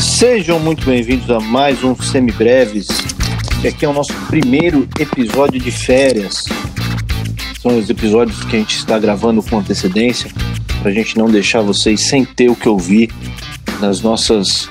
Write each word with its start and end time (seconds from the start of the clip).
Sejam 0.00 0.58
muito 0.58 0.84
bem-vindos 0.84 1.30
a 1.30 1.38
mais 1.38 1.84
um 1.84 1.94
Semibreves. 1.94 2.88
que 3.60 3.68
aqui 3.68 3.84
é 3.84 3.88
o 3.88 3.92
nosso 3.92 4.12
primeiro 4.26 4.88
episódio 4.98 5.60
de 5.60 5.70
férias. 5.70 6.42
São 7.60 7.78
os 7.78 7.88
episódios 7.88 8.42
que 8.42 8.56
a 8.56 8.58
gente 8.58 8.76
está 8.76 8.98
gravando 8.98 9.40
com 9.40 9.58
antecedência, 9.58 10.28
para 10.82 10.90
a 10.90 10.94
gente 10.94 11.16
não 11.16 11.30
deixar 11.30 11.60
vocês 11.60 12.00
sem 12.00 12.24
ter 12.24 12.50
o 12.50 12.56
que 12.56 12.68
ouvir 12.68 13.08
nas 13.80 14.00
nossas 14.00 14.68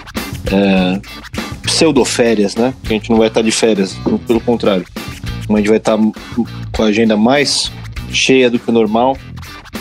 é, 0.51 0.99
pseudo-férias, 1.61 2.55
né? 2.55 2.73
Que 2.83 2.93
a 2.93 2.97
gente 2.97 3.09
não 3.09 3.17
vai 3.17 3.29
estar 3.29 3.41
de 3.41 3.51
férias, 3.51 3.95
pelo 4.27 4.41
contrário. 4.41 4.85
A 5.55 5.59
gente 5.59 5.69
vai 5.69 5.77
estar 5.77 5.97
com 5.97 6.83
a 6.83 6.85
agenda 6.85 7.17
mais 7.17 7.71
cheia 8.09 8.49
do 8.49 8.59
que 8.59 8.69
o 8.69 8.73
normal. 8.73 9.17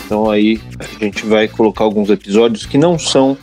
Então 0.05 0.29
aí 0.29 0.59
a 0.79 1.03
gente 1.03 1.25
vai 1.25 1.47
colocar 1.47 1.83
alguns 1.83 2.09
episódios 2.09 2.65
que 2.65 2.77
não 2.77 2.97
são 2.99 3.37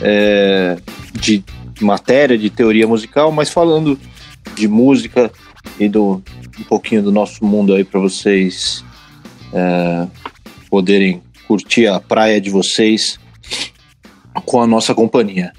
é, 0.00 0.76
de 1.12 1.44
matéria, 1.80 2.38
de 2.38 2.50
teoria 2.50 2.86
musical, 2.86 3.30
mas 3.30 3.50
falando 3.50 3.98
de 4.54 4.66
música 4.66 5.30
e 5.78 5.88
do 5.88 6.22
um 6.58 6.62
pouquinho 6.64 7.02
do 7.02 7.12
nosso 7.12 7.44
mundo 7.44 7.74
aí 7.74 7.84
para 7.84 8.00
vocês 8.00 8.82
é, 9.52 10.06
poderem 10.70 11.22
curtir 11.46 11.86
a 11.86 12.00
praia 12.00 12.40
de 12.40 12.50
vocês 12.50 13.18
com 14.44 14.60
a 14.60 14.66
nossa 14.66 14.94
companhia. 14.94 15.52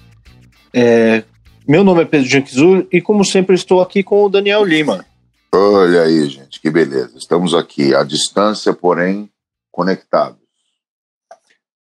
É, 0.73 1.23
meu 1.67 1.83
nome 1.83 2.01
é 2.01 2.05
Pedro 2.05 2.29
Janquizur 2.29 2.87
e, 2.91 3.01
como 3.01 3.25
sempre, 3.25 3.55
estou 3.55 3.81
aqui 3.81 4.03
com 4.03 4.23
o 4.23 4.29
Daniel 4.29 4.63
Lima. 4.63 5.05
Olha 5.51 6.03
aí, 6.03 6.27
gente, 6.27 6.59
que 6.59 6.69
beleza. 6.69 7.17
Estamos 7.17 7.53
aqui 7.53 7.95
à 7.95 8.03
distância, 8.03 8.73
porém 8.73 9.29
conectados. 9.71 10.39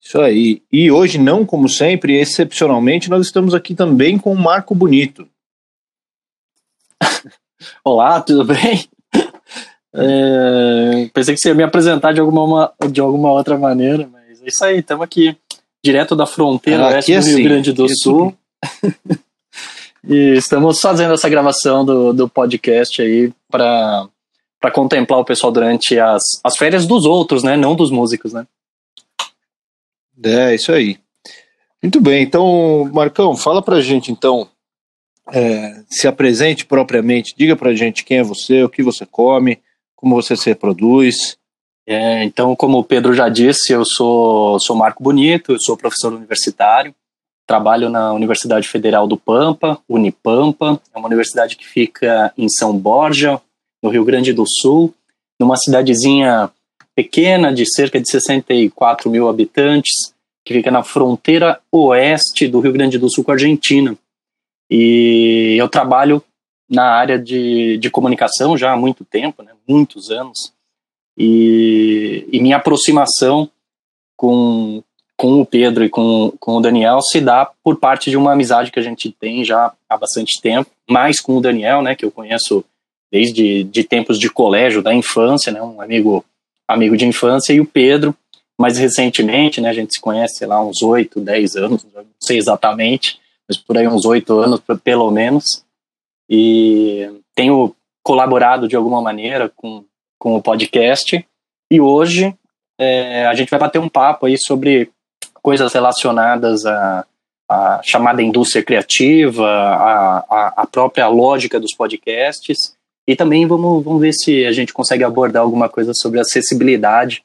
Isso 0.02 0.20
aí. 0.20 0.64
E 0.72 0.92
hoje, 0.92 1.18
não 1.18 1.45
como 1.45 1.70
sempre, 1.70 2.20
excepcionalmente, 2.20 3.09
nós 3.09 3.26
estamos 3.26 3.53
aqui 3.53 3.76
também 3.76 4.18
com 4.18 4.34
o 4.34 4.38
Marco 4.38 4.73
Bonito. 4.73 5.28
Olá, 7.84 8.20
tudo 8.22 8.44
bem? 8.44 8.90
É, 9.94 11.09
pensei 11.14 11.36
que 11.36 11.42
você 11.42 11.50
ia 11.50 11.56
me 11.56 11.64
apresentar 11.64 12.14
de 12.14 12.22
alguma, 12.22 12.73
de 12.90 13.02
alguma 13.02 13.31
outra 13.31 13.58
maneira, 13.58 14.08
mas 14.12 14.42
é 14.42 14.48
isso 14.48 14.64
aí, 14.64 14.80
estamos 14.80 15.03
aqui, 15.03 15.36
direto 15.84 16.16
da 16.16 16.25
fronteira 16.25 16.84
ah, 16.84 16.88
oeste 16.88 17.12
do 17.12 17.20
Rio 17.20 17.34
assim, 17.34 17.44
Grande 17.44 17.73
do 17.73 17.88
Sul. 17.90 18.36
e 20.07 20.33
estamos 20.33 20.80
fazendo 20.80 21.13
essa 21.13 21.30
gravação 21.30 21.85
do, 21.85 22.13
do 22.13 22.27
podcast 22.27 23.02
aí 23.02 23.31
para 23.49 24.09
contemplar 24.73 25.19
o 25.19 25.25
pessoal 25.25 25.52
durante 25.52 25.99
as, 25.99 26.23
as 26.44 26.57
férias 26.57 26.88
dos 26.88 27.05
outros, 27.05 27.44
né? 27.44 27.55
Não 27.55 27.75
dos 27.75 27.91
músicos, 27.91 28.33
né? 28.33 28.47
É, 30.23 30.55
isso 30.55 30.72
aí. 30.72 30.97
Muito 31.81 31.99
bem, 31.99 32.23
então, 32.23 32.89
Marcão, 32.94 33.35
fala 33.35 33.61
pra 33.61 33.81
gente 33.81 34.11
então, 34.11 34.47
é, 35.31 35.83
se 35.89 36.07
apresente 36.07 36.66
propriamente, 36.66 37.33
diga 37.35 37.55
pra 37.55 37.73
gente 37.73 38.03
quem 38.03 38.19
é 38.19 38.23
você, 38.23 38.63
o 38.63 38.69
que 38.69 38.83
você 38.83 39.05
come, 39.05 39.59
como 39.95 40.16
você 40.16 40.35
se 40.35 40.47
reproduz. 40.49 41.38
É, 41.88 42.23
então, 42.23 42.55
como 42.55 42.77
o 42.77 42.83
Pedro 42.83 43.13
já 43.13 43.29
disse, 43.29 43.73
eu 43.73 43.83
sou, 43.83 44.59
sou 44.59 44.75
Marco 44.75 45.03
Bonito, 45.03 45.53
eu 45.53 45.57
sou 45.59 45.75
professor 45.75 46.13
universitário, 46.13 46.94
trabalho 47.52 47.89
na 47.89 48.13
Universidade 48.13 48.66
Federal 48.66 49.05
do 49.05 49.17
Pampa, 49.17 49.77
Unipampa, 49.89 50.80
é 50.95 50.97
uma 50.97 51.09
universidade 51.09 51.57
que 51.57 51.67
fica 51.67 52.33
em 52.38 52.47
São 52.47 52.77
Borja, 52.77 53.41
no 53.83 53.89
Rio 53.89 54.05
Grande 54.05 54.31
do 54.31 54.45
Sul, 54.47 54.95
numa 55.38 55.57
cidadezinha 55.57 56.49
pequena 56.95 57.53
de 57.53 57.69
cerca 57.69 57.99
de 57.99 58.09
64 58.09 59.09
mil 59.09 59.27
habitantes, 59.27 60.13
que 60.45 60.53
fica 60.53 60.72
na 60.72 60.81
fronteira 60.81 61.59
oeste 61.69 62.47
do 62.47 62.61
Rio 62.61 62.72
Grande 62.72 62.97
do 62.97 63.11
Sul 63.11 63.22
com 63.22 63.31
a 63.31 63.34
Argentina. 63.34 63.97
E 64.69 65.57
eu 65.59 65.67
trabalho 65.67 66.23
na 66.69 66.85
área 66.85 67.19
de, 67.19 67.78
de 67.79 67.90
comunicação 67.90 68.56
já 68.56 68.72
há 68.72 68.78
muito 68.78 69.03
tempo, 69.03 69.44
né, 69.44 69.51
muitos 69.67 70.09
anos, 70.09 70.53
e, 71.17 72.25
e 72.31 72.40
minha 72.40 72.56
aproximação 72.56 73.50
com, 74.16 74.81
com 75.22 75.40
o 75.40 75.46
Pedro 75.46 75.86
e 75.86 75.90
com, 75.90 76.34
com 76.40 76.58
o 76.58 76.62
Daniel 76.62 77.00
se 77.00 77.22
dá 77.22 77.48
por 77.64 77.78
parte 77.78 78.09
de 78.09 78.18
uma 78.18 78.34
amizade 78.34 78.72
que 78.72 78.80
a 78.80 78.82
gente 78.82 79.12
tem 79.12 79.46
já 79.46 79.72
há 79.88 79.96
bastante 79.96 80.42
tempo, 80.42 80.72
mais 80.90 81.22
com 81.22 81.38
o 81.38 81.40
Daniel, 81.40 81.84
né, 81.84 81.94
que 81.94 82.04
eu 82.04 82.09
conheço 82.09 82.66
desde 83.12 83.64
de 83.66 83.84
tempos 83.84 84.18
de 84.18 84.32
colégio, 84.32 84.82
da 84.82 84.92
infância, 84.92 85.52
né, 85.52 85.62
um 85.62 85.80
amigo 85.80 86.26
amigo 86.68 86.98
de 86.98 87.06
infância, 87.06 87.54
e 87.54 87.62
o 87.62 87.68
Pedro, 87.68 88.16
mais 88.58 88.80
recentemente, 88.80 89.62
né, 89.62 89.70
a 89.70 89.74
gente 89.74 89.94
se 89.94 90.02
conhece, 90.02 90.40
sei 90.40 90.48
lá, 90.48 90.59
uns 90.59 90.82
8, 90.82 91.20
10 91.20 91.56
anos, 91.56 91.86
não 91.94 92.03
sei 92.20 92.40
exatamente, 92.40 93.20
mas 93.48 93.59
por 93.59 93.78
aí 93.78 93.88
uns 93.88 94.06
8 94.06 94.40
anos, 94.40 94.59
pelo 94.84 95.12
menos, 95.12 95.64
e 96.28 97.08
tenho 97.36 97.76
colaborado 98.02 98.68
de 98.68 98.76
alguma 98.76 99.00
maneira 99.03 99.52
com, 99.56 99.86
com 100.18 100.36
o 100.36 100.42
podcast, 100.42 101.24
e 101.70 101.80
hoje 101.80 102.36
é, 102.80 103.28
a 103.28 103.36
gente 103.36 103.52
vai 103.52 103.59
bater 103.59 103.78
um 103.78 103.88
papo 103.88 104.26
aí 104.26 104.36
sobre 104.36 104.90
coisas 105.41 105.74
relacionadas 105.74 106.66
à, 106.66 107.06
à 107.50 107.81
chamada 107.84 108.22
indústria 108.22 108.63
criativa, 108.63 109.47
à, 109.47 110.53
à, 110.57 110.68
própria 110.68 111.07
lógica 111.07 111.59
dos 111.59 111.75
podcasts, 111.75 112.75
e 113.07 113.16
também 113.16 113.46
vamos, 113.47 113.84
vamos 113.84 114.02
ver 114.02 114.13
se 114.13 114.46
a 114.46 114.52
gente 114.52 114.74
consegue 114.74 115.03
abordar 115.03 115.41
alguma 115.41 115.68
coisa 115.68 115.94
sobre 115.94 116.19
acessibilidade 116.19 117.24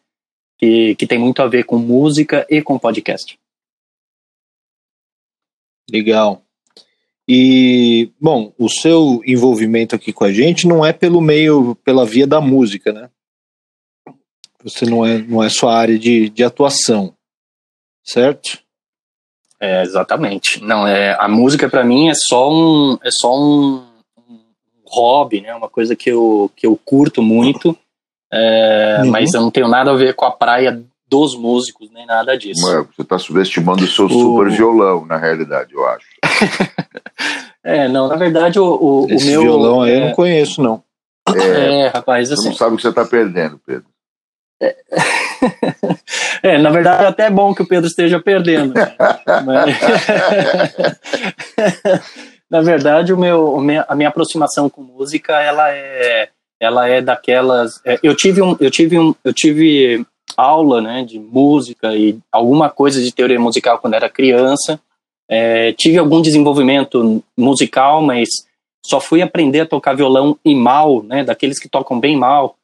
que, 0.58 0.94
que 0.96 1.06
tem 1.06 1.18
muito 1.18 1.42
a 1.42 1.46
ver 1.46 1.64
com 1.64 1.78
música 1.78 2.46
e 2.48 2.62
com 2.62 2.78
podcast. 2.78 3.38
Legal. 5.90 6.42
E, 7.28 8.10
bom, 8.20 8.52
o 8.56 8.68
seu 8.68 9.20
envolvimento 9.26 9.94
aqui 9.94 10.12
com 10.12 10.24
a 10.24 10.32
gente 10.32 10.66
não 10.66 10.84
é 10.84 10.92
pelo 10.92 11.20
meio, 11.20 11.74
pela 11.84 12.06
via 12.06 12.26
da 12.26 12.40
música, 12.40 12.92
né? 12.92 13.10
Você 14.62 14.84
não 14.84 15.04
é, 15.04 15.18
não 15.18 15.42
é 15.42 15.48
sua 15.48 15.76
área 15.76 15.98
de, 15.98 16.28
de 16.28 16.42
atuação, 16.42 17.15
certo? 18.06 18.58
É, 19.60 19.82
exatamente. 19.82 20.62
Não, 20.62 20.86
é, 20.86 21.16
a 21.18 21.28
música 21.28 21.68
para 21.68 21.84
mim 21.84 22.08
é 22.08 22.14
só 22.14 22.52
um, 22.52 22.98
é 23.02 23.10
só 23.10 23.34
um, 23.34 23.82
um, 24.28 24.38
hobby, 24.86 25.40
né? 25.40 25.54
Uma 25.54 25.68
coisa 25.68 25.96
que 25.96 26.10
eu, 26.10 26.50
que 26.54 26.66
eu 26.66 26.78
curto 26.84 27.22
muito 27.22 27.76
é, 28.32 28.98
uhum. 29.02 29.10
Mas 29.10 29.32
eu 29.34 29.40
não 29.40 29.50
tenho 29.50 29.68
nada 29.68 29.90
a 29.92 29.94
ver 29.94 30.14
com 30.14 30.24
a 30.24 30.30
praia 30.30 30.82
dos 31.08 31.36
músicos, 31.36 31.88
nem 31.92 32.04
nada 32.04 32.36
disso. 32.36 32.60
você 32.60 33.02
está 33.02 33.18
subestimando 33.18 33.84
o 33.84 33.88
seu 33.88 34.06
o... 34.06 34.10
super 34.10 34.50
violão, 34.50 35.06
na 35.06 35.16
realidade, 35.16 35.72
eu 35.72 35.86
acho. 35.86 36.06
é, 37.62 37.88
não, 37.88 38.08
na 38.08 38.16
verdade, 38.16 38.58
o, 38.58 38.64
o, 38.64 39.06
Esse 39.08 39.28
o 39.28 39.30
meu. 39.30 39.42
violão 39.42 39.82
aí 39.82 39.92
é... 39.92 39.96
eu 39.96 40.06
não 40.06 40.12
conheço, 40.12 40.60
não. 40.60 40.82
É, 41.34 41.82
é 41.82 41.88
rapaz, 41.88 42.30
assim. 42.32 42.42
Você 42.42 42.48
não 42.50 42.56
sabe 42.56 42.74
o 42.74 42.76
que 42.76 42.82
você 42.82 42.88
está 42.88 43.04
perdendo, 43.04 43.60
Pedro. 43.64 43.86
É... 44.60 44.76
é, 46.42 46.58
na 46.58 46.70
verdade, 46.70 47.04
até 47.04 47.26
é 47.26 47.30
bom 47.30 47.54
que 47.54 47.62
o 47.62 47.68
Pedro 47.68 47.86
esteja 47.86 48.20
perdendo. 48.20 48.74
Né? 48.74 48.96
Mas... 49.44 49.76
na 52.50 52.62
verdade, 52.62 53.12
o 53.12 53.18
meu, 53.18 53.58
a 53.88 53.94
minha 53.94 54.08
aproximação 54.08 54.70
com 54.70 54.82
música, 54.82 55.40
ela 55.40 55.70
é 55.70 56.30
ela 56.60 56.88
é 56.88 57.00
daquelas. 57.00 57.80
É, 57.84 57.98
eu 58.02 58.14
tive 58.14 58.42
um, 58.42 58.56
eu 58.58 58.70
tive 58.70 58.98
um, 58.98 59.14
eu 59.22 59.32
tive 59.32 60.04
aula, 60.36 60.80
né, 60.80 61.04
de 61.04 61.18
música 61.18 61.94
e 61.94 62.18
alguma 62.30 62.68
coisa 62.68 63.02
de 63.02 63.12
teoria 63.12 63.38
musical 63.38 63.78
quando 63.78 63.94
era 63.94 64.08
criança. 64.08 64.80
É, 65.28 65.72
tive 65.72 65.98
algum 65.98 66.20
desenvolvimento 66.20 67.22
musical, 67.36 68.02
mas 68.02 68.28
só 68.84 69.00
fui 69.00 69.22
aprender 69.22 69.60
a 69.60 69.66
tocar 69.66 69.96
violão 69.96 70.38
e 70.44 70.54
mal, 70.54 71.02
né, 71.02 71.24
daqueles 71.24 71.58
que 71.58 71.68
tocam 71.68 71.98
bem 71.98 72.16
mal, 72.16 72.56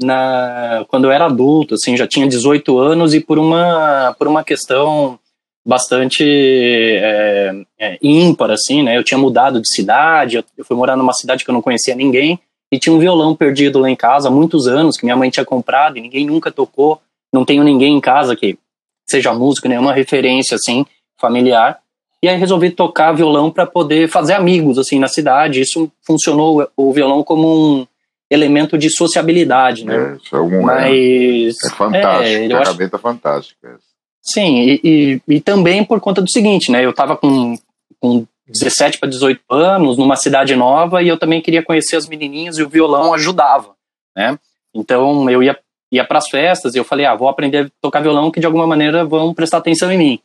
na 0.00 0.84
quando 0.88 1.04
eu 1.04 1.12
era 1.12 1.26
adulto, 1.26 1.74
assim, 1.74 1.96
já 1.96 2.06
tinha 2.06 2.28
18 2.28 2.78
anos 2.78 3.14
e 3.14 3.20
por 3.20 3.38
uma 3.38 4.14
por 4.18 4.28
uma 4.28 4.44
questão 4.44 5.18
bastante 5.64 6.24
é, 6.24 7.64
é, 7.78 7.98
ímpar, 8.02 8.50
assim, 8.50 8.82
né, 8.82 8.96
eu 8.96 9.04
tinha 9.04 9.18
mudado 9.18 9.60
de 9.60 9.72
cidade, 9.72 10.36
eu, 10.36 10.44
eu 10.58 10.64
fui 10.64 10.76
morar 10.76 10.96
numa 10.96 11.12
cidade 11.12 11.44
que 11.44 11.50
eu 11.50 11.54
não 11.54 11.62
conhecia 11.62 11.94
ninguém 11.94 12.38
e 12.72 12.78
tinha 12.78 12.94
um 12.94 12.98
violão 12.98 13.36
perdido 13.36 13.78
lá 13.78 13.90
em 13.90 13.94
casa 13.94 14.28
há 14.28 14.30
muitos 14.30 14.66
anos, 14.66 14.96
que 14.96 15.04
minha 15.04 15.16
mãe 15.16 15.28
tinha 15.28 15.44
comprado 15.44 15.98
e 15.98 16.00
ninguém 16.00 16.24
nunca 16.24 16.50
tocou. 16.50 17.00
Não 17.30 17.44
tenho 17.44 17.62
ninguém 17.62 17.94
em 17.94 18.00
casa 18.00 18.34
que 18.34 18.58
seja 19.06 19.34
músico, 19.34 19.68
nenhuma 19.68 19.92
referência 19.92 20.54
assim, 20.54 20.86
familiar. 21.20 21.78
E 22.22 22.28
aí 22.28 22.38
resolvi 22.38 22.70
tocar 22.70 23.12
violão 23.12 23.50
para 23.50 23.66
poder 23.66 24.08
fazer 24.08 24.32
amigos 24.32 24.78
assim 24.78 24.98
na 24.98 25.08
cidade. 25.08 25.60
Isso 25.60 25.92
funcionou 26.00 26.66
o 26.74 26.92
violão 26.94 27.22
como 27.22 27.46
um 27.46 27.86
elemento 28.32 28.78
de 28.78 28.90
sociabilidade, 28.90 29.84
né? 29.84 29.94
É, 29.94 30.16
isso 30.16 30.34
é, 30.34 30.40
um, 30.40 30.62
Mas, 30.62 31.56
é, 31.62 31.66
é 31.66 31.70
fantástico, 31.70 32.26
é, 32.26 32.48
ferramenta 32.48 32.96
acho... 32.96 33.02
fantástica. 33.02 33.78
Sim, 34.22 34.60
e, 34.60 34.80
e, 34.84 35.22
e, 35.36 35.40
também 35.40 35.84
por 35.84 36.00
conta 36.00 36.22
do 36.22 36.30
seguinte, 36.30 36.70
né? 36.70 36.84
Eu 36.84 36.90
estava 36.90 37.16
com, 37.16 37.58
com 38.00 38.24
17 38.48 38.98
para 38.98 39.08
18 39.08 39.42
anos, 39.50 39.98
numa 39.98 40.16
cidade 40.16 40.54
nova, 40.54 41.02
e 41.02 41.08
eu 41.08 41.18
também 41.18 41.40
queria 41.40 41.62
conhecer 41.62 41.96
as 41.96 42.08
menininhas 42.08 42.56
e 42.56 42.62
o 42.62 42.68
violão 42.68 43.12
ajudava. 43.12 43.74
né? 44.16 44.38
Então 44.74 45.28
eu 45.28 45.42
ia 45.42 45.58
ia 45.92 46.04
para 46.04 46.18
as 46.18 46.28
festas 46.28 46.74
e 46.74 46.78
eu 46.78 46.84
falei, 46.84 47.04
ah, 47.04 47.14
vou 47.14 47.28
aprender 47.28 47.66
a 47.66 47.70
tocar 47.82 48.00
violão 48.00 48.30
que 48.30 48.40
de 48.40 48.46
alguma 48.46 48.66
maneira 48.66 49.04
vão 49.04 49.34
prestar 49.34 49.58
atenção 49.58 49.92
em 49.92 49.98
mim. 49.98 50.18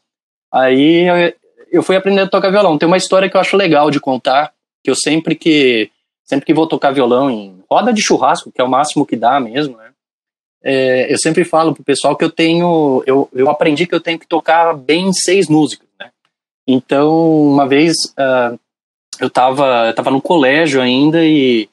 Aí 0.49 1.03
eu, 1.03 1.33
eu 1.69 1.83
fui 1.83 1.97
aprender 1.97 2.21
a 2.21 2.27
tocar 2.27 2.49
violão. 2.49 2.77
Tem 2.77 2.87
uma 2.87 2.95
história 2.95 3.29
que 3.29 3.35
eu 3.35 3.41
acho 3.41 3.57
legal 3.57 3.91
de 3.91 3.99
contar, 3.99 4.53
que 4.81 4.89
eu 4.89 4.95
sempre 4.95 5.35
que 5.35 5.91
sempre 6.27 6.45
que 6.45 6.53
vou 6.53 6.67
tocar 6.67 6.91
violão 6.91 7.31
em 7.31 7.63
roda 7.71 7.93
de 7.93 8.03
churrasco, 8.03 8.51
que 8.51 8.59
é 8.59 8.63
o 8.63 8.69
máximo 8.69 9.05
que 9.05 9.15
dá 9.15 9.39
mesmo, 9.39 9.77
né? 9.77 9.91
É, 10.61 11.11
eu 11.11 11.17
sempre 11.17 11.45
falo 11.45 11.73
pro 11.73 11.83
pessoal 11.83 12.15
que 12.15 12.25
eu 12.25 12.29
tenho, 12.29 13.01
eu, 13.07 13.29
eu 13.33 13.49
aprendi 13.49 13.87
que 13.87 13.95
eu 13.95 14.01
tenho 14.01 14.19
que 14.19 14.27
tocar 14.27 14.75
bem 14.75 15.13
seis 15.13 15.47
músicas, 15.47 15.87
né? 15.97 16.09
Então, 16.67 17.47
uma 17.47 17.65
vez 17.65 17.93
uh, 18.19 18.59
eu 19.21 19.29
tava, 19.29 19.87
eu 19.87 19.95
tava 19.95 20.11
no 20.11 20.21
colégio 20.21 20.81
ainda 20.81 21.23
e, 21.23 21.69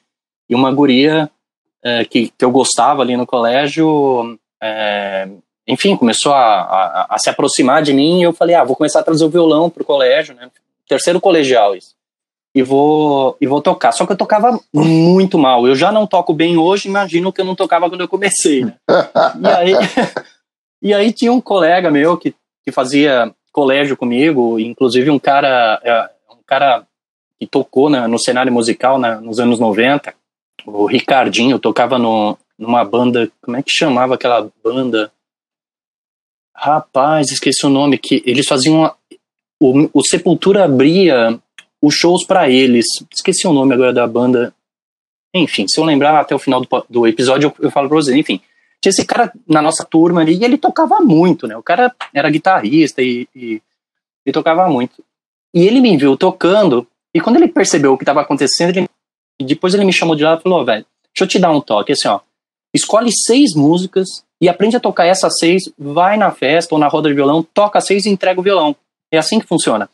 e 0.49 0.55
uma 0.55 0.71
guria 0.71 1.29
uh, 1.83 2.09
que, 2.09 2.29
que 2.29 2.45
eu 2.45 2.51
gostava 2.51 3.01
ali 3.01 3.17
no 3.17 3.25
colégio, 3.25 4.33
uh, 4.33 5.41
enfim, 5.67 5.97
começou 5.97 6.33
a, 6.33 6.61
a, 6.61 7.07
a, 7.15 7.17
se 7.17 7.29
aproximar 7.29 7.81
de 7.81 7.91
mim 7.91 8.21
e 8.21 8.23
eu 8.23 8.31
falei, 8.31 8.55
ah, 8.55 8.63
vou 8.63 8.75
começar 8.75 9.01
a 9.01 9.03
trazer 9.03 9.25
o 9.25 9.29
violão 9.29 9.69
pro 9.69 9.83
colégio, 9.83 10.33
né? 10.33 10.49
Terceiro 10.87 11.19
colegial 11.19 11.75
isso 11.75 11.95
e 12.55 12.63
vou, 12.63 13.35
e 13.41 13.45
vou 13.45 13.61
tocar. 13.61 13.91
Só 13.91 14.05
que 14.05 14.13
eu 14.13 14.17
tocava 14.17 14.57
muito 14.73 15.37
mal. 15.37 15.67
Eu 15.67 15.75
já 15.75 15.91
não 15.91 16.07
toco 16.07 16.33
bem 16.33 16.57
hoje, 16.57 16.87
imagino 16.87 17.33
que 17.33 17.41
eu 17.41 17.45
não 17.45 17.53
tocava 17.53 17.89
quando 17.89 17.99
eu 17.99 18.07
comecei, 18.07 18.63
né? 18.63 18.77
e, 19.41 19.47
aí, 19.47 19.73
e 20.81 20.93
aí 20.93 21.11
tinha 21.11 21.33
um 21.33 21.41
colega 21.41 21.91
meu 21.91 22.17
que, 22.17 22.33
que 22.63 22.71
fazia 22.71 23.29
colégio 23.51 23.97
comigo, 23.97 24.57
inclusive 24.57 25.09
um 25.09 25.19
cara, 25.19 25.81
é, 25.83 26.09
um 26.33 26.43
cara 26.45 26.87
que 27.37 27.45
tocou 27.45 27.89
né, 27.89 28.07
no 28.07 28.17
cenário 28.17 28.53
musical 28.53 28.97
né, 28.97 29.15
nos 29.15 29.37
anos 29.37 29.59
90, 29.59 30.13
o 30.65 30.85
Ricardinho, 30.85 31.59
tocava 31.59 31.99
no, 31.99 32.37
numa 32.57 32.85
banda, 32.85 33.29
como 33.41 33.57
é 33.57 33.61
que 33.63 33.71
chamava 33.71 34.15
aquela 34.15 34.49
banda? 34.63 35.11
Rapaz, 36.55 37.31
esqueci 37.31 37.65
o 37.65 37.69
nome, 37.69 37.97
que 37.97 38.23
eles 38.25 38.47
faziam... 38.47 38.75
Uma, 38.75 38.95
o, 39.61 39.89
o 39.93 40.05
Sepultura 40.05 40.65
abria 40.65 41.39
os 41.85 41.93
shows 41.93 42.25
para 42.25 42.49
eles. 42.49 42.85
Esqueci 43.13 43.47
o 43.47 43.53
nome 43.53 43.73
agora 43.73 43.93
da 43.93 44.07
banda. 44.07 44.53
Enfim, 45.33 45.67
se 45.67 45.79
eu 45.79 45.83
lembrar 45.83 46.19
até 46.19 46.33
o 46.33 46.39
final 46.39 46.61
do, 46.61 46.67
do 46.89 47.07
episódio, 47.07 47.47
eu, 47.59 47.65
eu 47.65 47.71
falo 47.71 47.87
pra 47.87 47.97
vocês. 47.97 48.17
Enfim, 48.17 48.41
tinha 48.81 48.89
esse 48.89 49.05
cara 49.05 49.31
na 49.47 49.61
nossa 49.61 49.85
turma 49.85 50.21
ali 50.21 50.35
e 50.35 50.43
ele 50.43 50.57
tocava 50.57 50.99
muito, 50.99 51.47
né? 51.47 51.55
O 51.55 51.61
cara 51.61 51.93
era 52.13 52.29
guitarrista 52.29 53.01
e, 53.01 53.27
e, 53.35 53.61
e 54.25 54.31
tocava 54.31 54.67
muito. 54.67 55.03
E 55.53 55.65
ele 55.67 55.79
me 55.79 55.95
viu 55.95 56.17
tocando, 56.17 56.87
e 57.13 57.21
quando 57.21 57.35
ele 57.37 57.47
percebeu 57.47 57.93
o 57.93 57.97
que 57.97 58.03
estava 58.03 58.21
acontecendo, 58.21 58.77
ele, 58.77 58.89
depois 59.41 59.73
ele 59.73 59.85
me 59.85 59.93
chamou 59.93 60.15
de 60.15 60.23
lá 60.23 60.35
e 60.35 60.41
falou: 60.41 60.61
oh, 60.61 60.65
velho, 60.65 60.85
deixa 61.13 61.23
eu 61.23 61.27
te 61.27 61.39
dar 61.39 61.51
um 61.51 61.61
toque, 61.61 61.91
assim, 61.91 62.07
ó. 62.07 62.19
Escolhe 62.73 63.09
seis 63.11 63.53
músicas 63.53 64.07
e 64.41 64.49
aprende 64.49 64.75
a 64.75 64.81
tocar 64.81 65.05
essas 65.05 65.37
seis, 65.39 65.63
vai 65.77 66.17
na 66.17 66.31
festa 66.31 66.75
ou 66.75 66.79
na 66.79 66.87
roda 66.87 67.07
de 67.07 67.15
violão, 67.15 67.41
toca 67.41 67.79
seis 67.79 68.05
e 68.05 68.09
entrega 68.09 68.39
o 68.39 68.43
violão. 68.43 68.75
É 69.11 69.17
assim 69.17 69.39
que 69.39 69.47
funciona. 69.47 69.89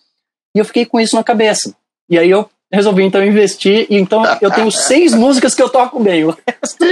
E 0.56 0.60
eu 0.60 0.66
fiquei 0.66 0.86
com 0.86 1.00
isso 1.00 1.16
na 1.16 1.24
cabeça. 1.24 1.76
E 2.12 2.20
aí 2.20 2.30
eu 2.30 2.50
resolvi 2.70 3.04
então 3.04 3.26
investir, 3.26 3.88
e 3.90 3.98
então 3.98 4.22
eu 4.42 4.52
tenho 4.52 4.70
seis 4.72 5.14
músicas 5.16 5.56
que 5.56 5.62
eu 5.62 5.70
toco 5.70 5.98
bem. 5.98 6.26
O 6.26 6.32
resto 6.46 6.86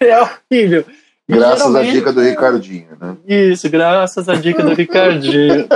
é 0.00 0.22
horrível. 0.22 0.86
Graças 1.28 1.74
à 1.74 1.82
dica 1.82 2.12
do 2.12 2.20
Ricardinho, 2.20 2.88
né? 2.98 3.16
Isso, 3.26 3.68
graças 3.68 4.28
à 4.28 4.34
dica 4.34 4.62
do 4.62 4.74
Ricardinho. 4.74 5.68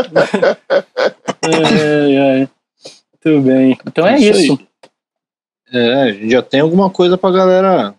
ai, 1.43 2.17
ai. 2.17 2.49
Muito 3.25 3.41
bem. 3.43 3.79
Então 3.87 4.07
é 4.07 4.19
isso. 4.19 4.41
isso. 4.41 4.59
É, 5.73 6.03
a 6.03 6.13
gente 6.13 6.31
já 6.31 6.43
tem 6.43 6.61
alguma 6.61 6.89
coisa 6.89 7.19
pra 7.19 7.31
galera 7.31 7.95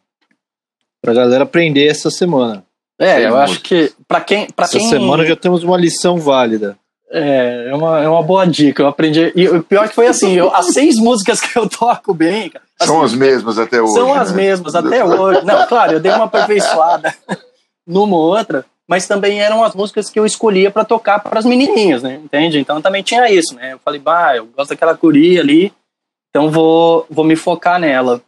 pra 1.02 1.14
galera 1.14 1.44
aprender 1.44 1.88
essa 1.88 2.10
semana. 2.10 2.64
É, 3.00 3.26
eu 3.26 3.38
acho 3.38 3.62
que 3.62 3.94
para 4.08 4.22
quem, 4.22 4.48
pra 4.48 4.66
essa 4.66 4.80
quem... 4.80 4.90
semana 4.90 5.26
já 5.26 5.36
temos 5.36 5.64
uma 5.64 5.78
lição 5.78 6.18
válida. 6.18 6.78
É, 7.10 7.70
é 7.70 7.76
uma, 7.76 8.00
é 8.02 8.08
uma 8.08 8.22
boa 8.22 8.46
dica. 8.46 8.84
Eu 8.84 8.88
aprendi. 8.88 9.32
E 9.36 9.48
o 9.48 9.64
pior 9.64 9.88
que 9.88 9.96
foi 9.96 10.08
assim: 10.08 10.34
eu, 10.34 10.54
as 10.54 10.68
seis 10.68 10.96
músicas 11.00 11.40
que 11.40 11.58
eu 11.58 11.68
toco 11.68 12.14
bem. 12.14 12.52
Assim, 12.80 12.92
são 12.92 13.02
as 13.02 13.14
mesmas 13.14 13.58
até 13.58 13.82
hoje. 13.82 13.94
São 13.94 14.14
as 14.14 14.32
né? 14.32 14.38
mesmas 14.38 14.76
até 14.76 15.04
hoje. 15.04 15.46
Não, 15.46 15.66
claro, 15.68 15.94
eu 15.94 16.00
dei 16.00 16.12
uma 16.12 16.26
aperfeiçoada 16.26 17.16
numa 17.88 18.16
ou 18.16 18.38
outra, 18.38 18.66
mas 18.88 19.08
também 19.08 19.42
eram 19.42 19.64
as 19.64 19.74
músicas 19.74 20.10
que 20.10 20.20
eu 20.20 20.26
escolhia 20.26 20.70
para 20.70 20.84
tocar 20.84 21.20
para 21.20 21.40
as 21.40 21.46
menininhas, 21.46 22.04
né? 22.04 22.20
Entende? 22.24 22.60
Então 22.60 22.82
também 22.82 23.02
tinha 23.02 23.32
isso, 23.32 23.56
né? 23.56 23.74
Eu 23.74 23.80
falei, 23.80 24.00
bah, 24.00 24.36
eu 24.36 24.46
gosto 24.46 24.70
daquela 24.70 24.96
curia 24.96 25.42
ali, 25.42 25.74
então 26.30 26.52
vou, 26.52 27.06
vou 27.10 27.26
me 27.26 27.36
focar 27.36 27.80
nela. 27.80 28.22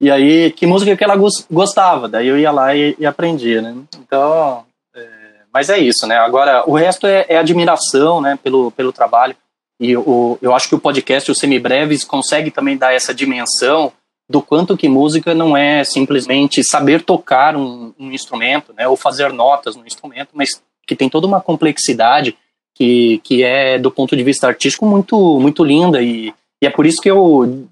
E 0.00 0.10
aí, 0.10 0.50
que 0.50 0.66
música 0.66 0.96
que 0.96 1.04
ela 1.04 1.14
gostava? 1.48 2.08
Daí 2.08 2.26
eu 2.26 2.36
ia 2.36 2.50
lá 2.50 2.74
e, 2.74 2.96
e 2.98 3.06
aprendia, 3.06 3.62
né? 3.62 3.72
Então, 4.00 4.64
mas 5.52 5.68
é 5.68 5.78
isso, 5.78 6.06
né? 6.06 6.16
Agora, 6.16 6.64
o 6.66 6.74
resto 6.74 7.06
é, 7.06 7.26
é 7.28 7.36
admiração, 7.36 8.20
né, 8.20 8.38
pelo, 8.42 8.70
pelo 8.70 8.92
trabalho. 8.92 9.36
E 9.78 9.96
o, 9.96 10.38
eu 10.40 10.54
acho 10.54 10.68
que 10.68 10.74
o 10.74 10.80
podcast, 10.80 11.30
o 11.30 11.34
Semibreves, 11.34 12.04
consegue 12.04 12.50
também 12.50 12.76
dar 12.76 12.94
essa 12.94 13.14
dimensão 13.14 13.92
do 14.28 14.40
quanto 14.40 14.76
que 14.76 14.88
música 14.88 15.34
não 15.34 15.56
é 15.56 15.84
simplesmente 15.84 16.64
saber 16.64 17.02
tocar 17.02 17.54
um, 17.56 17.92
um 17.98 18.12
instrumento, 18.12 18.72
né, 18.72 18.88
ou 18.88 18.96
fazer 18.96 19.32
notas 19.32 19.76
no 19.76 19.86
instrumento, 19.86 20.30
mas 20.32 20.62
que 20.86 20.96
tem 20.96 21.08
toda 21.08 21.26
uma 21.26 21.40
complexidade 21.40 22.36
que, 22.74 23.18
que 23.22 23.42
é, 23.42 23.78
do 23.78 23.90
ponto 23.90 24.16
de 24.16 24.22
vista 24.22 24.46
artístico, 24.46 24.86
muito, 24.86 25.38
muito 25.38 25.62
linda. 25.62 26.00
E, 26.00 26.32
e 26.62 26.66
é 26.66 26.70
por 26.70 26.86
isso 26.86 27.00
que 27.00 27.10
eu 27.10 27.68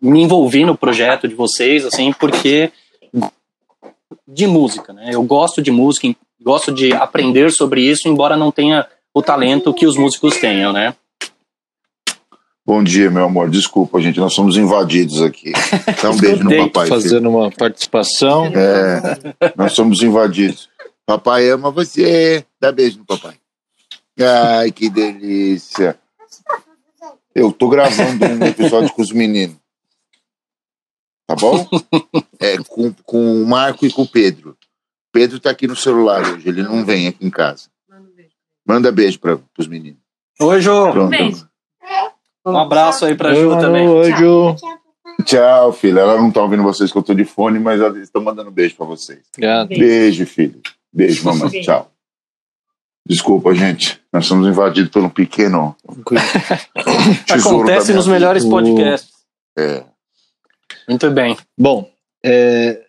me 0.00 0.22
envolvi 0.22 0.64
no 0.64 0.76
projeto 0.76 1.28
de 1.28 1.34
vocês, 1.34 1.84
assim, 1.84 2.12
porque 2.12 2.72
de 4.26 4.46
música, 4.46 4.92
né? 4.92 5.10
Eu 5.12 5.22
gosto 5.22 5.60
de 5.60 5.70
música, 5.70 6.14
gosto 6.42 6.72
de 6.72 6.92
aprender 6.92 7.50
sobre 7.52 7.82
isso, 7.82 8.08
embora 8.08 8.36
não 8.36 8.50
tenha 8.50 8.86
o 9.14 9.22
talento 9.22 9.74
que 9.74 9.86
os 9.86 9.96
músicos 9.96 10.36
tenham, 10.36 10.72
né? 10.72 10.94
Bom 12.64 12.84
dia, 12.84 13.10
meu 13.10 13.24
amor. 13.24 13.50
Desculpa, 13.50 14.00
gente, 14.00 14.20
nós 14.20 14.32
somos 14.32 14.56
invadidos 14.56 15.20
aqui. 15.22 15.52
Dá 16.00 16.10
um 16.10 16.16
beijo 16.16 16.44
no 16.44 16.56
papai. 16.68 16.86
Fazendo 16.86 17.28
filho. 17.28 17.30
uma 17.30 17.50
participação. 17.50 18.46
É, 18.46 19.52
nós 19.56 19.72
somos 19.72 20.02
invadidos. 20.02 20.68
Papai 21.04 21.48
ama 21.50 21.70
você. 21.70 22.44
Dá 22.60 22.70
beijo 22.70 22.98
no 22.98 23.04
papai. 23.04 23.34
Ai, 24.20 24.70
que 24.70 24.88
delícia. 24.88 25.98
Eu 27.34 27.50
tô 27.50 27.68
gravando 27.68 28.24
um 28.26 28.46
episódio 28.46 28.92
com 28.92 29.02
os 29.02 29.10
meninos. 29.10 29.56
Tá 31.26 31.34
bom? 31.34 31.66
É, 32.38 32.56
com, 32.68 32.92
com 33.04 33.42
o 33.42 33.46
Marco 33.46 33.84
e 33.84 33.92
com 33.92 34.02
o 34.02 34.08
Pedro. 34.08 34.56
Pedro 35.12 35.38
está 35.38 35.50
aqui 35.50 35.66
no 35.66 35.76
celular 35.76 36.22
hoje, 36.22 36.48
ele 36.48 36.62
não 36.62 36.84
vem 36.84 37.08
aqui 37.08 37.26
em 37.26 37.30
casa. 37.30 37.68
Manda 38.66 38.92
beijo 38.92 39.18
para 39.18 39.38
os 39.58 39.66
meninos. 39.66 39.98
Oi, 40.40 40.60
Jô. 40.60 40.92
Pronto. 40.92 41.10
Beijo. 41.10 41.48
Um 42.46 42.56
abraço 42.56 43.04
aí 43.04 43.14
para 43.14 43.30
a 43.30 43.34
Ju 43.34 43.58
também. 43.58 43.88
Oi, 43.88 44.12
Jô. 44.12 44.54
Tchau, 45.24 45.72
filha. 45.72 46.00
Ela 46.00 46.16
não 46.16 46.28
está 46.28 46.42
ouvindo 46.42 46.62
vocês 46.62 46.90
que 46.90 46.96
eu 46.96 47.00
estou 47.00 47.14
de 47.14 47.24
fone, 47.24 47.58
mas 47.58 47.80
eles 47.80 48.04
estão 48.04 48.22
mandando 48.22 48.50
beijo 48.50 48.76
para 48.76 48.86
vocês. 48.86 49.20
Obrigado. 49.34 49.68
Beijo, 49.68 50.24
filho. 50.26 50.60
Beijo, 50.92 51.24
mamãe. 51.24 51.60
Tchau. 51.60 51.90
Desculpa, 53.06 53.54
gente. 53.54 54.00
Nós 54.12 54.26
somos 54.26 54.46
invadidos 54.46 54.90
por 54.90 55.02
um 55.02 55.10
pequeno. 55.10 55.76
Acontece 57.28 57.92
nos 57.92 58.06
melhores 58.06 58.44
podcasts. 58.44 59.10
É. 59.58 59.84
Muito 60.88 61.10
bem. 61.10 61.36
Bom, 61.58 61.90
é... 62.24 62.86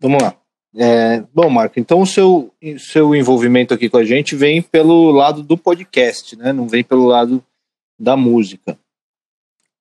vamos 0.00 0.22
lá. 0.22 0.34
É, 0.80 1.24
bom, 1.34 1.50
Marco, 1.50 1.80
então 1.80 2.00
o 2.00 2.06
seu, 2.06 2.52
seu 2.78 3.12
envolvimento 3.12 3.74
aqui 3.74 3.88
com 3.88 3.96
a 3.96 4.04
gente 4.04 4.36
vem 4.36 4.62
pelo 4.62 5.10
lado 5.10 5.42
do 5.42 5.58
podcast, 5.58 6.36
né? 6.36 6.52
Não 6.52 6.68
vem 6.68 6.84
pelo 6.84 7.04
lado 7.04 7.42
da 7.98 8.16
música. 8.16 8.78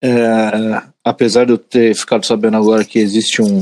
É, 0.04 0.82
apesar 1.04 1.46
de 1.46 1.51
eu 1.51 1.58
ter 1.60 1.96
ficado 1.96 2.25
sabendo 2.25 2.58
agora 2.58 2.84
que 2.84 2.98
existe 2.98 3.44
um, 3.44 3.60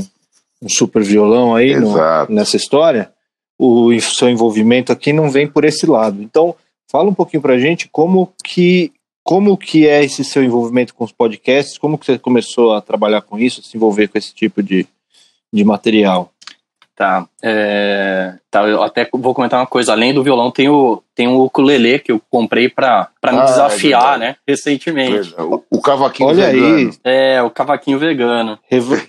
um 0.62 0.68
super 0.68 1.02
violão 1.02 1.54
aí 1.54 1.78
no, 1.78 1.94
nessa 2.30 2.56
história, 2.56 3.12
o 3.58 3.92
seu 4.00 4.30
envolvimento 4.30 4.90
aqui 4.90 5.12
não 5.12 5.30
vem 5.30 5.46
por 5.46 5.66
esse 5.66 5.84
lado. 5.84 6.22
Então, 6.22 6.54
fala 6.90 7.10
um 7.10 7.14
pouquinho 7.14 7.42
pra 7.42 7.58
gente 7.58 7.86
como 7.88 8.32
que 8.42 8.92
como 9.22 9.58
que 9.58 9.86
é 9.86 10.04
esse 10.04 10.24
seu 10.24 10.42
envolvimento 10.42 10.94
com 10.94 11.04
os 11.04 11.10
podcasts, 11.12 11.76
como 11.76 11.98
que 11.98 12.06
você 12.06 12.16
começou 12.16 12.72
a 12.72 12.80
trabalhar 12.80 13.22
com 13.22 13.36
isso, 13.36 13.60
se 13.60 13.76
envolver 13.76 14.06
com 14.06 14.16
esse 14.16 14.32
tipo 14.32 14.62
de, 14.62 14.86
de 15.52 15.64
material. 15.64 16.32
Tá. 16.96 17.28
É, 17.42 18.32
tá, 18.50 18.66
eu 18.66 18.82
até 18.82 19.06
vou 19.12 19.34
comentar 19.34 19.60
uma 19.60 19.66
coisa. 19.66 19.92
Além 19.92 20.14
do 20.14 20.22
violão, 20.22 20.50
tem 20.50 20.66
o, 20.66 21.02
tem 21.14 21.28
o 21.28 21.44
ukulele 21.44 21.98
que 21.98 22.10
eu 22.10 22.18
comprei 22.30 22.70
pra, 22.70 23.10
pra 23.20 23.32
me 23.32 23.40
ah, 23.40 23.42
é 23.42 23.44
desafiar, 23.44 24.16
é 24.16 24.18
né? 24.18 24.36
Recentemente. 24.48 25.34
O, 25.38 25.62
o 25.70 25.80
cavaquinho 25.82 26.30
Olha 26.30 26.46
vegano. 26.46 26.76
aí. 26.78 26.90
É, 27.04 27.42
o 27.42 27.50
cavaquinho 27.50 27.98
vegano. 27.98 28.58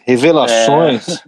Revelações. 0.06 1.08
É, 1.08 1.22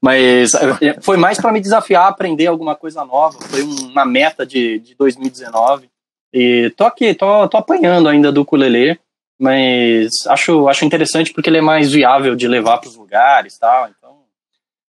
mas 0.00 0.54
é, 0.54 0.96
foi 1.02 1.18
mais 1.18 1.38
para 1.38 1.52
me 1.52 1.60
desafiar, 1.60 2.08
aprender 2.08 2.46
alguma 2.46 2.74
coisa 2.74 3.04
nova. 3.04 3.38
Foi 3.38 3.62
uma 3.62 4.06
meta 4.06 4.46
de, 4.46 4.78
de 4.78 4.94
2019. 4.94 5.90
E 6.32 6.72
tô 6.78 6.84
aqui, 6.84 7.12
tô, 7.12 7.46
tô 7.46 7.58
apanhando 7.58 8.08
ainda 8.08 8.32
do 8.32 8.40
ukulele. 8.40 8.98
Mas 9.38 10.26
acho, 10.28 10.66
acho 10.66 10.86
interessante 10.86 11.30
porque 11.30 11.50
ele 11.50 11.58
é 11.58 11.62
mais 11.62 11.92
viável 11.92 12.34
de 12.34 12.48
levar 12.48 12.78
para 12.78 12.88
os 12.88 12.96
lugares 12.96 13.58
tal. 13.58 13.90
Então, 13.90 14.05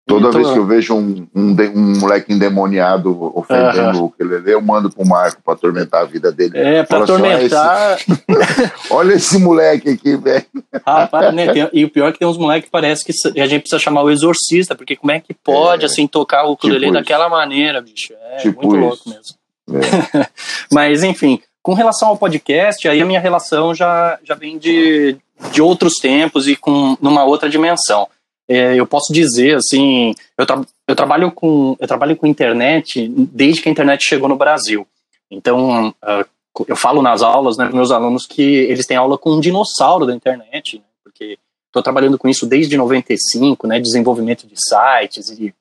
Toda 0.07 0.29
vez 0.29 0.51
que 0.51 0.59
eu 0.59 0.67
vejo 0.67 0.93
um, 0.93 1.27
um, 1.33 1.55
um 1.75 1.99
moleque 1.99 2.31
endemoniado 2.31 3.33
ofendendo 3.35 4.05
o 4.05 4.11
que 4.11 4.21
ele 4.21 4.37
lê, 4.37 4.53
eu 4.53 4.61
mando 4.61 4.87
pro 4.87 5.03
Marco 5.03 5.41
pra 5.43 5.55
atormentar 5.55 6.03
a 6.03 6.05
vida 6.05 6.31
dele. 6.31 6.59
É, 6.59 6.83
pra 6.83 6.99
atormentar. 6.99 7.93
Assim, 7.93 8.13
olha, 8.29 8.43
esse... 8.43 8.71
olha 8.91 9.13
esse 9.13 9.39
moleque 9.39 9.89
aqui, 9.89 10.15
velho. 10.15 10.45
Rapaz, 10.85 11.33
né? 11.33 11.51
Tem... 11.51 11.69
e 11.73 11.83
o 11.83 11.89
pior 11.89 12.09
é 12.09 12.11
que 12.11 12.19
tem 12.19 12.27
uns 12.27 12.37
moleques 12.37 12.65
que 12.65 12.71
parece 12.71 13.03
que 13.03 13.39
a 13.41 13.47
gente 13.47 13.61
precisa 13.61 13.79
chamar 13.79 14.03
o 14.03 14.11
exorcista, 14.11 14.75
porque 14.75 14.95
como 14.95 15.11
é 15.11 15.19
que 15.19 15.33
pode, 15.33 15.81
é, 15.81 15.85
assim, 15.87 16.05
tocar 16.05 16.45
o 16.45 16.51
ukulele 16.51 16.85
tipo 16.85 16.93
daquela 16.93 17.27
maneira, 17.27 17.81
bicho? 17.81 18.13
É 18.33 18.37
tipo 18.37 18.61
muito 18.61 18.75
isso. 18.75 18.85
louco 18.85 19.09
mesmo. 19.09 19.83
É. 20.21 20.27
Mas, 20.71 21.03
enfim, 21.03 21.41
com 21.63 21.73
relação 21.73 22.09
ao 22.09 22.17
podcast, 22.17 22.87
aí 22.87 23.01
a 23.01 23.05
minha 23.05 23.19
relação 23.19 23.73
já, 23.73 24.19
já 24.23 24.35
vem 24.35 24.59
de, 24.59 25.17
de 25.51 25.63
outros 25.63 25.95
tempos 25.95 26.47
e 26.47 26.55
com 26.55 26.95
numa 27.01 27.23
outra 27.23 27.49
dimensão 27.49 28.07
é, 28.47 28.75
eu 28.75 28.85
posso 28.85 29.11
dizer 29.11 29.55
assim, 29.55 30.13
eu, 30.37 30.45
tra 30.45 30.61
eu 30.87 30.95
trabalho 30.95 31.31
com 31.31 31.75
eu 31.79 31.87
trabalho 31.87 32.15
com 32.15 32.27
internet 32.27 33.07
desde 33.07 33.61
que 33.61 33.69
a 33.69 33.71
internet 33.71 34.03
chegou 34.03 34.29
no 34.29 34.35
Brasil. 34.35 34.87
Então 35.31 35.89
uh, 35.89 36.65
eu 36.67 36.75
falo 36.75 37.01
nas 37.01 37.21
aulas, 37.21 37.57
né, 37.57 37.69
meus 37.73 37.91
alunos 37.91 38.25
que 38.25 38.41
eles 38.41 38.85
têm 38.85 38.97
aula 38.97 39.17
com 39.17 39.31
um 39.31 39.39
dinossauro 39.39 40.05
da 40.05 40.13
internet, 40.13 40.77
né, 40.77 40.83
porque 41.03 41.37
estou 41.67 41.81
trabalhando 41.81 42.17
com 42.17 42.29
isso 42.29 42.45
desde 42.45 42.77
95, 42.77 43.67
né, 43.67 43.79
desenvolvimento 43.79 44.47
de 44.47 44.55
sites 44.55 45.29
e 45.31 45.53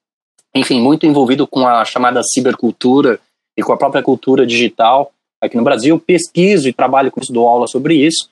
enfim 0.54 0.80
muito 0.80 1.06
envolvido 1.06 1.46
com 1.46 1.66
a 1.66 1.84
chamada 1.84 2.22
cibercultura 2.22 3.18
e 3.56 3.62
com 3.62 3.72
a 3.72 3.76
própria 3.76 4.02
cultura 4.02 4.46
digital 4.46 5.10
aqui 5.40 5.56
no 5.56 5.64
Brasil. 5.64 5.98
Pesquiso 5.98 6.68
e 6.68 6.72
trabalho 6.72 7.10
com 7.10 7.20
isso, 7.20 7.32
dou 7.32 7.48
aula 7.48 7.66
sobre 7.66 7.96
isso. 7.96 8.28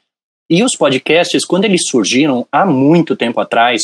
E 0.51 0.63
os 0.63 0.77
podcasts, 0.77 1.47
quando 1.47 1.65
eles 1.65 1.89
surgiram 1.89 2.47
há 2.53 2.67
muito 2.67 3.17
tempo 3.17 3.41
atrás, 3.41 3.83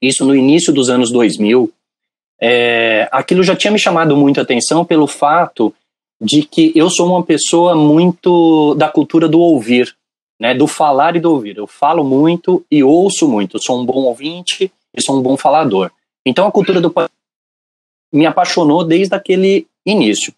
isso 0.00 0.24
no 0.24 0.34
início 0.34 0.72
dos 0.72 0.88
anos 0.88 1.10
2000, 1.10 1.72
é, 2.40 3.08
aquilo 3.10 3.42
já 3.42 3.56
tinha 3.56 3.72
me 3.72 3.78
chamado 3.78 4.16
muito 4.16 4.38
a 4.38 4.42
atenção 4.42 4.84
pelo 4.84 5.06
fato 5.06 5.74
de 6.20 6.42
que 6.42 6.72
eu 6.74 6.90
sou 6.90 7.06
uma 7.06 7.22
pessoa 7.22 7.74
muito 7.74 8.74
da 8.74 8.88
cultura 8.88 9.28
do 9.28 9.40
ouvir, 9.40 9.94
né, 10.40 10.54
do 10.54 10.66
falar 10.66 11.16
e 11.16 11.20
do 11.20 11.32
ouvir. 11.32 11.56
Eu 11.56 11.66
falo 11.66 12.04
muito 12.04 12.64
e 12.70 12.82
ouço 12.82 13.28
muito. 13.28 13.56
Eu 13.56 13.62
sou 13.62 13.80
um 13.80 13.84
bom 13.84 14.02
ouvinte 14.04 14.70
e 14.94 15.02
sou 15.02 15.18
um 15.18 15.22
bom 15.22 15.36
falador. 15.36 15.90
Então 16.24 16.46
a 16.46 16.52
cultura 16.52 16.80
do 16.80 16.92
me 18.12 18.26
apaixonou 18.26 18.84
desde 18.84 19.14
aquele 19.14 19.66
início. 19.84 20.32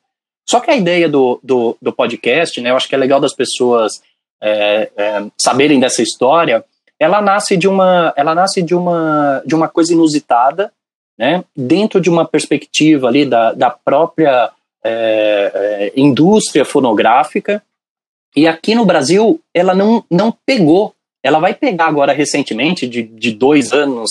Só 0.49 0.59
que 0.61 0.71
a 0.71 0.77
ideia 0.77 1.09
do, 1.09 1.39
do, 1.43 1.77
do 1.81 1.93
podcast, 1.93 2.61
né, 2.61 2.71
eu 2.71 2.77
acho 2.77 2.89
que 2.89 2.95
é 2.95 2.99
legal 2.99 3.21
das 3.21 3.35
pessoas 3.35 4.03
é, 4.43 4.91
é, 4.97 5.27
saberem 5.41 5.79
dessa 5.79 6.03
história, 6.03 6.65
ela 7.01 7.23
nasce 7.23 7.57
de 7.57 7.67
uma, 7.67 8.13
ela 8.15 8.35
nasce 8.35 8.63
de 8.63 8.75
uma, 8.75 9.43
de 9.47 9.55
uma 9.55 9.69
coisa 9.69 9.95
inusitada, 9.95 10.71
né? 11.19 11.43
Dentro 11.57 11.99
de 11.99 12.11
uma 12.11 12.27
perspectiva 12.27 13.09
ali 13.09 13.25
da, 13.25 13.53
da 13.53 13.71
própria 13.71 14.51
é, 14.85 14.93
é, 15.55 15.93
indústria 15.97 16.65
fonográfica. 16.65 17.63
E 18.37 18.47
aqui 18.47 18.75
no 18.75 18.85
Brasil, 18.85 19.41
ela 19.53 19.75
não, 19.75 20.05
não 20.11 20.31
pegou. 20.45 20.95
Ela 21.23 21.39
vai 21.39 21.55
pegar 21.55 21.87
agora 21.87 22.13
recentemente, 22.13 22.87
de, 22.87 23.03
de 23.03 23.33
dois 23.33 23.73
anos, 23.73 24.11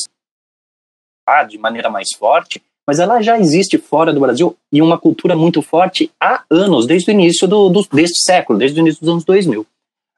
ah, 1.28 1.44
de 1.44 1.58
maneira 1.60 1.90
mais 1.90 2.10
forte, 2.18 2.62
mas 2.88 3.00
ela 3.00 3.22
já 3.22 3.38
existe 3.38 3.78
fora 3.78 4.12
do 4.12 4.20
Brasil 4.20 4.58
e 4.72 4.82
uma 4.82 4.98
cultura 4.98 5.36
muito 5.36 5.62
forte 5.62 6.12
há 6.20 6.44
anos, 6.50 6.88
desde 6.88 7.12
o 7.12 7.14
início 7.14 7.48
do, 7.48 7.70
do, 7.70 7.88
deste 7.92 8.24
século, 8.24 8.58
desde 8.58 8.80
o 8.80 8.82
início 8.82 9.00
dos 9.02 9.10
anos 9.10 9.24
2000. 9.24 9.66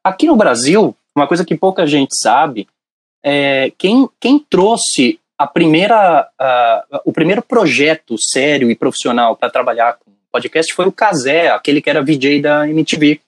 Aqui 0.03 0.25
no 0.25 0.35
Brasil, 0.35 0.95
uma 1.15 1.27
coisa 1.27 1.45
que 1.45 1.55
pouca 1.55 1.85
gente 1.85 2.15
sabe, 2.15 2.67
é, 3.23 3.71
quem, 3.77 4.09
quem 4.19 4.39
trouxe 4.39 5.19
a 5.37 5.47
primeira, 5.47 6.29
uh, 6.39 7.01
o 7.05 7.11
primeiro 7.11 7.41
projeto 7.41 8.15
sério 8.19 8.69
e 8.69 8.75
profissional 8.75 9.35
para 9.35 9.49
trabalhar 9.49 9.93
com 9.93 10.11
podcast 10.31 10.73
foi 10.73 10.87
o 10.87 10.91
Kazé, 10.91 11.49
aquele 11.49 11.81
que 11.81 11.89
era 11.89 12.03
VJ 12.03 12.41
da 12.41 12.67
MTV. 12.67 13.19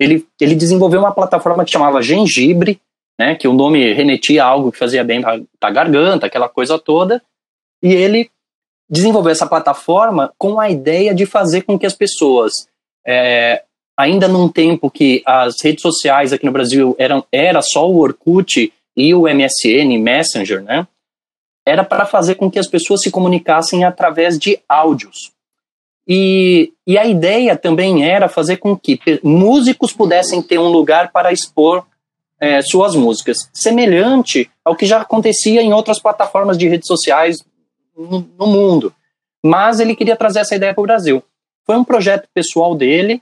Ele, 0.00 0.26
ele 0.40 0.54
desenvolveu 0.54 1.00
uma 1.00 1.14
plataforma 1.14 1.64
que 1.64 1.70
chamava 1.70 2.02
Gengibre, 2.02 2.80
né, 3.18 3.34
que 3.34 3.48
o 3.48 3.52
nome 3.52 3.92
remetia 3.92 4.44
a 4.44 4.46
algo 4.46 4.70
que 4.72 4.78
fazia 4.78 5.04
bem 5.04 5.20
para 5.20 5.40
a 5.60 5.70
garganta, 5.70 6.26
aquela 6.26 6.48
coisa 6.48 6.78
toda, 6.78 7.22
e 7.82 7.92
ele 7.92 8.30
desenvolveu 8.90 9.32
essa 9.32 9.46
plataforma 9.46 10.32
com 10.38 10.60
a 10.60 10.70
ideia 10.70 11.14
de 11.14 11.26
fazer 11.26 11.62
com 11.62 11.78
que 11.78 11.86
as 11.86 11.94
pessoas 11.94 12.52
é, 13.06 13.64
ainda 13.98 14.28
num 14.28 14.48
tempo 14.48 14.88
que 14.88 15.24
as 15.26 15.56
redes 15.60 15.82
sociais 15.82 16.32
aqui 16.32 16.46
no 16.46 16.52
Brasil 16.52 16.94
eram 17.00 17.24
era 17.32 17.60
só 17.60 17.90
o 17.90 17.98
Orkut 17.98 18.72
e 18.96 19.12
o 19.12 19.22
MSN 19.22 19.98
Messenger, 20.00 20.62
né? 20.62 20.86
Era 21.66 21.82
para 21.82 22.06
fazer 22.06 22.36
com 22.36 22.48
que 22.48 22.60
as 22.60 22.68
pessoas 22.68 23.02
se 23.02 23.10
comunicassem 23.10 23.84
através 23.84 24.38
de 24.38 24.60
áudios. 24.68 25.32
E, 26.06 26.72
e 26.86 26.96
a 26.96 27.04
ideia 27.04 27.56
também 27.56 28.08
era 28.08 28.28
fazer 28.28 28.56
com 28.58 28.76
que 28.76 28.98
músicos 29.22 29.92
pudessem 29.92 30.40
ter 30.40 30.58
um 30.58 30.68
lugar 30.68 31.10
para 31.12 31.32
expor 31.32 31.84
é, 32.40 32.62
suas 32.62 32.94
músicas, 32.94 33.50
semelhante 33.52 34.48
ao 34.64 34.76
que 34.76 34.86
já 34.86 35.00
acontecia 35.00 35.60
em 35.60 35.74
outras 35.74 36.00
plataformas 36.00 36.56
de 36.56 36.68
redes 36.68 36.86
sociais 36.86 37.44
no, 37.94 38.26
no 38.38 38.46
mundo. 38.46 38.94
Mas 39.44 39.80
ele 39.80 39.96
queria 39.96 40.16
trazer 40.16 40.40
essa 40.40 40.54
ideia 40.54 40.72
para 40.72 40.82
o 40.82 40.86
Brasil. 40.86 41.22
Foi 41.66 41.76
um 41.76 41.84
projeto 41.84 42.26
pessoal 42.32 42.74
dele, 42.74 43.20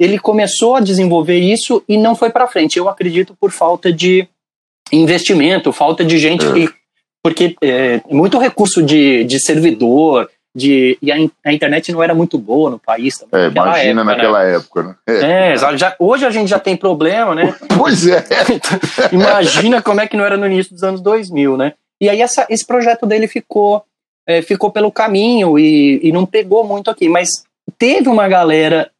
ele 0.00 0.18
começou 0.18 0.76
a 0.76 0.80
desenvolver 0.80 1.38
isso 1.38 1.84
e 1.86 1.98
não 1.98 2.16
foi 2.16 2.30
para 2.30 2.46
frente. 2.46 2.78
Eu 2.78 2.88
acredito 2.88 3.36
por 3.38 3.50
falta 3.50 3.92
de 3.92 4.26
investimento, 4.90 5.72
falta 5.72 6.02
de 6.02 6.18
gente 6.18 6.46
é. 6.46 6.52
que. 6.52 6.68
Porque 7.22 7.54
é, 7.62 8.00
muito 8.10 8.38
recurso 8.38 8.82
de, 8.82 9.24
de 9.24 9.38
servidor, 9.38 10.30
de, 10.56 10.96
e 11.02 11.12
a, 11.12 11.16
a, 11.44 11.52
internet 11.52 11.92
não 11.92 12.02
era 12.02 12.14
muito 12.14 12.38
boa 12.38 12.70
no 12.70 12.78
país 12.78 13.18
também. 13.18 13.44
É, 13.44 13.48
imagina 13.48 14.00
época, 14.00 14.04
né? 14.04 14.04
naquela 14.04 14.42
né? 14.42 14.56
época, 14.56 14.82
né? 14.82 14.94
É, 15.06 15.52
é 15.52 15.56
já, 15.76 15.94
hoje 15.98 16.24
a 16.24 16.30
gente 16.30 16.48
já 16.48 16.58
tem 16.58 16.78
problema, 16.78 17.34
né? 17.34 17.54
pois 17.76 18.06
é. 18.06 18.24
imagina 19.12 19.82
como 19.82 20.00
é 20.00 20.08
que 20.08 20.16
não 20.16 20.24
era 20.24 20.38
no 20.38 20.46
início 20.46 20.72
dos 20.72 20.82
anos 20.82 21.02
2000, 21.02 21.58
né? 21.58 21.74
E 22.00 22.08
aí 22.08 22.22
essa, 22.22 22.46
esse 22.48 22.66
projeto 22.66 23.04
dele 23.04 23.28
ficou, 23.28 23.84
é, 24.26 24.40
ficou 24.40 24.70
pelo 24.70 24.90
caminho 24.90 25.58
e, 25.58 26.00
e 26.02 26.10
não 26.10 26.24
pegou 26.24 26.64
muito 26.64 26.90
aqui, 26.90 27.06
mas 27.06 27.44
teve 27.78 28.08
uma 28.08 28.26
galera 28.26 28.90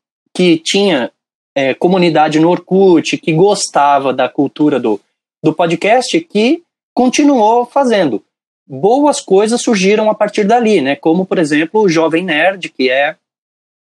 que 0.41 0.57
tinha 0.57 1.13
é, 1.55 1.75
comunidade 1.75 2.41
no 2.41 2.49
Orkut, 2.49 3.19
que 3.19 3.31
gostava 3.31 4.11
da 4.11 4.27
cultura 4.27 4.81
do, 4.81 4.99
do 5.45 5.53
podcast, 5.53 6.19
que 6.19 6.63
continuou 6.95 7.67
fazendo. 7.67 8.25
Boas 8.67 9.21
coisas 9.21 9.61
surgiram 9.61 10.09
a 10.09 10.15
partir 10.15 10.45
dali, 10.45 10.81
né? 10.81 10.97
Como, 10.97 11.27
por 11.27 11.39
exemplo, 11.39 11.83
o 11.83 11.89
Jovem 11.91 12.25
Nerd, 12.25 12.71
que 12.71 12.89
é 12.89 13.17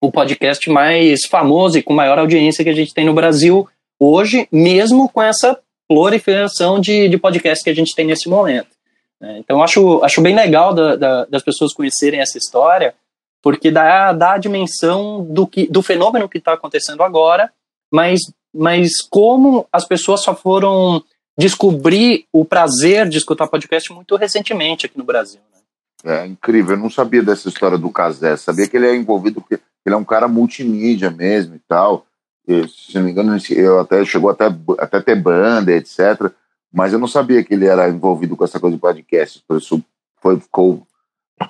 o 0.03 0.11
podcast 0.11 0.69
mais 0.69 1.25
famoso 1.27 1.77
e 1.77 1.81
com 1.81 1.93
maior 1.93 2.19
audiência 2.19 2.61
que 2.61 2.69
a 2.69 2.75
gente 2.75 2.93
tem 2.93 3.05
no 3.05 3.13
Brasil 3.13 3.65
hoje, 3.97 4.45
mesmo 4.51 5.07
com 5.07 5.21
essa 5.21 5.57
proliferação 5.87 6.77
de, 6.77 7.07
de 7.07 7.17
podcasts 7.17 7.63
que 7.63 7.69
a 7.69 7.75
gente 7.75 7.95
tem 7.95 8.05
nesse 8.05 8.27
momento. 8.27 8.67
Né? 9.21 9.37
Então, 9.39 9.63
acho, 9.63 10.03
acho 10.03 10.19
bem 10.19 10.35
legal 10.35 10.73
da, 10.73 10.97
da, 10.97 11.23
das 11.23 11.41
pessoas 11.41 11.73
conhecerem 11.73 12.19
essa 12.19 12.37
história, 12.37 12.93
porque 13.41 13.71
dá, 13.71 14.11
dá 14.13 14.33
a 14.33 14.37
dimensão 14.37 15.23
do, 15.23 15.47
que, 15.47 15.67
do 15.67 15.81
fenômeno 15.81 16.29
que 16.29 16.37
está 16.37 16.53
acontecendo 16.53 17.03
agora, 17.03 17.51
mas, 17.91 18.19
mas 18.53 19.01
como 19.09 19.67
as 19.71 19.85
pessoas 19.85 20.21
só 20.21 20.35
foram 20.35 21.03
descobrir 21.37 22.25
o 22.33 22.43
prazer 22.43 23.07
de 23.07 23.17
escutar 23.17 23.47
podcast 23.47 23.93
muito 23.93 24.15
recentemente 24.17 24.85
aqui 24.85 24.97
no 24.97 25.05
Brasil. 25.05 25.39
Né? 26.03 26.23
É 26.23 26.27
incrível, 26.27 26.75
eu 26.75 26.81
não 26.81 26.89
sabia 26.89 27.23
dessa 27.23 27.47
história 27.47 27.77
do 27.77 27.89
Casé, 27.89 28.35
sabia 28.35 28.67
que 28.67 28.75
ele 28.75 28.87
é 28.87 28.95
envolvido, 28.95 29.41
porque 29.41 29.59
ele 29.85 29.95
é 29.95 29.97
um 29.97 30.03
cara 30.03 30.27
multimídia 30.27 31.09
mesmo 31.09 31.55
e 31.55 31.61
tal. 31.67 32.05
E, 32.47 32.67
se 32.67 32.95
não 32.95 33.03
me 33.03 33.11
engano, 33.11 33.37
eu 33.51 33.79
até 33.79 34.03
chegou 34.03 34.29
até, 34.29 34.45
até 34.79 35.01
ter 35.01 35.15
banda, 35.15 35.71
etc. 35.71 36.31
Mas 36.73 36.93
eu 36.93 36.99
não 36.99 37.07
sabia 37.07 37.43
que 37.43 37.53
ele 37.53 37.67
era 37.67 37.89
envolvido 37.89 38.35
com 38.35 38.43
essa 38.43 38.59
coisa 38.59 38.75
de 38.75 38.81
podcast. 38.81 39.43
Por 39.47 39.57
isso 39.57 39.81
foi, 40.21 40.39
ficou 40.39 40.85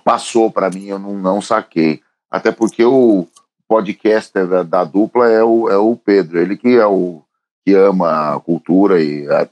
passou 0.04 0.52
para 0.52 0.70
mim, 0.70 0.88
eu 0.88 1.00
não, 1.00 1.18
não 1.18 1.42
saquei. 1.42 2.02
Até 2.30 2.52
porque 2.52 2.84
o 2.84 3.28
podcaster 3.68 4.48
da, 4.48 4.64
da, 4.64 4.84
dupla 4.84 5.30
é 5.30 5.44
o, 5.44 5.70
é 5.70 5.78
o 5.78 5.96
Pedro, 5.96 6.40
ele 6.40 6.58
que 6.58 6.76
é 6.76 6.86
o 6.86 7.22
que 7.66 7.74
ama 7.74 8.36
a 8.36 8.40
cultura 8.40 9.02
e 9.02 9.28
a, 9.28 9.48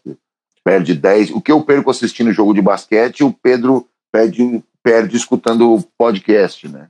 perde 0.63 0.93
10. 0.93 1.31
O 1.31 1.41
que 1.41 1.51
eu 1.51 1.61
perco 1.61 1.89
assistindo 1.89 2.31
jogo 2.31 2.53
de 2.53 2.61
basquete, 2.61 3.23
o 3.23 3.31
Pedro 3.31 3.87
perde, 4.11 4.63
perde 4.83 5.15
escutando 5.15 5.73
o 5.73 5.81
podcast, 5.97 6.67
né? 6.67 6.87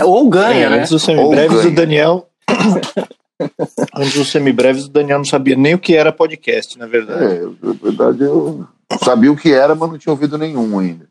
Ou 0.00 0.28
ganha, 0.28 0.66
é, 0.66 0.70
né? 0.70 0.78
Antes 0.78 0.90
dos 0.90 1.02
semibreves, 1.02 1.64
o 1.64 1.70
Daniel. 1.70 2.28
antes 3.94 4.14
dos 4.14 4.30
semibreves, 4.30 4.86
o 4.86 4.90
Daniel 4.90 5.18
não 5.18 5.24
sabia 5.24 5.54
nem 5.54 5.74
o 5.74 5.78
que 5.78 5.94
era 5.94 6.12
podcast, 6.12 6.78
na 6.78 6.86
verdade. 6.86 7.24
É, 7.24 7.40
na 7.40 7.72
verdade, 7.72 8.24
eu 8.24 8.66
sabia 9.04 9.30
o 9.30 9.36
que 9.36 9.52
era, 9.52 9.74
mas 9.74 9.90
não 9.90 9.98
tinha 9.98 10.12
ouvido 10.12 10.38
nenhum 10.38 10.78
ainda. 10.78 11.06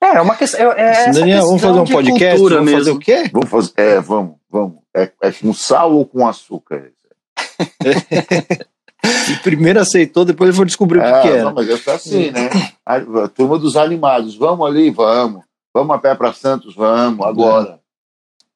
É, 0.00 0.16
é 0.16 0.20
uma 0.20 0.36
questão. 0.36 0.72
É 0.72 1.10
Daniel, 1.10 1.46
vamos 1.46 1.62
fazer 1.62 1.80
um 1.80 1.84
podcast? 1.84 2.40
Vamos 2.40 2.64
mesmo. 2.64 2.78
fazer 2.78 2.90
o 2.90 2.98
quê? 2.98 3.30
Vamos 3.32 3.50
fazer. 3.50 3.72
É, 3.76 4.00
vamos, 4.00 4.36
vamos. 4.48 4.78
É, 4.94 5.10
é 5.22 5.32
com 5.32 5.52
sal 5.52 5.92
ou 5.92 6.06
com 6.06 6.26
açúcar? 6.26 6.90
e 9.30 9.36
primeiro 9.42 9.80
aceitou, 9.80 10.24
depois 10.24 10.48
ele 10.48 10.56
foi 10.56 10.66
descobrir 10.66 10.98
o 10.98 11.02
que, 11.02 11.28
é, 11.28 11.32
era. 11.32 11.44
Não, 11.44 11.54
mas 11.54 11.68
é 11.68 11.90
assim, 11.92 12.30
né? 12.30 12.48
A, 12.84 12.96
a 12.96 13.28
turma 13.28 13.58
dos 13.58 13.76
animados, 13.76 14.36
vamos 14.36 14.66
ali, 14.66 14.90
vamos. 14.90 15.42
Vamos 15.74 15.94
a 15.94 15.98
pé 15.98 16.14
para 16.14 16.32
Santos? 16.32 16.74
Vamos, 16.74 17.24
agora. 17.26 17.78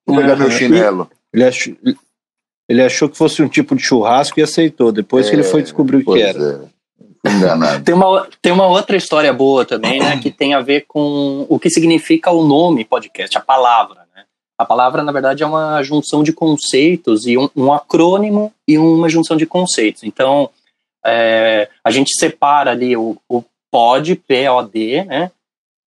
Vou 0.07 0.17
pegar 0.17 0.37
meu 0.37 0.51
chinelo. 0.51 1.11
Ele 1.33 1.45
achou, 1.45 1.75
ele 2.69 2.83
achou 2.83 3.09
que 3.09 3.17
fosse 3.17 3.43
um 3.43 3.49
tipo 3.49 3.75
de 3.77 3.83
churrasco 3.83 4.39
e 4.39 4.43
aceitou. 4.43 4.93
Depois 4.93 5.27
é, 5.27 5.31
que 5.31 5.37
ele 5.37 5.45
foi 5.45 5.63
descobrir 5.63 5.99
o 5.99 6.05
que 6.05 6.21
era. 6.21 6.71
Enganado. 7.25 7.85
tem, 7.85 7.95
uma, 7.95 8.29
tem 8.41 8.53
uma 8.53 8.67
outra 8.67 8.97
história 8.97 9.33
boa 9.33 9.65
também, 9.65 10.01
né? 10.01 10.19
Que 10.19 10.31
tem 10.31 10.55
a 10.55 10.61
ver 10.61 10.87
com 10.89 11.47
o 11.49 11.59
que 11.59 11.71
significa 11.71 12.31
o 12.31 12.45
nome 12.45 12.85
podcast, 12.85 13.37
a 13.39 13.41
palavra. 13.41 14.07
Né? 14.15 14.25
A 14.59 14.65
palavra, 14.65 15.03
na 15.03 15.13
verdade, 15.13 15.43
é 15.43 15.47
uma 15.47 15.83
junção 15.83 16.23
de 16.23 16.33
conceitos 16.33 17.27
e 17.27 17.39
um, 17.39 17.49
um 17.55 17.73
acrônimo 17.73 18.53
e 18.67 18.77
uma 18.77 19.09
junção 19.09 19.37
de 19.37 19.47
conceitos. 19.47 20.03
Então, 20.03 20.51
é, 21.05 21.69
a 21.85 21.91
gente 21.91 22.11
separa 22.19 22.73
ali 22.73 22.97
o, 22.97 23.17
o 23.29 23.45
pod, 23.71 24.17
P-O-D, 24.17 25.05
né? 25.05 25.31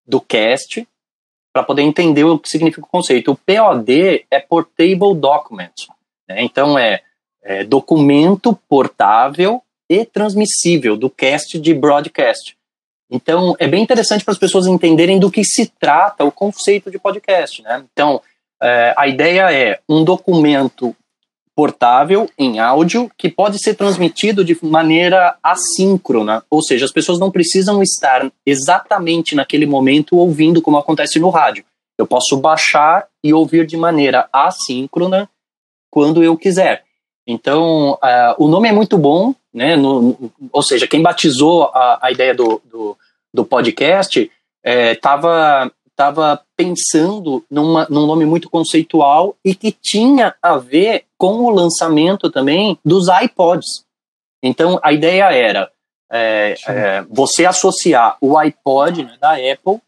Do 0.08 0.22
cast, 0.22 0.88
para 1.56 1.63
poder 1.63 1.84
entender 1.84 2.25
o 2.25 2.38
que 2.38 2.50
significa 2.50 2.86
o 2.86 2.89
conceito. 2.89 3.32
O 3.32 3.36
POD 3.38 4.25
é 4.30 4.42
Portable 4.42 5.15
Document, 5.15 5.88
né? 6.27 6.44
então 6.44 6.77
é, 6.77 7.01
é, 7.42 7.63
documento 7.63 8.60
portável 8.68 9.62
e 9.89 10.06
transmissível 10.06 10.96
do 10.98 11.10
cast 11.10 11.60
de 11.60 11.74
broadcast. 11.74 12.58
Então 13.10 13.56
é 13.60 13.68
bem 13.68 13.84
interessante 13.84 14.24
para 14.24 14.32
as 14.32 14.38
pessoas 14.38 14.65
entenderem 14.65 15.20
do 15.20 15.32
que 15.32 15.44
se 15.44 15.72
trata 15.80 16.24
o 16.24 16.32
conceito 16.32 16.89
de 16.89 16.98
podcast. 16.98 17.62
Né? 17.62 17.84
Então 17.92 18.22
é, 18.62 18.94
a 18.98 19.08
ideia 19.08 19.51
é 19.51 19.80
um 19.88 20.04
documento 20.04 20.96
portável 21.56 22.30
em 22.38 22.60
áudio 22.60 23.10
que 23.18 23.30
pode 23.30 23.60
ser 23.60 23.75
transmitido 23.75 24.44
de 24.44 24.58
maneira 24.62 25.38
assíncrona, 25.42 26.44
ou 26.50 26.62
seja, 26.62 26.84
as 26.84 26.92
pessoas 26.92 27.18
não 27.18 27.32
precisam 27.32 27.82
estar 27.82 28.30
exatamente 28.46 29.36
naquele 29.36 29.65
momento 29.65 30.18
ouvindo 30.18 30.62
como 30.62 30.77
acontece 30.77 31.18
no 31.18 31.30
rádio. 31.30 31.63
Eu 31.98 32.06
posso 32.06 32.36
baixar 32.36 33.08
e 33.24 33.34
ouvir 33.34 33.65
de 33.65 33.77
maneira 33.77 34.27
assíncrona 34.34 35.30
quando 35.89 36.22
eu 36.22 36.36
quiser. 36.36 36.84
Então, 37.25 37.94
uh, 37.94 38.36
o 38.38 38.50
nome 38.50 38.68
é 38.68 38.74
muito 38.74 38.98
bom, 38.98 39.34
né? 39.56 39.78
No, 39.78 40.02
no, 40.02 40.32
ou 40.52 40.62
seja, 40.62 40.86
quem 40.86 41.02
batizou 41.02 41.72
a, 41.74 42.00
a 42.02 42.12
ideia 42.12 42.36
do, 42.36 42.62
do, 42.66 42.98
do 43.34 43.46
podcast 43.46 44.30
estava 44.64 45.72
é, 45.72 45.86
estava 45.96 46.42
pensando 46.58 47.46
numa, 47.50 47.88
num 47.90 48.06
nome 48.06 48.26
muito 48.26 48.50
conceitual 48.50 49.38
e 49.46 49.56
que 49.56 49.72
tinha 49.72 50.36
a 50.42 50.58
ver 50.58 51.06
com 51.18 51.46
o 51.46 51.50
lançamento 51.50 52.30
também 52.30 52.78
dos 52.84 53.06
iPods. 53.08 53.86
Então, 54.44 54.78
a 54.84 54.92
ideia 54.92 55.32
era 55.32 55.72
é, 56.12 56.56
é, 56.68 57.02
você 57.10 57.46
associar 57.46 58.18
o 58.20 58.38
iPod 58.38 59.06
né, 59.06 59.18
da 59.22 59.36
Apple, 59.36 59.80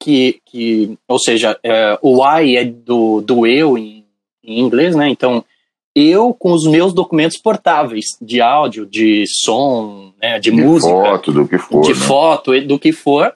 que, 0.00 0.40
que 0.46 0.98
ou 1.06 1.18
seja, 1.18 1.60
é, 1.62 1.98
o 2.00 2.26
I 2.26 2.56
é 2.56 2.64
do, 2.64 3.20
do 3.20 3.46
eu 3.46 3.76
em, 3.76 4.06
em 4.42 4.60
inglês, 4.60 4.96
né? 4.96 5.10
Então, 5.10 5.44
eu 5.94 6.32
com 6.34 6.52
os 6.52 6.66
meus 6.66 6.92
documentos 6.92 7.38
portáveis 7.38 8.16
de 8.20 8.40
áudio, 8.40 8.86
de 8.86 9.24
som, 9.26 10.12
né, 10.20 10.38
de, 10.38 10.50
de 10.50 10.62
música, 10.62 10.92
foto, 10.92 11.32
do 11.32 11.48
que 11.48 11.58
for, 11.58 11.82
de 11.82 11.94
né? 11.94 12.06
foto, 12.06 12.60
do 12.60 12.78
que 12.78 12.92
for, 12.92 13.34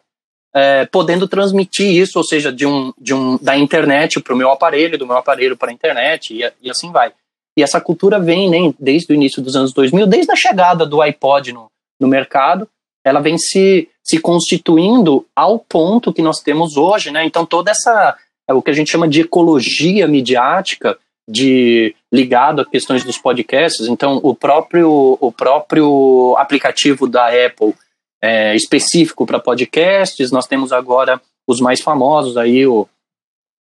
é, 0.55 0.85
podendo 0.87 1.27
transmitir 1.27 1.91
isso, 1.91 2.19
ou 2.19 2.25
seja, 2.25 2.53
de 2.53 2.67
um, 2.67 2.93
de 2.99 3.15
um, 3.15 3.39
da 3.39 3.57
internet 3.57 4.21
para 4.21 4.35
o 4.35 4.37
meu 4.37 4.51
aparelho, 4.51 4.99
do 4.99 5.07
meu 5.07 5.17
aparelho 5.17 5.57
para 5.57 5.71
a 5.71 5.73
internet, 5.73 6.35
e, 6.35 6.53
e, 6.63 6.71
assim 6.71 6.93
vai. 6.93 7.13
E 7.57 7.63
essa 7.63 7.81
cultura 7.81 8.21
vem 8.21 8.51
né, 8.51 8.75
desde 8.79 9.13
o 9.13 9.15
início 9.15 9.43
dos 9.43 9.57
anos 9.57 9.73
2000, 9.73 10.07
desde 10.07 10.31
a 10.31 10.37
chegada 10.37 10.87
do 10.87 11.01
iPod 11.01 11.53
no, 11.53 11.71
no 12.01 12.07
mercado, 12.07 12.69
ela 13.05 13.21
vem 13.21 13.37
se, 13.37 13.89
se 14.03 14.19
constituindo 14.19 15.27
ao 15.35 15.59
ponto 15.59 16.13
que 16.13 16.23
nós 16.23 16.41
temos 16.41 16.77
hoje. 16.77 17.11
Né? 17.11 17.25
Então, 17.25 17.45
toda 17.45 17.71
essa, 17.71 18.17
é 18.49 18.55
o 18.55 18.63
que 18.63 18.71
a 18.71 18.75
gente 18.75 18.91
chama 18.91 19.09
de 19.09 19.23
ecologia 19.23 20.07
midiática, 20.07 20.99
de 21.33 21.95
ligado 22.13 22.61
a 22.61 22.65
questões 22.65 23.03
dos 23.03 23.17
podcasts. 23.17 23.87
Então, 23.89 24.21
o 24.23 24.35
próprio, 24.35 25.17
o 25.19 25.33
próprio 25.33 26.37
aplicativo 26.37 27.09
da 27.09 27.29
Apple 27.29 27.75
é, 28.21 28.55
específico 28.55 29.25
para 29.25 29.41
podcasts. 29.41 30.31
Nós 30.31 30.47
temos 30.47 30.73
agora 30.73 31.21
os 31.47 31.59
mais 31.59 31.81
famosos 31.81 32.37
aí, 32.37 32.67
o, 32.67 32.87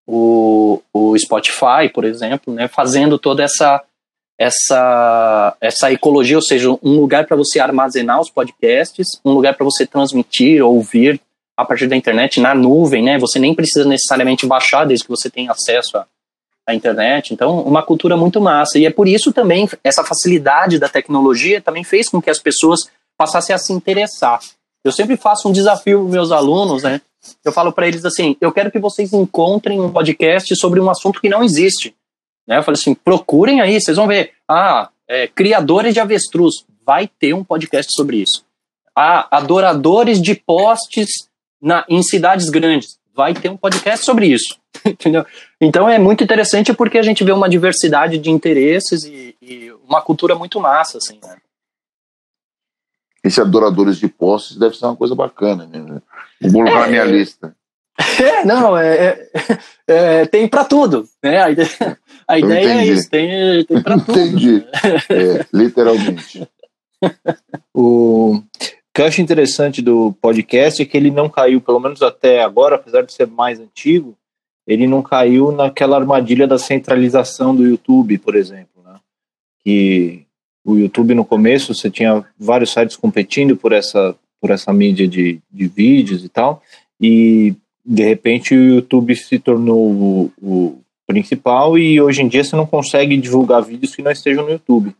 o, 0.06 0.82
o 0.92 1.18
Spotify, 1.18 1.88
por 1.92 2.04
exemplo, 2.04 2.52
né, 2.52 2.68
fazendo 2.68 3.18
toda 3.18 3.42
essa, 3.42 3.82
essa, 4.38 5.56
essa 5.60 5.90
ecologia, 5.90 6.36
ou 6.36 6.42
seja, 6.42 6.70
um 6.82 7.00
lugar 7.00 7.26
para 7.26 7.36
você 7.36 7.58
armazenar 7.58 8.20
os 8.20 8.30
podcasts, 8.30 9.06
um 9.24 9.32
lugar 9.32 9.56
para 9.56 9.64
você 9.64 9.86
transmitir, 9.86 10.62
ouvir 10.62 11.18
a 11.56 11.64
partir 11.64 11.86
da 11.86 11.96
internet, 11.96 12.40
na 12.40 12.54
nuvem, 12.54 13.02
né? 13.02 13.18
Você 13.18 13.38
nem 13.38 13.54
precisa 13.54 13.86
necessariamente 13.86 14.46
baixar 14.46 14.84
desde 14.84 15.04
que 15.04 15.10
você 15.10 15.30
tenha 15.30 15.52
acesso 15.52 15.98
à, 15.98 16.06
à 16.66 16.74
internet. 16.74 17.34
Então, 17.34 17.60
uma 17.60 17.82
cultura 17.82 18.16
muito 18.16 18.40
massa. 18.40 18.78
E 18.78 18.86
é 18.86 18.90
por 18.90 19.08
isso 19.08 19.32
também, 19.32 19.68
essa 19.82 20.04
facilidade 20.04 20.78
da 20.78 20.88
tecnologia 20.88 21.60
também 21.60 21.84
fez 21.84 22.08
com 22.08 22.20
que 22.20 22.30
as 22.30 22.38
pessoas 22.38 22.80
passassem 23.16 23.54
a 23.54 23.58
se 23.58 23.72
interessar. 23.72 24.40
Eu 24.84 24.92
sempre 24.92 25.16
faço 25.16 25.48
um 25.48 25.52
desafio 25.52 26.00
para 26.00 26.12
meus 26.12 26.32
alunos, 26.32 26.82
né? 26.82 27.00
Eu 27.44 27.52
falo 27.52 27.72
para 27.72 27.86
eles 27.86 28.04
assim: 28.04 28.36
eu 28.40 28.50
quero 28.52 28.70
que 28.70 28.78
vocês 28.78 29.12
encontrem 29.12 29.80
um 29.80 29.92
podcast 29.92 30.54
sobre 30.56 30.80
um 30.80 30.90
assunto 30.90 31.20
que 31.20 31.28
não 31.28 31.42
existe. 31.42 31.94
Né? 32.46 32.58
Eu 32.58 32.62
falo 32.62 32.76
assim: 32.76 32.94
procurem 32.94 33.60
aí, 33.60 33.80
vocês 33.80 33.96
vão 33.96 34.08
ver. 34.08 34.32
Ah, 34.48 34.90
é, 35.08 35.28
criadores 35.28 35.94
de 35.94 36.00
avestruz, 36.00 36.64
vai 36.84 37.06
ter 37.06 37.32
um 37.32 37.44
podcast 37.44 37.92
sobre 37.94 38.18
isso. 38.18 38.44
Ah, 38.96 39.28
adoradores 39.30 40.20
de 40.20 40.34
postes 40.34 41.28
na, 41.60 41.84
em 41.88 42.02
cidades 42.02 42.50
grandes, 42.50 42.98
vai 43.14 43.32
ter 43.34 43.48
um 43.48 43.56
podcast 43.56 44.04
sobre 44.04 44.26
isso. 44.26 44.58
Entendeu? 44.84 45.24
Então 45.60 45.88
é 45.88 45.98
muito 45.98 46.24
interessante 46.24 46.72
porque 46.72 46.98
a 46.98 47.02
gente 47.02 47.22
vê 47.22 47.32
uma 47.32 47.48
diversidade 47.48 48.18
de 48.18 48.30
interesses 48.30 49.04
e, 49.04 49.36
e 49.40 49.72
uma 49.86 50.00
cultura 50.00 50.34
muito 50.34 50.60
massa, 50.60 50.98
assim, 50.98 51.18
né? 51.22 51.36
Esse 53.22 53.40
adoradores 53.40 53.98
de 53.98 54.08
postes 54.08 54.56
deve 54.56 54.76
ser 54.76 54.84
uma 54.86 54.96
coisa 54.96 55.14
bacana, 55.14 55.66
né? 55.66 56.00
Vou 56.40 56.64
colocar 56.64 56.78
é, 56.78 56.80
na 56.80 56.88
minha 56.88 57.04
lista. 57.04 57.54
É, 58.18 58.44
não, 58.44 58.76
é, 58.76 58.96
é, 58.96 59.30
é 59.86 60.26
tem 60.26 60.48
para 60.48 60.64
tudo, 60.64 61.06
né? 61.22 61.42
A 61.42 61.50
ideia, 61.50 61.98
a 62.26 62.38
ideia 62.38 62.68
é 62.68 62.86
isso, 62.86 63.08
tem, 63.08 63.64
tem 63.64 63.82
para 63.82 63.98
tudo. 63.98 64.18
Entendi, 64.18 64.58
né? 64.60 64.66
é, 65.10 65.46
literalmente. 65.52 66.48
o 67.74 68.42
que 68.94 69.02
eu 69.02 69.06
acho 69.06 69.20
interessante 69.20 69.82
do 69.82 70.12
podcast 70.20 70.82
é 70.82 70.86
que 70.86 70.96
ele 70.96 71.10
não 71.10 71.28
caiu, 71.28 71.60
pelo 71.60 71.78
menos 71.78 72.02
até 72.02 72.42
agora, 72.42 72.76
apesar 72.76 73.02
de 73.02 73.12
ser 73.12 73.26
mais 73.26 73.60
antigo, 73.60 74.16
ele 74.66 74.86
não 74.86 75.02
caiu 75.02 75.52
naquela 75.52 75.96
armadilha 75.96 76.46
da 76.46 76.58
centralização 76.58 77.54
do 77.54 77.66
YouTube, 77.66 78.18
por 78.18 78.34
exemplo, 78.34 78.82
né? 78.84 78.94
Que 79.64 80.24
o 80.64 80.76
YouTube 80.76 81.14
no 81.14 81.24
começo, 81.24 81.74
você 81.74 81.90
tinha 81.90 82.24
vários 82.38 82.72
sites 82.72 82.96
competindo 82.96 83.56
por 83.56 83.72
essa, 83.72 84.14
por 84.40 84.50
essa 84.50 84.72
mídia 84.72 85.08
de, 85.08 85.40
de 85.50 85.66
vídeos 85.66 86.24
e 86.24 86.28
tal, 86.28 86.62
e 87.00 87.54
de 87.84 88.04
repente 88.04 88.54
o 88.54 88.74
YouTube 88.74 89.14
se 89.16 89.38
tornou 89.38 89.90
o, 89.90 90.32
o 90.40 90.78
principal 91.06 91.76
e 91.76 92.00
hoje 92.00 92.22
em 92.22 92.28
dia 92.28 92.44
você 92.44 92.54
não 92.54 92.66
consegue 92.66 93.16
divulgar 93.16 93.62
vídeos 93.62 93.94
que 93.94 94.02
não 94.02 94.12
estejam 94.12 94.44
no 94.44 94.52
YouTube. 94.52 94.94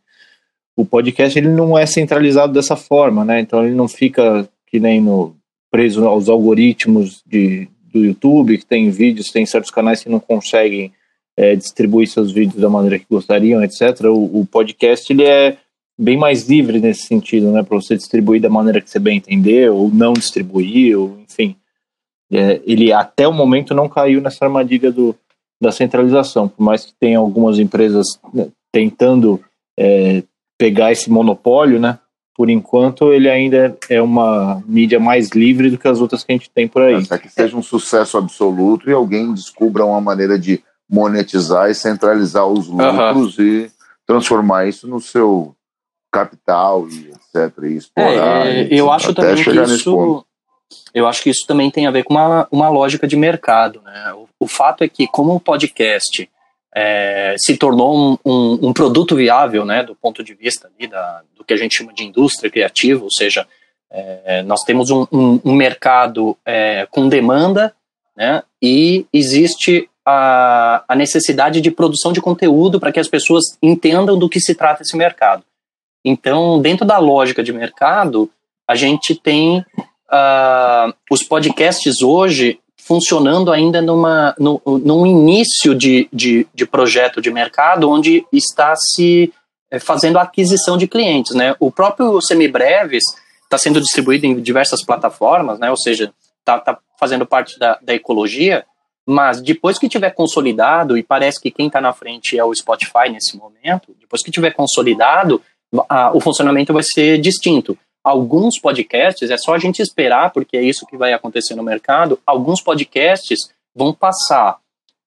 O 0.77 0.85
podcast 0.85 1.39
ele 1.39 1.49
não 1.49 1.79
é 1.79 1.87
centralizado 1.87 2.53
dessa 2.53 2.77
forma, 2.77 3.25
né? 3.25 3.41
Então 3.41 3.65
ele 3.65 3.75
não 3.75 3.87
fica 3.87 4.49
que 4.67 4.81
nem 4.81 5.01
no 5.01 5.37
preso 5.71 6.07
aos 6.07 6.29
algoritmos 6.29 7.23
de, 7.27 7.69
do 7.93 8.05
YouTube, 8.05 8.59
que 8.59 8.67
tem 8.67 8.91
vídeos, 8.91 9.31
tem 9.31 9.45
certos 9.47 9.71
canais 9.71 10.03
que 10.03 10.09
não 10.09 10.21
conseguem 10.21 10.93
é, 11.37 11.55
distribuir 11.55 12.09
seus 12.09 12.33
vídeos 12.33 12.61
da 12.61 12.69
maneira 12.69 12.99
que 12.99 13.07
gostariam, 13.09 13.63
etc. 13.63 14.05
O, 14.07 14.41
o, 14.41 14.47
podcast 14.47 15.13
ele 15.13 15.25
é 15.25 15.57
bem 15.99 16.17
mais 16.17 16.49
livre 16.49 16.81
nesse 16.81 17.07
sentido, 17.07 17.51
né, 17.53 17.63
para 17.63 17.77
você 17.77 17.97
distribuir 17.97 18.41
da 18.41 18.49
maneira 18.49 18.81
que 18.81 18.91
você 18.91 18.99
bem 18.99 19.19
entender 19.19 19.71
ou 19.71 19.89
não 19.89 20.13
distribuir, 20.13 20.99
ou 20.99 21.19
enfim. 21.21 21.57
É, 22.31 22.61
ele 22.65 22.93
até 22.93 23.29
o 23.29 23.33
momento 23.33 23.75
não 23.75 23.89
caiu 23.89 24.21
nessa 24.21 24.45
armadilha 24.45 24.91
do, 24.91 25.15
da 25.61 25.71
centralização, 25.71 26.49
por 26.49 26.63
mais 26.63 26.87
que 26.87 26.95
tenha 26.99 27.19
algumas 27.19 27.59
empresas 27.59 28.07
né, 28.33 28.49
tentando 28.73 29.41
é, 29.79 30.23
pegar 30.59 30.93
esse 30.93 31.11
monopólio, 31.11 31.79
né? 31.79 31.99
Por 32.43 32.51
enquanto, 32.51 33.13
ele 33.13 33.31
ainda 33.31 33.79
é 33.89 34.03
uma 34.03 34.61
mídia 34.67 34.99
mais 34.99 35.29
livre 35.29 35.71
do 35.71 35.79
que 35.79 35.87
as 35.87 36.01
outras 36.01 36.25
que 36.25 36.33
a 36.33 36.35
gente 36.35 36.51
tem 36.51 36.67
por 36.67 36.83
aí. 36.83 36.97
Até 36.97 37.17
que 37.17 37.29
seja 37.29 37.57
um 37.57 37.63
sucesso 37.63 38.19
absoluto 38.19 38.91
e 38.91 38.93
alguém 38.93 39.33
descubra 39.33 39.85
uma 39.85 40.01
maneira 40.01 40.37
de 40.37 40.61
monetizar 40.91 41.71
e 41.71 41.75
centralizar 41.77 42.45
os 42.45 42.67
lucros 42.67 43.39
uhum. 43.39 43.45
e 43.45 43.71
transformar 44.05 44.67
isso 44.67 44.89
no 44.89 45.01
seu 45.01 45.55
capital 46.11 46.89
e 46.89 47.13
etc. 47.13 47.57
E 47.63 47.77
explorar. 47.77 48.47
É, 48.49 48.75
e, 48.75 48.77
eu 48.77 48.91
acho 48.91 49.15
também 49.15 49.37
que 49.37 49.49
isso. 49.49 50.27
Eu 50.93 51.07
acho 51.07 51.23
que 51.23 51.31
isso 51.31 51.47
também 51.47 51.71
tem 51.71 51.87
a 51.87 51.93
ver 51.93 52.03
com 52.03 52.15
uma, 52.15 52.49
uma 52.51 52.69
lógica 52.69 53.07
de 53.07 53.15
mercado. 53.15 53.81
Né? 53.83 54.15
O, 54.15 54.27
o 54.41 54.49
fato 54.49 54.83
é 54.83 54.89
que, 54.89 55.07
como 55.07 55.33
o 55.33 55.41
podcast 55.41 56.29
é, 56.75 57.37
se 57.39 57.57
tornou 57.57 57.97
um, 57.97 58.19
um, 58.25 58.69
um, 58.69 58.73
produto 58.73 59.15
viável, 59.15 59.65
né, 59.65 59.85
do 59.85 59.95
ponto 59.95 60.25
de 60.25 60.35
vista 60.35 60.71
ali 60.75 60.89
da, 60.89 61.23
do 61.43 61.47
que 61.47 61.55
a 61.55 61.57
gente 61.57 61.77
chama 61.77 61.93
de 61.93 62.05
indústria 62.05 62.51
criativa, 62.51 63.03
ou 63.03 63.11
seja, 63.11 63.47
é, 63.91 64.43
nós 64.43 64.63
temos 64.63 64.91
um, 64.91 65.07
um 65.13 65.53
mercado 65.53 66.37
é, 66.47 66.87
com 66.91 67.09
demanda 67.09 67.75
né? 68.17 68.43
E 68.61 69.07
existe 69.13 69.89
a, 70.05 70.85
a 70.87 70.95
necessidade 70.95 71.61
de 71.61 71.71
produção 71.71 72.13
de 72.13 72.21
conteúdo 72.21 72.79
para 72.79 72.93
que 72.93 73.01
as 73.01 73.09
pessoas 73.09 73.45
entendam 73.63 74.19
do 74.19 74.29
que 74.29 74.41
se 74.41 74.55
trata 74.55 74.83
esse 74.83 74.97
mercado. 74.97 75.45
Então, 76.05 76.61
dentro 76.61 76.85
da 76.85 76.99
lógica 76.99 77.43
de 77.43 77.53
mercado, 77.53 78.31
a 78.69 78.75
gente 78.75 79.15
tem 79.15 79.59
uh, 79.59 80.93
os 81.11 81.23
podcasts 81.23 82.03
hoje 82.03 82.59
funcionando 82.77 83.53
ainda 83.53 83.81
numa, 83.81 84.35
no, 84.39 84.61
num 84.67 85.07
início 85.07 85.73
de, 85.75 86.09
de, 86.13 86.47
de, 86.53 86.67
projeto 86.67 87.21
de 87.21 87.31
mercado 87.31 87.89
onde 87.89 88.27
está 88.33 88.75
se 88.77 89.33
fazendo 89.79 90.19
a 90.19 90.23
aquisição 90.23 90.77
de 90.77 90.87
clientes. 90.87 91.35
Né? 91.35 91.55
O 91.59 91.71
próprio 91.71 92.21
Semibreves 92.21 93.03
está 93.45 93.59
sendo 93.59 93.81
distribuído 93.81 94.27
em 94.27 94.41
diversas 94.41 94.85
plataformas, 94.85 95.59
né? 95.59 95.71
ou 95.71 95.77
seja, 95.77 96.13
está 96.41 96.59
tá 96.59 96.79
fazendo 96.99 97.27
parte 97.27 97.59
da, 97.59 97.79
da 97.83 97.95
ecologia, 97.95 98.65
mas 99.07 99.41
depois 99.41 99.79
que 99.79 99.89
tiver 99.89 100.11
consolidado, 100.11 100.97
e 100.97 101.03
parece 101.03 101.41
que 101.41 101.51
quem 101.51 101.67
está 101.67 101.81
na 101.81 101.93
frente 101.93 102.39
é 102.39 102.45
o 102.45 102.55
Spotify 102.55 103.09
nesse 103.11 103.37
momento, 103.37 103.95
depois 104.01 104.23
que 104.23 104.31
tiver 104.31 104.53
consolidado, 104.53 105.43
a, 105.89 106.17
o 106.17 106.21
funcionamento 106.21 106.73
vai 106.73 106.83
ser 106.83 107.19
distinto. 107.19 107.77
Alguns 108.05 108.59
podcasts, 108.59 109.31
é 109.31 109.37
só 109.37 109.55
a 109.55 109.59
gente 109.59 109.81
esperar, 109.81 110.31
porque 110.31 110.57
é 110.57 110.63
isso 110.63 110.87
que 110.87 110.97
vai 110.97 111.13
acontecer 111.13 111.55
no 111.55 111.63
mercado, 111.63 112.19
alguns 112.27 112.61
podcasts 112.61 113.39
vão 113.75 113.93
passar 113.93 114.59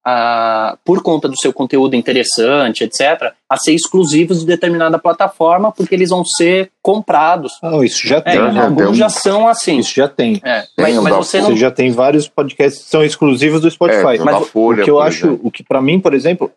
a, 0.06 0.78
por 0.86 1.02
conta 1.02 1.28
do 1.28 1.36
seu 1.36 1.52
conteúdo 1.52 1.96
interessante, 1.96 2.84
etc., 2.84 3.34
a 3.50 3.58
ser 3.58 3.74
exclusivos 3.74 4.42
de 4.42 4.46
determinada 4.46 5.00
plataforma, 5.00 5.72
porque 5.72 5.96
eles 5.96 6.12
vão 6.12 6.24
ser 6.24 6.72
comprados. 6.82 7.54
Oh, 7.64 7.84
isso 7.84 8.08
já 8.08 8.18
é, 8.18 8.22
tem. 8.22 8.38
É, 8.38 8.60
alguns 8.60 8.98
já 8.98 9.10
são 9.10 9.48
assim. 9.48 9.80
Isso 9.80 9.96
já 9.96 10.08
tem. 10.08 10.40
É, 10.44 10.62
tem 10.62 10.94
mas, 10.94 10.96
mas 10.98 11.16
você, 11.16 11.42
não... 11.42 11.48
você 11.48 11.56
já 11.56 11.72
tem 11.72 11.92
vários 11.92 12.28
podcasts 12.28 12.84
que 12.84 12.90
são 12.90 13.04
exclusivos 13.04 13.62
do 13.62 13.72
Spotify. 13.72 14.18
É, 14.18 14.24
mas 14.24 14.48
Folha, 14.50 14.82
o 14.82 14.86
que 14.86 14.92
eu 14.92 15.00
acho, 15.00 15.26
exemplo. 15.28 15.48
o 15.48 15.52
que 15.52 15.64
para 15.64 15.82
mim, 15.82 16.00
por 16.00 16.14
exemplo, 16.14 16.52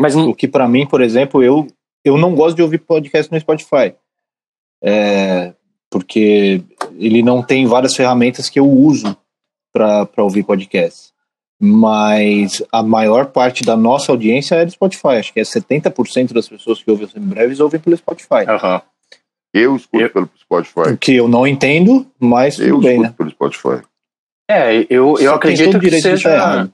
mas 0.00 0.16
o 0.16 0.34
que 0.34 0.48
para 0.48 0.66
mim, 0.66 0.84
por 0.84 1.00
exemplo, 1.00 1.42
eu 1.44 1.68
eu 2.04 2.18
não 2.18 2.34
gosto 2.34 2.56
de 2.56 2.62
ouvir 2.62 2.78
podcast 2.78 3.30
no 3.30 3.38
Spotify. 3.38 3.94
É, 4.82 5.54
porque 5.88 6.60
ele 6.98 7.22
não 7.22 7.40
tem 7.40 7.66
várias 7.66 7.94
ferramentas 7.94 8.48
que 8.48 8.58
eu 8.58 8.68
uso 8.68 9.16
para 9.72 10.08
ouvir 10.18 10.42
podcasts. 10.42 11.11
Mas 11.64 12.60
a 12.72 12.82
maior 12.82 13.26
parte 13.26 13.62
da 13.62 13.76
nossa 13.76 14.10
audiência 14.10 14.56
é 14.56 14.64
do 14.64 14.72
Spotify. 14.72 15.18
Acho 15.18 15.32
que 15.32 15.38
é 15.38 15.44
70% 15.44 16.32
das 16.32 16.48
pessoas 16.48 16.82
que 16.82 16.90
ouvem 16.90 17.06
o 17.14 17.20
Breves 17.20 17.60
ouvem 17.60 17.78
pelo 17.78 17.96
Spotify. 17.96 18.44
Uhum. 18.48 18.80
Eu 19.54 19.76
escuto 19.76 20.02
eu, 20.02 20.10
pelo 20.10 20.30
Spotify. 20.40 20.92
O 20.92 20.96
que 20.96 21.14
eu 21.14 21.28
não 21.28 21.46
entendo, 21.46 22.04
mas 22.18 22.58
eu 22.58 22.74
tudo 22.76 22.88
bem, 22.88 22.98
né? 22.98 23.14
pelo 23.16 23.30
Spotify. 23.30 23.82
É, 24.50 24.86
eu, 24.90 25.16
eu 25.18 25.34
acredito 25.34 25.78
que 25.78 26.00
seja. 26.00 26.68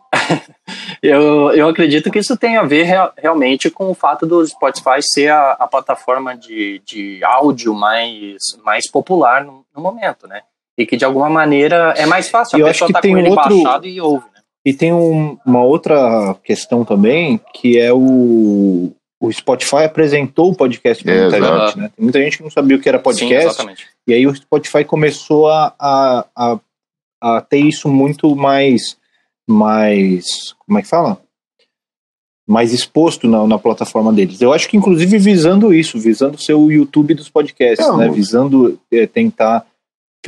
eu, 1.03 1.53
eu 1.53 1.69
acredito 1.69 2.11
que 2.11 2.19
isso 2.19 2.37
tem 2.37 2.57
a 2.57 2.63
ver 2.63 2.85
real, 2.85 3.13
realmente 3.17 3.71
com 3.71 3.91
o 3.91 3.95
fato 3.95 4.27
do 4.27 4.45
Spotify 4.47 5.03
ser 5.03 5.29
a, 5.29 5.53
a 5.53 5.67
plataforma 5.67 6.35
de, 6.35 6.81
de 6.85 7.23
áudio 7.23 7.75
mais, 7.75 8.39
mais 8.65 8.91
popular 8.91 9.45
no, 9.45 9.67
no, 9.77 9.83
momento, 9.83 10.27
né? 10.27 10.41
E 10.77 10.87
que 10.87 10.97
de 10.97 11.05
alguma 11.05 11.29
maneira 11.29 11.93
é 11.97 12.07
mais 12.07 12.31
fácil. 12.31 12.59
Eu 12.59 12.67
a 12.67 12.71
pessoa 12.71 12.91
tá 12.91 13.03
com 13.03 13.19
ele 13.19 13.29
outro... 13.29 13.63
baixado 13.63 13.87
e 13.87 14.01
ouve, 14.01 14.27
né? 14.35 14.38
E 14.69 14.75
tem 14.75 14.93
um, 14.93 15.39
uma 15.47 15.63
outra 15.63 16.37
questão 16.45 16.85
também, 16.85 17.41
que 17.55 17.79
é 17.79 17.91
o, 17.91 18.93
o 19.19 19.33
Spotify 19.33 19.85
apresentou 19.85 20.51
o 20.51 20.55
podcast 20.55 21.03
para 21.03 21.15
muita 21.15 21.41
gente, 21.41 21.79
né? 21.79 21.91
Tem 21.97 22.05
muita 22.05 22.21
gente 22.21 22.37
que 22.37 22.43
não 22.43 22.51
sabia 22.51 22.77
o 22.77 22.81
que 22.81 22.89
era 22.89 22.99
podcast. 22.99 23.63
Sim, 23.63 23.69
e 24.07 24.13
aí 24.13 24.27
o 24.27 24.35
Spotify 24.35 24.85
começou 24.85 25.49
a, 25.49 25.75
a, 25.79 26.27
a 26.37 26.61
a 27.21 27.41
ter 27.41 27.59
isso 27.59 27.89
muito 27.89 28.35
mais, 28.37 28.97
mais, 29.49 30.25
como 30.67 30.79
é 30.79 30.83
que 30.83 30.89
fala? 30.89 31.21
Mais 32.47 32.73
exposto 32.73 33.29
na, 33.29 33.47
na 33.47 33.59
plataforma 33.59 34.13
deles. 34.13 34.41
Eu 34.41 34.53
acho 34.53 34.69
que 34.69 34.77
inclusive 34.77 35.19
visando 35.19 35.75
isso, 35.75 35.99
visando 35.99 36.41
ser 36.41 36.55
o 36.55 36.71
YouTube 36.71 37.15
dos 37.15 37.29
podcasts, 37.29 37.87
Não, 37.87 37.97
né? 37.97 38.09
Visando 38.09 38.79
é, 38.91 39.07
tentar 39.07 39.67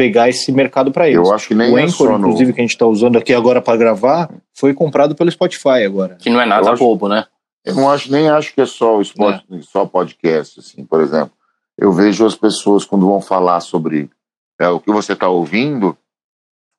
pegar 0.01 0.29
esse 0.29 0.51
mercado 0.51 0.91
para 0.91 1.09
eles. 1.09 1.19
Eu 1.19 1.35
acho 1.35 1.49
que 1.49 1.55
nem 1.55 1.73
o 1.73 1.79
é 1.79 1.85
Anchor, 1.85 2.19
inclusive, 2.19 2.53
que 2.53 2.61
a 2.61 2.63
gente 2.63 2.73
está 2.73 2.87
usando 2.87 3.19
aqui 3.19 3.35
agora 3.35 3.61
para 3.61 3.77
gravar, 3.77 4.31
foi 4.55 4.73
comprado 4.73 5.15
pelo 5.15 5.31
Spotify 5.31 5.85
agora. 5.85 6.17
Que 6.17 6.31
não 6.31 6.41
é 6.41 6.47
nada 6.47 6.71
acho, 6.71 6.83
bobo, 6.83 7.09
né? 7.09 7.27
Eu 7.65 7.75
não 7.75 7.91
acho, 7.91 8.11
nem 8.11 8.29
acho 8.29 8.55
que 8.55 8.61
é 8.61 8.67
só 8.67 8.97
o 8.97 9.05
Spotify, 9.05 9.57
é. 9.59 9.63
só 9.63 9.85
podcast, 9.85 10.61
assim, 10.61 10.85
por 10.85 11.03
exemplo. 11.03 11.33
Eu 11.77 11.93
vejo 11.93 12.25
as 12.25 12.35
pessoas 12.35 12.85
quando 12.85 13.07
vão 13.07 13.21
falar 13.21 13.61
sobre 13.61 14.11
é, 14.59 14.69
o 14.69 14.81
que 14.81 14.91
você 14.91 15.13
está 15.13 15.29
ouvindo, 15.29 15.97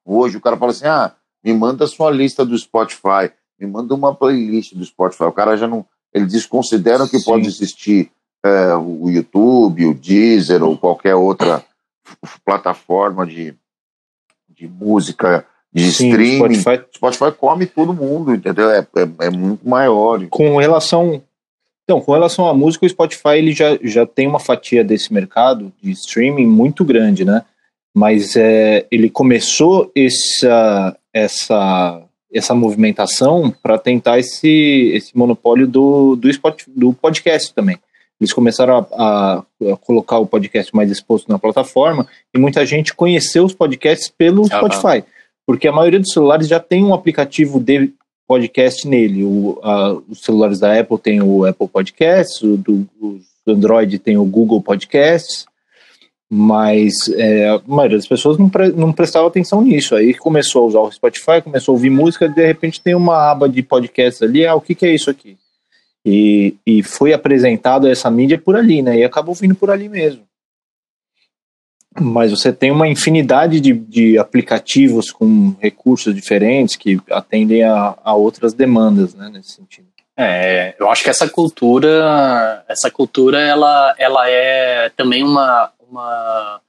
Hoje 0.05 0.37
o 0.37 0.41
cara 0.41 0.57
fala 0.57 0.71
assim: 0.71 0.85
ah, 0.85 1.13
me 1.43 1.53
manda 1.53 1.85
a 1.85 1.87
sua 1.87 2.09
lista 2.11 2.45
do 2.45 2.57
Spotify, 2.57 3.31
me 3.59 3.67
manda 3.67 3.93
uma 3.93 4.13
playlist 4.13 4.73
do 4.73 4.83
Spotify. 4.83 5.23
O 5.23 5.31
cara 5.31 5.55
já 5.55 5.67
não. 5.67 5.85
Eles 6.13 6.31
desconsideram 6.31 7.07
que 7.07 7.19
Sim. 7.19 7.25
pode 7.25 7.47
existir 7.47 8.11
é, 8.43 8.73
o 8.75 9.09
YouTube, 9.09 9.85
o 9.85 9.93
Deezer 9.93 10.61
ou 10.63 10.77
qualquer 10.77 11.15
outra 11.15 11.63
plataforma 12.45 13.25
de, 13.25 13.53
de 14.49 14.67
música, 14.67 15.45
de 15.73 15.91
Sim, 15.91 16.09
streaming. 16.09 16.55
Spotify... 16.55 16.85
Spotify 16.95 17.31
come 17.37 17.65
todo 17.65 17.93
mundo, 17.93 18.33
entendeu? 18.33 18.69
É, 18.69 18.79
é, 18.79 19.25
é 19.27 19.29
muito 19.29 19.67
maior. 19.67 20.25
Com 20.27 20.57
relação. 20.57 21.21
Então, 21.83 21.99
com 21.99 22.13
relação 22.13 22.47
à 22.47 22.53
música, 22.53 22.85
o 22.85 22.89
Spotify 22.89 23.37
ele 23.37 23.51
já, 23.51 23.77
já 23.81 24.05
tem 24.05 24.27
uma 24.27 24.39
fatia 24.39 24.83
desse 24.83 25.11
mercado 25.11 25.73
de 25.81 25.91
streaming 25.91 26.45
muito 26.45 26.85
grande, 26.85 27.25
né? 27.25 27.43
mas 27.93 28.35
é, 28.35 28.85
ele 28.89 29.09
começou 29.09 29.91
essa, 29.95 30.97
essa, 31.13 32.01
essa 32.33 32.55
movimentação 32.55 33.53
para 33.61 33.77
tentar 33.77 34.19
esse, 34.19 34.91
esse 34.93 35.17
monopólio 35.17 35.67
do, 35.67 36.15
do, 36.15 36.29
spot, 36.29 36.63
do 36.67 36.93
podcast 36.93 37.53
também. 37.53 37.77
Eles 38.21 38.31
começaram 38.31 38.85
a, 38.93 39.39
a, 39.39 39.77
colocar 39.77 40.19
o 40.19 40.27
podcast 40.27 40.75
mais 40.75 40.91
exposto 40.91 41.27
na 41.27 41.39
plataforma 41.39 42.07
e 42.31 42.37
muita 42.37 42.63
gente 42.67 42.93
conheceu 42.93 43.43
os 43.43 43.55
podcasts 43.55 44.13
pelo 44.15 44.45
Spotify, 44.45 45.03
porque 45.43 45.67
a 45.67 45.71
maioria 45.71 45.99
dos 45.99 46.13
celulares 46.13 46.47
já 46.47 46.59
tem 46.59 46.83
um 46.83 46.93
aplicativo 46.93 47.59
de 47.59 47.91
podcast 48.27 48.87
nele. 48.87 49.23
O, 49.23 49.59
a, 49.63 49.93
os 50.07 50.21
celulares 50.21 50.59
da 50.59 50.79
Apple 50.79 50.99
tem 50.99 51.19
o 51.19 51.45
Apple 51.45 51.67
Podcasts, 51.67 52.43
o 52.43 52.57
do, 52.57 52.87
os 53.01 53.23
Android 53.47 53.97
tem 53.97 54.17
o 54.17 54.23
Google 54.23 54.61
Podcasts, 54.61 55.47
mas 56.29 56.93
é, 57.15 57.49
a 57.49 57.61
maioria 57.65 57.97
das 57.97 58.07
pessoas 58.07 58.37
não, 58.37 58.49
pre, 58.49 58.69
não 58.69 58.93
prestava 58.93 59.27
atenção 59.27 59.63
nisso. 59.63 59.95
Aí 59.95 60.13
começou 60.13 60.61
a 60.61 60.67
usar 60.67 60.79
o 60.79 60.91
Spotify, 60.91 61.41
começou 61.43 61.73
a 61.73 61.75
ouvir 61.75 61.89
música, 61.89 62.29
de 62.29 62.45
repente 62.45 62.79
tem 62.79 62.93
uma 62.93 63.31
aba 63.31 63.49
de 63.49 63.63
podcast 63.63 64.23
ali, 64.23 64.45
ah, 64.45 64.53
o 64.53 64.61
que, 64.61 64.75
que 64.75 64.85
é 64.85 64.93
isso 64.93 65.09
aqui? 65.09 65.40
E, 66.05 66.55
e 66.65 66.81
foi 66.81 67.13
apresentado 67.13 67.87
essa 67.87 68.09
mídia 68.09 68.37
por 68.37 68.55
ali, 68.55 68.81
né? 68.81 68.97
E 68.97 69.03
acabou 69.03 69.35
vindo 69.35 69.55
por 69.55 69.69
ali 69.69 69.87
mesmo. 69.87 70.23
Mas 71.99 72.31
você 72.31 72.53
tem 72.53 72.71
uma 72.71 72.87
infinidade 72.87 73.59
de, 73.59 73.73
de 73.73 74.17
aplicativos 74.17 75.11
com 75.11 75.53
recursos 75.59 76.15
diferentes 76.15 76.75
que 76.75 76.99
atendem 77.09 77.63
a, 77.63 77.95
a 78.03 78.13
outras 78.15 78.53
demandas, 78.53 79.13
né, 79.13 79.29
nesse 79.29 79.51
sentido. 79.51 79.87
É, 80.17 80.75
eu 80.79 80.89
acho 80.89 81.03
que 81.03 81.09
essa 81.09 81.27
cultura, 81.27 82.63
essa 82.67 82.89
cultura, 82.89 83.41
ela, 83.41 83.95
ela 83.97 84.29
é 84.29 84.89
também 84.89 85.23
uma, 85.23 85.71
uma, 85.89 86.61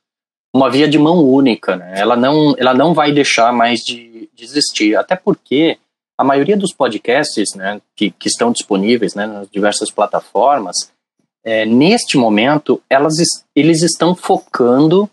uma 0.55 0.71
via 0.71 0.89
de 0.89 0.99
mão 0.99 1.25
única, 1.25 1.77
né? 1.77 1.95
Ela 1.97 2.17
não, 2.17 2.55
ela 2.59 2.75
não 2.75 2.95
vai 2.95 3.13
deixar 3.13 3.53
mais 3.53 3.81
de, 3.81 4.29
de 4.35 4.45
existir, 4.45 4.97
até 4.97 5.17
porque 5.17 5.79
a 6.23 6.25
maioria 6.25 6.57
dos 6.57 6.73
podcasts, 6.73 7.55
né, 7.57 7.81
que, 7.97 8.13
que 8.13 8.29
estão 8.29 8.53
disponíveis, 8.53 9.15
né, 9.15 9.27
nas 9.27 9.51
diversas 9.51 9.91
plataformas, 9.91 10.77
é, 11.45 11.67
neste 11.67 12.17
momento, 12.17 12.81
elas, 12.89 13.15
eles 13.57 13.83
estão 13.83 14.15
focando 14.15 15.11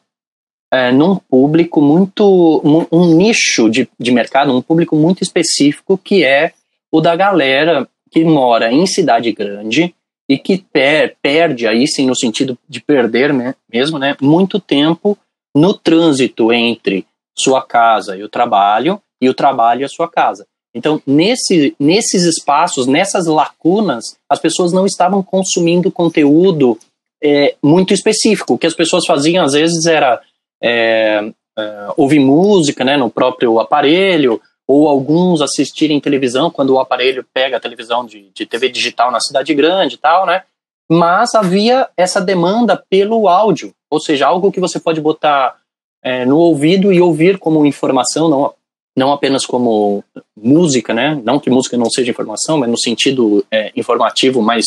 é, 0.72 0.92
num 0.92 1.16
público 1.16 1.82
muito, 1.82 2.62
um, 2.92 3.16
nicho 3.16 3.70
de, 3.70 3.90
de 4.00 4.12
mercado, 4.12 4.56
um 4.56 4.62
público 4.62 4.96
muito 4.96 5.24
específico 5.24 5.98
que 5.98 6.24
é 6.24 6.54
o 6.92 7.02
da 7.02 7.16
galera 7.16 7.90
que 8.12 8.24
mora 8.24 8.72
em 8.72 8.86
cidade 8.86 9.32
grande 9.32 9.96
e 10.30 10.38
que 10.38 10.60
per, 10.60 11.18
perde 11.24 11.66
aí 11.66 11.88
sim 11.88 12.06
no 12.06 12.16
sentido 12.16 12.56
de 12.68 12.80
perder 12.82 13.34
né, 13.34 13.56
mesmo, 13.72 13.98
né, 13.98 14.16
muito 14.22 14.60
tempo 14.60 15.18
no 15.56 15.74
trânsito 15.74 16.54
entre 16.54 17.08
sua 17.36 17.64
casa 17.64 18.16
e 18.16 18.24
o 18.24 18.30
trabalho 18.30 19.02
e 19.20 19.28
o 19.28 19.34
trabalho 19.34 19.82
e 19.82 19.86
a 19.86 19.90
sua 19.90 20.08
casa. 20.08 20.46
Então, 20.74 21.02
nesse, 21.06 21.76
nesses 21.80 22.24
espaços, 22.24 22.86
nessas 22.86 23.26
lacunas, 23.26 24.18
as 24.30 24.40
pessoas 24.40 24.72
não 24.72 24.86
estavam 24.86 25.24
consumindo 25.24 25.92
conteúdo 25.92 26.78
é, 27.22 27.56
muito 27.62 27.94
específico. 27.94 28.54
O 28.54 28.58
que 28.58 28.68
as 28.68 28.76
pessoas 28.76 29.06
faziam, 29.06 29.44
às 29.44 29.54
vezes, 29.54 29.86
era 29.86 30.22
é, 30.62 31.32
é, 31.58 31.88
ouvir 31.98 32.20
música 32.20 32.84
né, 32.84 32.98
no 32.98 33.10
próprio 33.10 33.60
aparelho, 33.60 34.40
ou 34.68 34.88
alguns 34.88 35.42
assistirem 35.42 36.00
televisão 36.00 36.52
quando 36.52 36.76
o 36.76 36.80
aparelho 36.80 37.26
pega 37.34 37.58
a 37.58 37.60
televisão 37.60 38.06
de, 38.06 38.30
de 38.36 38.46
TV 38.46 38.70
digital 38.70 39.12
na 39.12 39.20
cidade 39.20 39.52
grande 39.56 39.96
e 39.96 39.98
tal, 39.98 40.28
né? 40.28 40.44
Mas 40.88 41.34
havia 41.34 41.90
essa 41.98 42.22
demanda 42.22 42.78
pelo 42.90 43.28
áudio, 43.28 43.74
ou 43.90 44.00
seja, 44.00 44.28
algo 44.28 44.52
que 44.52 44.60
você 44.60 44.80
pode 44.80 45.02
botar 45.02 45.56
é, 46.04 46.24
no 46.24 46.38
ouvido 46.38 46.94
e 46.94 47.02
ouvir 47.02 47.40
como 47.40 47.66
informação, 47.66 48.30
não 48.30 48.54
não 48.96 49.12
apenas 49.12 49.46
como 49.46 50.04
música, 50.36 50.94
né? 50.94 51.20
Não 51.24 51.40
que 51.40 51.50
música 51.50 51.78
não 51.78 51.90
seja 51.90 52.12
informação, 52.12 52.58
mas 52.58 52.70
no 52.70 52.78
sentido 52.78 53.46
é, 53.52 53.72
informativo, 53.76 54.42
mas 54.42 54.66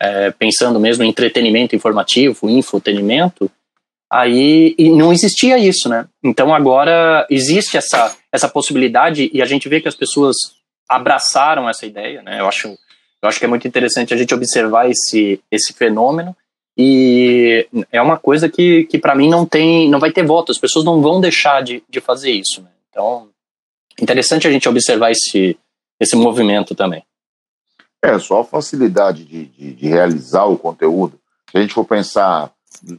é, 0.00 0.30
pensando 0.30 0.80
mesmo 0.80 1.04
em 1.04 1.08
entretenimento 1.08 1.76
informativo, 1.76 2.50
infotenimento, 2.50 3.50
aí 4.10 4.74
não 4.78 5.12
existia 5.12 5.58
isso, 5.58 5.88
né? 5.88 6.06
Então 6.22 6.54
agora 6.54 7.26
existe 7.30 7.76
essa, 7.76 8.14
essa 8.30 8.48
possibilidade 8.48 9.30
e 9.32 9.40
a 9.40 9.46
gente 9.46 9.68
vê 9.68 9.80
que 9.80 9.88
as 9.88 9.94
pessoas 9.94 10.36
abraçaram 10.88 11.68
essa 11.68 11.86
ideia, 11.86 12.20
né? 12.20 12.40
Eu 12.40 12.48
acho, 12.48 12.68
eu 12.68 13.28
acho 13.28 13.38
que 13.38 13.44
é 13.44 13.48
muito 13.48 13.66
interessante 13.66 14.12
a 14.12 14.16
gente 14.16 14.34
observar 14.34 14.90
esse, 14.90 15.40
esse 15.50 15.72
fenômeno 15.72 16.36
e 16.76 17.66
é 17.90 18.00
uma 18.00 18.18
coisa 18.18 18.48
que, 18.48 18.84
que 18.84 18.98
para 18.98 19.14
mim 19.14 19.28
não 19.28 19.46
tem, 19.46 19.88
não 19.88 19.98
vai 19.98 20.10
ter 20.10 20.26
voto, 20.26 20.52
as 20.52 20.58
pessoas 20.58 20.84
não 20.84 21.00
vão 21.00 21.20
deixar 21.20 21.62
de, 21.62 21.82
de 21.88 22.00
fazer 22.00 22.32
isso, 22.32 22.62
né? 22.62 22.68
Então, 22.90 23.28
interessante 24.00 24.46
a 24.46 24.50
gente 24.50 24.68
observar 24.68 25.10
esse, 25.10 25.58
esse 26.00 26.16
movimento 26.16 26.74
também. 26.74 27.04
É, 28.02 28.18
só 28.18 28.40
a 28.40 28.44
facilidade 28.44 29.24
de, 29.24 29.46
de, 29.46 29.74
de 29.74 29.88
realizar 29.88 30.44
o 30.44 30.58
conteúdo. 30.58 31.18
Se 31.50 31.58
a 31.58 31.60
gente 31.60 31.74
for 31.74 31.84
pensar 31.84 32.50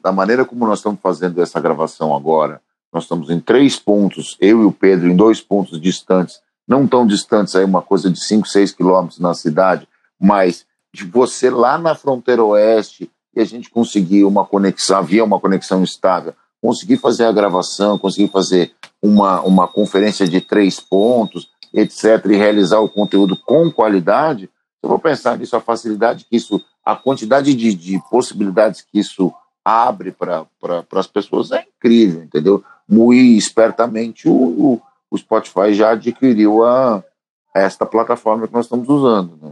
da 0.01 0.11
maneira 0.11 0.45
como 0.45 0.65
nós 0.65 0.79
estamos 0.79 0.99
fazendo 1.01 1.41
essa 1.41 1.59
gravação 1.59 2.15
agora, 2.15 2.61
nós 2.91 3.03
estamos 3.03 3.29
em 3.29 3.39
três 3.39 3.77
pontos, 3.77 4.37
eu 4.39 4.61
e 4.61 4.65
o 4.65 4.71
Pedro, 4.71 5.09
em 5.09 5.15
dois 5.15 5.41
pontos 5.41 5.81
distantes, 5.81 6.39
não 6.67 6.87
tão 6.87 7.05
distantes 7.05 7.55
aí, 7.55 7.65
uma 7.65 7.81
coisa 7.81 8.09
de 8.09 8.23
5, 8.23 8.47
6 8.47 8.71
quilômetros 8.71 9.19
na 9.19 9.33
cidade, 9.33 9.87
mas 10.19 10.65
de 10.93 11.03
você 11.03 11.49
lá 11.49 11.77
na 11.77 11.95
fronteira 11.95 12.43
oeste 12.43 13.09
e 13.35 13.41
a 13.41 13.45
gente 13.45 13.69
conseguir 13.69 14.23
uma 14.23 14.45
conexão, 14.45 14.97
havia 14.97 15.23
uma 15.23 15.39
conexão 15.39 15.83
estável, 15.83 16.33
conseguir 16.61 16.97
fazer 16.97 17.25
a 17.25 17.31
gravação, 17.31 17.97
conseguir 17.97 18.31
fazer 18.31 18.73
uma, 19.03 19.41
uma 19.41 19.67
conferência 19.67 20.25
de 20.25 20.39
três 20.39 20.79
pontos, 20.79 21.49
etc., 21.73 22.25
e 22.29 22.37
realizar 22.37 22.79
o 22.79 22.87
conteúdo 22.87 23.35
com 23.35 23.69
qualidade, 23.69 24.49
eu 24.81 24.87
vou 24.87 24.97
pensar 24.97 25.37
nisso, 25.37 25.57
a 25.57 25.61
facilidade 25.61 26.25
que 26.29 26.37
isso, 26.37 26.63
a 26.85 26.95
quantidade 26.95 27.53
de, 27.53 27.73
de 27.75 28.01
possibilidades 28.09 28.81
que 28.81 28.97
isso 28.97 29.33
abre 29.63 30.11
para 30.11 30.45
pra, 30.59 30.83
as 30.93 31.07
pessoas 31.07 31.51
é 31.51 31.65
incrível, 31.77 32.23
entendeu? 32.23 32.63
Muito 32.87 33.37
espertamente 33.37 34.27
o, 34.27 34.81
o, 35.11 35.17
Spotify 35.17 35.73
já 35.73 35.91
adquiriu 35.91 36.63
a, 36.63 37.03
esta 37.53 37.85
plataforma 37.85 38.47
que 38.47 38.53
nós 38.53 38.65
estamos 38.65 38.89
usando, 38.89 39.37
né? 39.41 39.51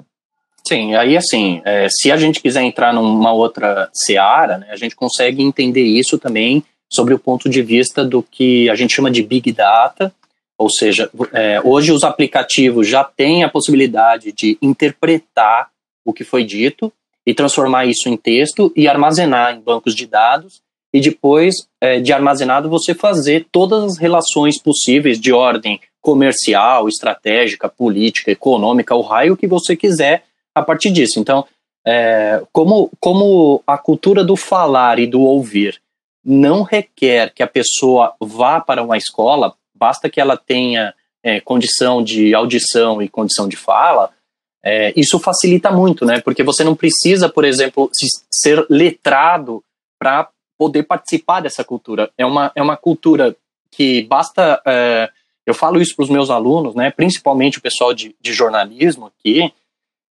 Sim, 0.68 0.96
aí 0.96 1.18
assim, 1.18 1.62
é, 1.66 1.88
se 1.90 2.12
a 2.12 2.18
gente 2.18 2.42
quiser 2.42 2.62
entrar 2.62 2.94
numa 2.94 3.32
outra 3.32 3.90
seara, 3.94 4.58
né, 4.58 4.68
a 4.70 4.76
gente 4.76 4.96
consegue 4.96 5.42
entender 5.42 5.84
isso 5.84 6.18
também 6.18 6.64
sobre 6.92 7.14
o 7.14 7.20
ponto 7.20 7.50
de 7.50 7.62
vista 7.62 8.04
do 8.04 8.22
que 8.22 8.70
a 8.70 8.76
gente 8.76 8.94
chama 8.94 9.10
de 9.10 9.24
Big 9.24 9.52
Data, 9.52 10.14
ou 10.58 10.70
seja, 10.70 11.10
é, 11.34 11.60
hoje 11.64 11.92
os 11.92 12.04
aplicativos 12.04 12.88
já 12.88 13.04
têm 13.04 13.44
a 13.44 13.50
possibilidade 13.50 14.32
de 14.32 14.58
interpretar 14.62 15.70
o 16.06 16.14
que 16.14 16.24
foi 16.24 16.44
dito 16.44 16.92
e 17.26 17.34
transformar 17.34 17.86
isso 17.86 18.08
em 18.08 18.18
texto 18.18 18.72
e 18.76 18.88
armazenar 18.88 19.56
em 19.56 19.60
bancos 19.60 19.96
de 19.96 20.06
dados 20.06 20.62
e 20.94 21.00
depois 21.00 21.56
é, 21.80 22.00
de 22.00 22.12
armazenado 22.12 22.70
você 22.70 22.94
fazer 22.94 23.48
todas 23.52 23.84
as 23.84 23.98
relações 23.98 24.62
possíveis 24.62 25.20
de 25.20 25.32
ordem 25.32 25.80
comercial, 26.02 26.88
estratégica, 26.88 27.70
política, 27.70 28.32
econômica, 28.32 28.96
o 28.96 29.02
raio 29.02 29.38
que 29.38 29.48
você 29.48 29.76
quiser 29.76 30.26
a 30.54 30.62
partir 30.62 30.92
disso. 30.92 31.20
Então, 31.20 31.46
é, 31.86 32.42
como, 32.52 32.92
como 33.00 33.64
a 33.66 33.78
cultura 33.78 34.24
do 34.24 34.36
falar 34.36 35.00
e 35.00 35.08
do 35.08 35.22
ouvir 35.22 35.82
não 36.24 36.64
requer 36.64 37.34
que 37.34 37.44
a 37.44 37.48
pessoa 37.48 38.14
vá 38.20 38.60
para 38.60 38.84
uma 38.84 38.98
escola, 38.98 39.56
basta 39.74 40.10
que 40.10 40.22
ela 40.22 40.38
tenha 40.38 40.94
é, 41.24 41.40
condição 41.40 42.04
de 42.04 42.34
audição 42.34 43.02
e 43.02 43.10
condição 43.10 43.48
de 43.48 43.56
fala, 43.56 44.12
é, 44.64 44.94
isso 44.96 45.20
facilita 45.20 45.72
muito, 45.72 46.06
né? 46.06 46.22
Porque 46.22 46.44
você 46.44 46.64
não 46.64 46.76
precisa, 46.76 47.28
por 47.28 47.44
exemplo, 47.44 47.90
ser 48.32 48.66
letrado 48.70 49.64
para 50.00 50.30
poder 50.58 50.84
participar 50.84 51.42
dessa 51.42 51.64
cultura. 51.64 52.12
É 52.18 52.26
uma, 52.26 52.52
é 52.56 52.62
uma 52.62 52.78
cultura 52.78 53.36
que 53.72 54.04
basta. 54.04 54.62
É, 54.66 55.10
eu 55.46 55.56
falo 55.56 55.82
isso 55.82 55.96
para 55.96 56.04
os 56.04 56.10
meus 56.10 56.30
alunos, 56.30 56.76
né? 56.76 56.92
Principalmente 56.92 57.58
o 57.58 57.62
pessoal 57.62 57.94
de, 57.94 58.16
de 58.22 58.34
jornalismo 58.34 59.08
aqui, 59.08 59.52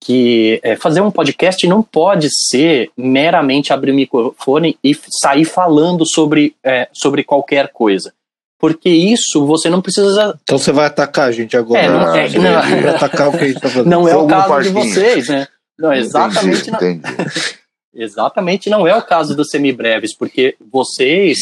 que 0.04 0.60
é, 0.64 0.74
fazer 0.74 1.00
um 1.00 1.10
podcast 1.10 1.64
não 1.66 1.82
pode 1.82 2.28
ser 2.48 2.90
meramente 2.96 3.72
abrir 3.72 3.92
o 3.92 3.94
microfone 3.94 4.76
e 4.82 4.96
sair 5.22 5.44
falando 5.44 6.04
sobre, 6.04 6.56
é, 6.64 6.88
sobre 6.92 7.22
qualquer 7.22 7.68
coisa. 7.68 8.12
Porque 8.58 8.88
isso 8.88 9.46
você 9.46 9.70
não 9.70 9.80
precisa. 9.80 10.38
Então 10.42 10.58
você 10.58 10.72
vai 10.72 10.86
atacar 10.86 11.28
a 11.28 11.32
gente 11.32 11.56
agora. 11.56 11.80
É, 11.80 11.88
não, 11.88 12.14
é, 12.14 12.28
não, 12.28 12.90
atacar 12.90 13.28
o 13.28 13.32
que 13.32 13.44
a 13.44 13.48
gente 13.48 13.60
tá 13.60 13.68
fazendo. 13.68 13.88
Não 13.88 14.08
é 14.08 14.16
o 14.16 14.26
caso 14.26 14.62
de 14.62 14.68
vocês, 14.70 15.28
né? 15.28 15.46
Não, 15.78 15.92
exatamente 15.92 16.70
não. 16.70 16.78
exatamente 17.94 18.70
não 18.70 18.86
é 18.86 18.96
o 18.96 19.02
caso 19.02 19.36
dos 19.36 19.48
semibreves, 19.50 20.16
porque 20.16 20.56
vocês 20.60 21.38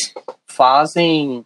fazem 0.46 1.44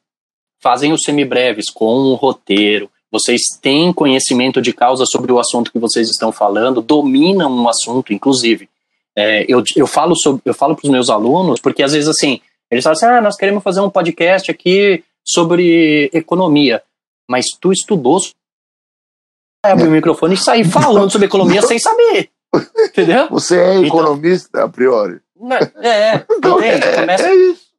fazem 0.60 0.92
os 0.92 1.02
semibreves 1.02 1.70
com 1.70 1.94
um 1.94 2.14
roteiro, 2.14 2.90
vocês 3.14 3.42
têm 3.62 3.92
conhecimento 3.92 4.60
de 4.60 4.72
causa 4.72 5.06
sobre 5.06 5.30
o 5.30 5.38
assunto 5.38 5.70
que 5.70 5.78
vocês 5.78 6.10
estão 6.10 6.32
falando, 6.32 6.82
dominam 6.82 7.48
um 7.48 7.68
assunto, 7.68 8.12
inclusive. 8.12 8.68
É, 9.16 9.44
eu, 9.46 9.62
eu 9.76 9.86
falo 9.86 10.16
sobre, 10.16 10.42
eu 10.44 10.52
falo 10.52 10.74
para 10.74 10.84
os 10.84 10.90
meus 10.90 11.08
alunos, 11.08 11.60
porque 11.60 11.84
às 11.84 11.92
vezes 11.92 12.08
assim, 12.08 12.40
eles 12.68 12.82
falam 12.82 12.96
assim, 12.96 13.06
ah, 13.06 13.20
nós 13.20 13.36
queremos 13.36 13.62
fazer 13.62 13.80
um 13.80 13.88
podcast 13.88 14.50
aqui 14.50 15.04
sobre 15.24 16.10
economia, 16.12 16.82
mas 17.30 17.44
tu 17.60 17.70
estudou 17.70 18.18
abrir 19.62 19.86
o 19.86 19.92
microfone 19.92 20.34
e 20.34 20.36
sair 20.36 20.64
falando 20.64 21.12
sobre 21.12 21.28
economia 21.28 21.62
sem 21.62 21.78
saber. 21.78 22.30
Entendeu? 22.76 23.28
Você 23.30 23.56
é 23.56 23.74
então 23.74 23.84
economista 23.84 24.48
então, 24.50 24.64
a 24.64 24.68
priori. 24.68 25.20
É, 25.80 26.16
então, 26.34 26.60
é, 26.60 26.96
Começa, 26.96 27.28
é 27.28 27.34
isso 27.36 27.73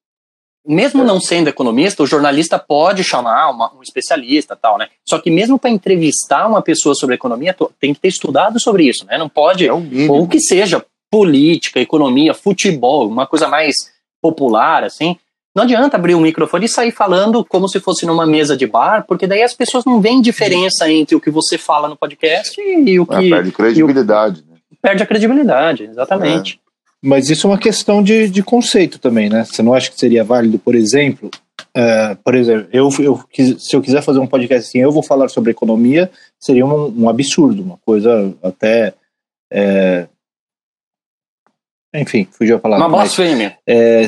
mesmo 0.68 1.04
não 1.04 1.20
sendo 1.20 1.48
economista, 1.48 2.02
o 2.02 2.08
jornalista 2.08 2.58
pode 2.58 3.04
chamar 3.04 3.50
uma, 3.50 3.72
um 3.76 3.82
especialista 3.82 4.56
tal, 4.56 4.78
né? 4.78 4.88
Só 5.08 5.20
que 5.20 5.30
mesmo 5.30 5.60
para 5.60 5.70
entrevistar 5.70 6.48
uma 6.48 6.62
pessoa 6.62 6.96
sobre 6.96 7.16
economia, 7.16 7.56
tem 7.80 7.94
que 7.94 8.00
ter 8.00 8.08
estudado 8.08 8.60
sobre 8.60 8.88
isso, 8.88 9.06
né? 9.06 9.18
Não 9.18 9.30
pode, 9.30 9.68
é 9.68 9.72
ou 9.74 10.28
que 10.28 10.40
seja 10.40 10.84
política, 11.12 11.80
economia, 11.80 12.34
futebol, 12.34 13.08
uma 13.08 13.28
coisa 13.28 13.48
mais 13.48 13.76
popular, 14.22 14.84
assim. 14.84 15.16
Não 15.56 15.64
adianta 15.64 15.96
abrir 15.96 16.16
o 16.16 16.18
um 16.18 16.22
microfone 16.22 16.66
e 16.66 16.70
sair 16.70 16.92
falando 16.92 17.46
como 17.46 17.70
se 17.70 17.80
fosse 17.80 18.06
numa 18.06 18.26
mesa 18.26 18.58
de 18.58 18.68
bar, 18.68 19.06
porque 19.08 19.26
daí 19.26 19.42
as 19.42 19.54
pessoas 19.54 19.86
não 19.86 20.02
veem 20.02 20.22
diferença 20.22 20.92
entre 20.92 21.16
o 21.16 21.22
que 21.22 21.32
você 21.32 21.58
fala 21.58 21.88
no 21.88 21.96
podcast 21.96 22.60
e 22.60 23.00
o 23.00 23.04
ah, 23.10 23.20
que. 23.20 23.34
Ah, 23.34 23.38
perde 23.38 23.52
credibilidade, 23.52 24.44
o, 24.46 24.52
né? 24.52 24.58
Perde 24.82 25.04
a 25.04 25.06
credibilidade, 25.06 25.84
exatamente. 25.84 26.60
É. 26.62 26.65
Mas 27.06 27.30
isso 27.30 27.46
é 27.46 27.52
uma 27.52 27.60
questão 27.60 28.02
de, 28.02 28.28
de 28.28 28.42
conceito 28.42 28.98
também, 28.98 29.30
né? 29.30 29.46
Você 29.46 29.62
não 29.62 29.76
acha 29.76 29.92
que 29.92 30.00
seria 30.00 30.24
válido, 30.24 30.58
por 30.58 30.74
exemplo, 30.74 31.30
uh, 31.78 32.16
por 32.24 32.34
exemplo, 32.34 32.68
eu, 32.74 32.90
eu, 32.98 33.24
se 33.60 33.76
eu 33.76 33.82
quiser 33.82 34.02
fazer 34.02 34.18
um 34.18 34.26
podcast 34.26 34.70
assim, 34.70 34.80
eu 34.80 34.92
vou 34.92 35.04
falar 35.04 35.30
sobre 35.30 35.52
economia, 35.52 36.10
seria 36.40 36.66
um, 36.66 37.04
um 37.04 37.08
absurdo, 37.08 37.62
uma 37.62 37.78
coisa 37.86 38.34
até. 38.42 38.96
É, 39.54 40.08
enfim, 41.94 42.28
fugiu 42.32 42.56
a 42.56 42.60
palavra. 42.60 42.88
Uma 42.88 42.98
blasfêmia. 42.98 43.56
É, 43.68 44.08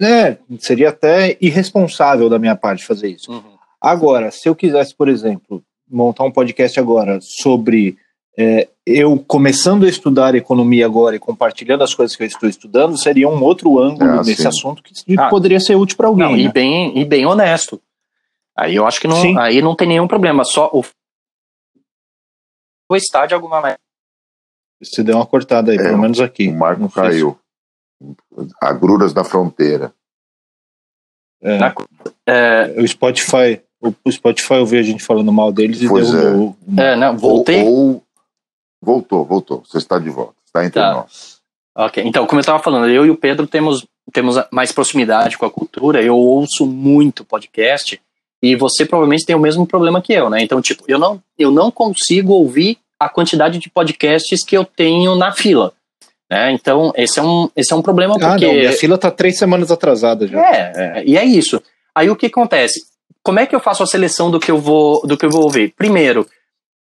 é, 0.00 0.36
seria 0.58 0.88
até 0.88 1.36
irresponsável 1.40 2.28
da 2.28 2.38
minha 2.38 2.56
parte 2.56 2.84
fazer 2.84 3.10
isso. 3.10 3.30
Uhum. 3.30 3.52
Agora, 3.80 4.32
se 4.32 4.48
eu 4.48 4.56
quisesse, 4.56 4.92
por 4.92 5.08
exemplo, 5.08 5.62
montar 5.88 6.24
um 6.24 6.32
podcast 6.32 6.80
agora 6.80 7.20
sobre 7.20 7.96
é, 8.38 8.68
eu 8.86 9.18
começando 9.18 9.84
a 9.84 9.88
estudar 9.88 10.34
economia 10.34 10.86
agora 10.86 11.14
e 11.14 11.18
compartilhando 11.18 11.84
as 11.84 11.94
coisas 11.94 12.16
que 12.16 12.22
eu 12.22 12.26
estou 12.26 12.48
estudando 12.48 12.98
seria 12.98 13.28
um 13.28 13.42
outro 13.42 13.78
ângulo 13.78 14.20
é, 14.20 14.24
nesse 14.24 14.46
assunto 14.46 14.82
que 14.82 14.92
ah, 15.18 15.28
poderia 15.28 15.60
ser 15.60 15.76
útil 15.76 15.96
para 15.96 16.08
alguém. 16.08 16.26
Não, 16.26 16.36
né? 16.36 16.42
e, 16.42 16.48
bem, 16.48 16.98
e 16.98 17.04
bem 17.04 17.26
honesto. 17.26 17.80
Aí 18.56 18.74
eu 18.74 18.86
acho 18.86 19.00
que 19.00 19.08
não, 19.08 19.38
aí 19.38 19.62
não 19.62 19.76
tem 19.76 19.88
nenhum 19.88 20.08
problema. 20.08 20.44
Só 20.44 20.70
o 20.72 20.84
o 22.92 22.96
estar 22.96 23.26
de 23.26 23.34
alguma 23.34 23.60
maneira. 23.60 23.78
Você 24.82 25.02
deu 25.02 25.16
uma 25.16 25.26
cortada 25.26 25.72
aí, 25.72 25.78
é, 25.78 25.82
pelo 25.82 25.98
menos 25.98 26.20
aqui. 26.20 26.48
O 26.48 26.54
Marco 26.54 26.88
caiu. 26.90 27.38
Agruras 28.60 29.12
da 29.12 29.24
fronteira. 29.24 29.94
É, 31.40 31.58
Na, 31.58 31.74
é, 32.26 32.74
o 32.80 32.86
Spotify, 32.86 33.62
o, 33.80 34.10
Spotify 34.10 34.54
eu 34.54 34.66
vi 34.66 34.78
a 34.78 34.82
gente 34.82 35.02
falando 35.02 35.32
mal 35.32 35.52
deles 35.52 35.80
e 35.80 35.88
pois 35.88 36.10
derrubou. 36.10 36.56
É. 36.76 36.92
é, 36.92 36.96
não, 36.96 37.16
voltei. 37.16 37.62
Ou, 37.64 37.68
ou 37.68 38.04
Voltou, 38.82 39.24
voltou. 39.24 39.62
Você 39.66 39.78
está 39.78 39.98
de 39.98 40.10
volta. 40.10 40.34
Está 40.44 40.64
entre 40.64 40.80
tá. 40.80 40.92
nós. 40.92 41.40
Ok, 41.74 42.02
então, 42.04 42.26
como 42.26 42.38
eu 42.38 42.42
estava 42.42 42.62
falando, 42.62 42.88
eu 42.90 43.06
e 43.06 43.10
o 43.10 43.16
Pedro 43.16 43.46
temos, 43.46 43.86
temos 44.12 44.36
mais 44.50 44.72
proximidade 44.72 45.38
com 45.38 45.46
a 45.46 45.50
cultura. 45.50 46.02
Eu 46.02 46.16
ouço 46.16 46.66
muito 46.66 47.24
podcast 47.24 47.98
e 48.42 48.54
você 48.54 48.84
provavelmente 48.84 49.24
tem 49.24 49.34
o 49.34 49.40
mesmo 49.40 49.66
problema 49.66 50.02
que 50.02 50.12
eu, 50.12 50.28
né? 50.28 50.42
Então, 50.42 50.60
tipo, 50.60 50.84
eu 50.86 50.98
não, 50.98 51.22
eu 51.38 51.50
não 51.50 51.70
consigo 51.70 52.34
ouvir 52.34 52.76
a 53.00 53.08
quantidade 53.08 53.58
de 53.58 53.70
podcasts 53.70 54.44
que 54.44 54.56
eu 54.56 54.64
tenho 54.64 55.14
na 55.14 55.32
fila. 55.32 55.72
Né? 56.30 56.52
Então, 56.52 56.92
esse 56.94 57.18
é 57.18 57.22
um, 57.22 57.48
esse 57.56 57.72
é 57.72 57.76
um 57.76 57.82
problema 57.82 58.18
porque... 58.18 58.44
Ah, 58.44 58.48
não, 58.48 58.54
minha 58.54 58.72
fila 58.72 58.96
está 58.96 59.10
três 59.10 59.38
semanas 59.38 59.70
atrasada 59.70 60.26
já. 60.26 60.38
É, 60.40 60.72
é, 60.74 61.04
e 61.06 61.16
é 61.16 61.24
isso. 61.24 61.62
Aí 61.94 62.10
o 62.10 62.16
que 62.16 62.26
acontece? 62.26 62.92
como 63.22 63.38
é 63.38 63.46
que 63.46 63.54
eu 63.54 63.60
faço 63.60 63.82
a 63.82 63.86
seleção 63.86 64.30
do 64.30 64.40
que 64.40 64.50
eu 64.50 64.58
vou, 64.58 65.06
do 65.06 65.16
que 65.16 65.24
eu 65.24 65.30
vou 65.30 65.42
ouvir? 65.42 65.72
Primeiro, 65.76 66.26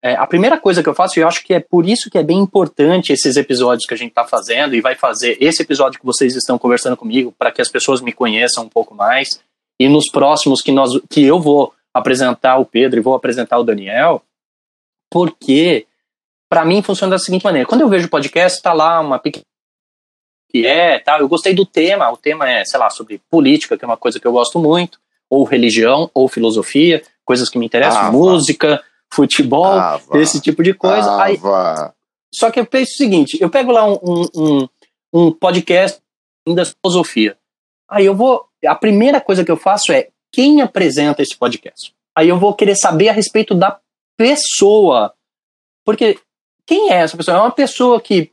é, 0.03 0.15
a 0.15 0.27
primeira 0.27 0.59
coisa 0.59 0.83
que 0.83 0.89
eu 0.89 0.93
faço, 0.93 1.17
e 1.17 1.21
eu 1.21 1.27
acho 1.27 1.41
que 1.41 1.53
é 1.53 1.61
por 1.61 1.87
isso 1.87 2.09
que 2.09 2.17
é 2.17 2.23
bem 2.23 2.37
importante 2.37 3.13
esses 3.13 3.37
episódios 3.37 3.87
que 3.87 3.93
a 3.93 3.97
gente 3.97 4.09
está 4.09 4.25
fazendo 4.25 4.75
e 4.75 4.81
vai 4.81 4.95
fazer 4.95 5.37
esse 5.39 5.63
episódio 5.63 5.97
que 5.97 6.05
vocês 6.05 6.35
estão 6.35 6.57
conversando 6.57 6.97
comigo 6.97 7.33
para 7.39 7.53
que 7.53 7.61
as 7.61 7.69
pessoas 7.69 8.01
me 8.01 8.11
conheçam 8.11 8.65
um 8.65 8.69
pouco 8.69 8.93
mais. 8.93 9.41
E 9.79 9.87
nos 9.87 10.09
próximos 10.11 10.61
que 10.61 10.73
nós 10.73 10.91
que 11.09 11.23
eu 11.23 11.39
vou 11.39 11.73
apresentar 11.93 12.57
o 12.57 12.65
Pedro 12.65 12.99
e 12.99 13.01
vou 13.01 13.15
apresentar 13.15 13.57
o 13.57 13.63
Daniel, 13.63 14.21
porque 15.09 15.87
para 16.49 16.65
mim 16.65 16.81
funciona 16.81 17.11
da 17.11 17.19
seguinte 17.19 17.45
maneira: 17.45 17.67
quando 17.67 17.81
eu 17.81 17.89
vejo 17.89 18.09
podcast, 18.09 18.57
está 18.57 18.73
lá 18.73 18.99
uma 18.99 19.17
pequena 19.17 19.45
que 20.53 20.67
é, 20.67 20.99
tal, 20.99 21.19
eu 21.19 21.27
gostei 21.27 21.55
do 21.55 21.65
tema, 21.65 22.11
o 22.11 22.17
tema 22.17 22.47
é, 22.47 22.63
sei 22.63 22.79
lá, 22.79 22.89
sobre 22.89 23.19
política, 23.31 23.75
que 23.75 23.83
é 23.83 23.87
uma 23.87 23.97
coisa 23.97 24.19
que 24.19 24.27
eu 24.27 24.31
gosto 24.31 24.59
muito, 24.59 24.99
ou 25.27 25.43
religião, 25.45 26.11
ou 26.13 26.27
filosofia, 26.27 27.01
coisas 27.25 27.49
que 27.49 27.57
me 27.57 27.65
interessam, 27.65 28.01
ah, 28.01 28.11
música, 28.11 28.83
futebol, 29.13 29.65
ah, 29.65 29.99
esse 30.15 30.41
tipo 30.41 30.63
de 30.63 30.73
coisa. 30.73 31.21
Aí, 31.21 31.39
só 32.33 32.49
que 32.49 32.59
eu 32.59 32.65
penso 32.65 32.93
o 32.93 32.95
seguinte: 32.95 33.37
eu 33.39 33.49
pego 33.49 33.71
lá 33.71 33.85
um, 33.85 34.25
um, 34.35 34.69
um 35.13 35.31
podcast 35.31 36.01
da 36.47 36.65
filosofia. 36.65 37.37
Aí 37.89 38.05
eu 38.05 38.15
vou. 38.15 38.45
A 38.65 38.75
primeira 38.75 39.21
coisa 39.21 39.43
que 39.43 39.51
eu 39.51 39.57
faço 39.57 39.91
é 39.91 40.09
quem 40.31 40.61
apresenta 40.61 41.21
esse 41.21 41.37
podcast. 41.37 41.93
Aí 42.15 42.29
eu 42.29 42.39
vou 42.39 42.53
querer 42.53 42.75
saber 42.75 43.09
a 43.09 43.13
respeito 43.13 43.53
da 43.53 43.79
pessoa. 44.17 45.13
Porque 45.85 46.19
quem 46.65 46.91
é 46.91 46.95
essa 46.95 47.17
pessoa? 47.17 47.37
É 47.37 47.41
uma 47.41 47.51
pessoa 47.51 48.01
que 48.01 48.31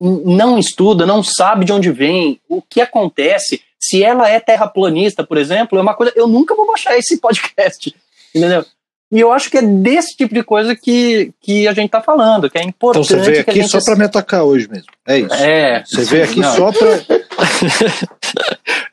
não 0.00 0.58
estuda, 0.58 1.06
não 1.06 1.22
sabe 1.22 1.64
de 1.64 1.72
onde 1.72 1.90
vem, 1.92 2.40
o 2.48 2.60
que 2.60 2.80
acontece. 2.80 3.62
Se 3.78 4.02
ela 4.02 4.28
é 4.28 4.40
terraplanista, 4.40 5.24
por 5.24 5.38
exemplo, 5.38 5.78
é 5.78 5.82
uma 5.82 5.94
coisa. 5.94 6.12
Eu 6.16 6.26
nunca 6.26 6.54
vou 6.54 6.66
baixar 6.66 6.98
esse 6.98 7.18
podcast. 7.18 7.94
Entendeu? 8.34 8.64
E 9.10 9.18
eu 9.18 9.32
acho 9.32 9.50
que 9.50 9.58
é 9.58 9.62
desse 9.62 10.16
tipo 10.16 10.32
de 10.32 10.42
coisa 10.44 10.76
que, 10.76 11.32
que 11.40 11.66
a 11.66 11.72
gente 11.72 11.86
está 11.86 12.00
falando, 12.00 12.48
que 12.48 12.58
é 12.58 12.62
importante. 12.62 13.12
Então 13.12 13.24
você 13.24 13.30
veio 13.30 13.40
aqui 13.40 13.68
só 13.68 13.80
para 13.84 13.96
me 13.96 14.04
atacar 14.04 14.44
hoje 14.44 14.68
mesmo. 14.68 14.86
É 15.06 15.18
isso. 15.18 15.34
É. 15.34 15.82
Você 15.84 16.04
veio 16.04 16.24
aqui 16.24 16.40
não. 16.40 16.54
só 16.54 16.72
para. 16.72 16.90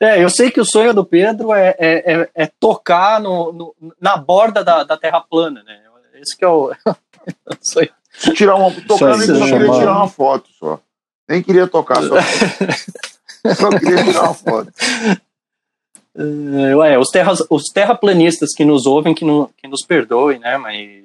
é, 0.00 0.22
eu 0.22 0.28
sei 0.28 0.50
que 0.50 0.60
o 0.60 0.64
sonho 0.64 0.92
do 0.92 1.04
Pedro 1.04 1.54
é, 1.54 1.76
é, 1.78 2.12
é, 2.12 2.30
é 2.34 2.50
tocar 2.58 3.20
no, 3.20 3.52
no, 3.52 3.74
na 4.00 4.16
borda 4.16 4.64
da, 4.64 4.82
da 4.82 4.96
Terra 4.96 5.20
plana, 5.20 5.62
né? 5.62 5.78
Esse 6.20 6.36
que 6.36 6.44
é 6.44 6.48
o. 6.48 6.72
sonho. 7.62 7.90
Tirar 8.34 8.56
uma, 8.56 8.72
tocar, 8.72 9.16
nem 9.16 9.26
só 9.28 9.44
queria 9.44 9.70
tirar 9.70 9.96
uma 9.96 10.08
foto 10.08 10.48
só. 10.58 10.80
Nem 11.28 11.42
queria 11.42 11.68
tocar, 11.68 12.02
só, 12.02 12.16
só 13.54 13.70
queria 13.78 14.02
tirar 14.02 14.22
uma 14.22 14.34
foto. 14.34 14.72
Uh, 16.18 16.78
ué, 16.78 16.98
os, 16.98 17.10
terras, 17.10 17.38
os 17.48 17.64
terraplanistas 17.72 18.50
que 18.52 18.64
nos 18.64 18.86
ouvem, 18.86 19.14
que, 19.14 19.24
no, 19.24 19.48
que 19.56 19.68
nos 19.68 19.84
perdoem, 19.86 20.40
né? 20.40 20.58
Mas, 20.58 21.04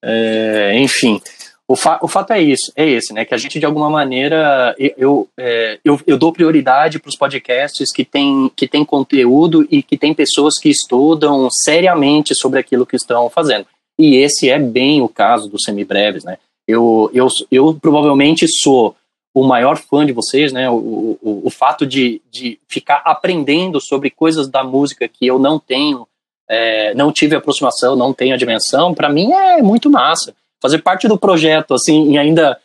é, 0.00 0.78
enfim, 0.78 1.20
o, 1.66 1.74
fa, 1.74 1.98
o 2.00 2.06
fato 2.06 2.32
é 2.32 2.40
isso, 2.40 2.72
é 2.76 2.88
esse, 2.88 3.12
né? 3.12 3.24
Que 3.24 3.34
a 3.34 3.36
gente 3.36 3.58
de 3.58 3.66
alguma 3.66 3.90
maneira 3.90 4.76
eu, 4.78 4.94
eu, 4.96 5.28
é, 5.36 5.78
eu, 5.84 6.00
eu, 6.06 6.16
dou 6.16 6.32
prioridade 6.32 7.00
para 7.00 7.08
os 7.08 7.16
podcasts 7.16 7.92
que 7.92 8.04
tem, 8.04 8.48
que 8.54 8.68
tem 8.68 8.84
conteúdo 8.84 9.66
e 9.70 9.82
que 9.82 9.98
tem 9.98 10.14
pessoas 10.14 10.56
que 10.56 10.68
estudam 10.68 11.48
seriamente 11.50 12.32
sobre 12.32 12.60
aquilo 12.60 12.86
que 12.86 12.96
estão 12.96 13.28
fazendo. 13.28 13.66
E 13.98 14.16
esse 14.16 14.48
é 14.48 14.58
bem 14.58 15.02
o 15.02 15.08
caso 15.08 15.48
dos 15.48 15.64
semibreves, 15.64 16.22
né? 16.22 16.38
Eu, 16.66 17.10
eu, 17.12 17.26
eu 17.50 17.74
provavelmente 17.74 18.46
sou 18.62 18.94
o 19.40 19.46
maior 19.46 19.76
fã 19.76 20.04
de 20.04 20.12
vocês, 20.12 20.52
né? 20.52 20.68
O, 20.68 21.18
o, 21.22 21.42
o 21.44 21.50
fato 21.50 21.86
de, 21.86 22.20
de 22.30 22.58
ficar 22.68 23.02
aprendendo 23.04 23.80
sobre 23.80 24.10
coisas 24.10 24.48
da 24.48 24.64
música 24.64 25.08
que 25.08 25.26
eu 25.26 25.38
não 25.38 25.58
tenho, 25.58 26.06
é, 26.48 26.94
não 26.94 27.12
tive 27.12 27.36
aproximação, 27.36 27.94
não 27.94 28.12
tenho 28.12 28.34
a 28.34 28.38
dimensão, 28.38 28.94
para 28.94 29.08
mim 29.08 29.32
é 29.32 29.62
muito 29.62 29.90
massa. 29.90 30.34
Fazer 30.60 30.78
parte 30.78 31.06
do 31.06 31.18
projeto, 31.18 31.74
assim, 31.74 32.12
e 32.12 32.18
ainda 32.18 32.58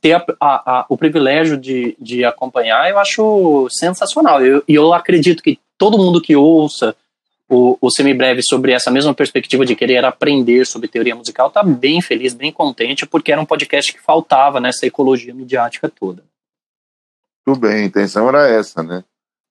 ter 0.00 0.12
a, 0.14 0.24
a, 0.40 0.80
a, 0.80 0.86
o 0.88 0.96
privilégio 0.96 1.56
de, 1.56 1.96
de 1.98 2.24
acompanhar, 2.24 2.90
eu 2.90 2.98
acho 2.98 3.68
sensacional. 3.70 4.44
E 4.44 4.48
eu, 4.48 4.64
eu 4.68 4.94
acredito 4.94 5.42
que 5.42 5.58
todo 5.78 5.98
mundo 5.98 6.20
que 6.20 6.36
ouça 6.36 6.94
o, 7.52 7.76
o 7.82 7.90
semibreve 7.90 8.40
sobre 8.42 8.72
essa 8.72 8.90
mesma 8.90 9.12
perspectiva 9.12 9.66
de 9.66 9.76
querer 9.76 10.02
aprender 10.06 10.66
sobre 10.66 10.88
teoria 10.88 11.14
musical 11.14 11.48
está 11.48 11.62
bem 11.62 12.00
feliz, 12.00 12.32
bem 12.32 12.50
contente, 12.50 13.04
porque 13.04 13.30
era 13.30 13.40
um 13.40 13.44
podcast 13.44 13.92
que 13.92 14.00
faltava 14.00 14.58
nessa 14.58 14.86
ecologia 14.86 15.34
midiática 15.34 15.86
toda. 15.86 16.24
Tudo 17.44 17.60
bem, 17.60 17.82
a 17.82 17.84
intenção 17.84 18.26
era 18.26 18.48
essa, 18.48 18.82
né? 18.82 19.04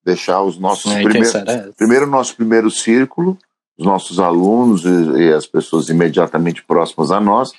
Deixar 0.03 0.41
os 0.41 0.57
nossos 0.57 0.91
primeiros. 0.91 1.31
Primeiro, 1.77 2.07
nosso 2.07 2.35
primeiro 2.35 2.71
círculo, 2.71 3.37
os 3.77 3.85
nossos 3.85 4.19
alunos 4.19 4.83
e, 4.83 5.21
e 5.21 5.33
as 5.33 5.45
pessoas 5.45 5.87
imediatamente 5.89 6.63
próximas 6.63 7.11
a 7.11 7.19
nós. 7.19 7.51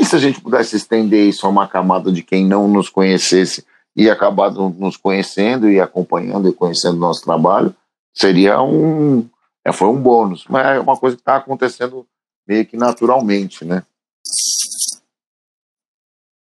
E 0.00 0.06
se 0.06 0.16
a 0.16 0.18
gente 0.18 0.40
pudesse 0.40 0.74
estender 0.74 1.28
isso 1.28 1.46
a 1.46 1.50
uma 1.50 1.68
camada 1.68 2.10
de 2.10 2.22
quem 2.22 2.46
não 2.46 2.66
nos 2.66 2.88
conhecesse 2.88 3.62
e 3.94 4.08
acabar 4.08 4.50
nos 4.50 4.96
conhecendo 4.96 5.70
e 5.70 5.78
acompanhando 5.78 6.48
e 6.48 6.52
conhecendo 6.54 6.96
o 6.96 7.00
nosso 7.00 7.22
trabalho, 7.22 7.74
seria 8.14 8.62
um, 8.62 9.28
é, 9.64 9.72
foi 9.72 9.88
um 9.88 10.00
bônus, 10.00 10.44
mas 10.48 10.66
é 10.66 10.80
uma 10.80 10.96
coisa 10.96 11.16
que 11.16 11.22
está 11.22 11.36
acontecendo 11.36 12.06
meio 12.46 12.66
que 12.66 12.76
naturalmente, 12.76 13.64
né? 13.64 13.84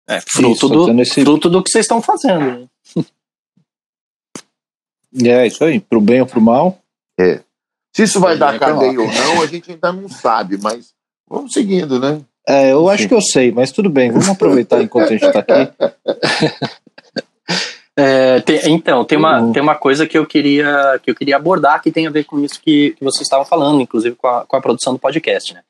É, 0.07 0.21
fruto, 0.21 0.51
isso, 0.51 0.69
do, 0.69 1.01
esse... 1.01 1.21
fruto 1.21 1.49
do 1.49 1.63
que 1.63 1.69
vocês 1.69 1.85
estão 1.85 2.01
fazendo. 2.01 2.69
É, 5.25 5.47
isso 5.47 5.63
aí, 5.63 5.79
pro 5.79 5.99
bem 5.99 6.21
ou 6.21 6.27
pro 6.27 6.39
mal. 6.39 6.77
É. 7.19 7.41
Se 7.95 8.03
isso 8.03 8.19
vai 8.19 8.37
dar 8.37 8.59
cadeia 8.59 8.99
ou 8.99 9.07
não, 9.07 9.41
a 9.41 9.47
gente 9.47 9.71
ainda 9.71 9.91
não 9.91 10.07
sabe, 10.07 10.59
mas 10.61 10.93
vamos 11.27 11.53
seguindo, 11.53 11.97
né? 11.97 12.21
É, 12.47 12.71
eu 12.71 12.83
Sim. 12.83 12.89
acho 12.89 13.07
que 13.07 13.13
eu 13.13 13.21
sei, 13.21 13.51
mas 13.51 13.71
tudo 13.71 13.89
bem, 13.89 14.11
vamos 14.11 14.29
aproveitar 14.29 14.83
enquanto 14.83 15.07
a 15.07 15.17
gente 15.17 15.25
está 15.25 15.39
aqui. 15.39 15.73
É, 17.99 18.39
tem, 18.41 18.61
então, 18.67 19.03
tem 19.03 19.17
uma, 19.17 19.41
uhum. 19.41 19.51
tem 19.51 19.61
uma 19.61 19.73
coisa 19.73 20.05
que 20.05 20.15
eu 20.15 20.23
queria 20.23 20.99
que 21.01 21.09
eu 21.09 21.15
queria 21.15 21.35
abordar 21.35 21.81
que 21.81 21.91
tem 21.91 22.05
a 22.05 22.11
ver 22.11 22.25
com 22.25 22.39
isso 22.39 22.61
que, 22.61 22.91
que 22.91 23.03
vocês 23.03 23.23
estavam 23.23 23.43
falando, 23.43 23.81
inclusive 23.81 24.15
com 24.15 24.27
a, 24.27 24.45
com 24.45 24.55
a 24.55 24.61
produção 24.61 24.93
do 24.93 24.99
podcast. 24.99 25.51
Né? 25.51 25.61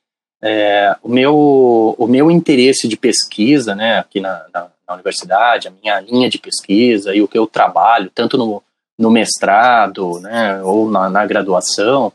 É, 0.42 0.96
o, 1.02 1.08
meu, 1.08 1.96
o 1.98 2.06
meu 2.06 2.30
interesse 2.30 2.86
de 2.86 2.98
pesquisa 2.98 3.74
né, 3.74 4.00
aqui 4.00 4.20
na, 4.20 4.44
na, 4.54 4.68
na, 4.86 4.96
universidade, 4.96 5.70
a 5.70 5.72
minha 5.72 6.02
linha 6.02 6.30
de 6.30 6.38
pesquisa 6.38 7.16
e 7.16 7.22
o 7.22 7.30
que 7.30 7.38
eu 7.38 7.48
trabalho, 7.48 8.12
tanto 8.13 8.38
no, 8.38 8.62
no 9.00 9.10
mestrado 9.10 10.20
né, 10.20 10.62
ou 10.63 10.92
na, 10.92 11.10
na 11.10 11.26
graduação, 11.26 12.12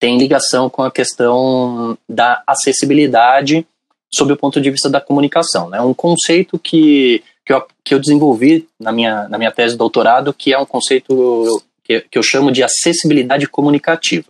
tem 0.00 0.16
ligação 0.16 0.70
com 0.70 0.82
a 0.82 0.90
questão 0.90 1.98
da 2.08 2.42
acessibilidade 2.46 3.66
sob 4.10 4.32
o 4.32 4.36
ponto 4.36 4.58
de 4.58 4.70
vista 4.70 4.88
da 4.88 5.02
comunicação. 5.02 5.68
Né? 5.68 5.82
Um 5.82 5.94
conceito 5.94 6.58
que 6.58 7.22
que 7.50 7.54
eu, 7.54 7.66
que 7.84 7.94
eu 7.94 7.98
desenvolvi 7.98 8.68
na 8.78 8.92
minha, 8.92 9.28
na 9.28 9.36
minha 9.36 9.50
tese 9.50 9.74
de 9.74 9.78
doutorado, 9.78 10.32
que 10.32 10.52
é 10.52 10.58
um 10.58 10.64
conceito 10.64 11.60
que, 11.82 12.00
que 12.02 12.16
eu 12.16 12.22
chamo 12.22 12.52
de 12.52 12.62
acessibilidade 12.62 13.48
comunicativa, 13.48 14.28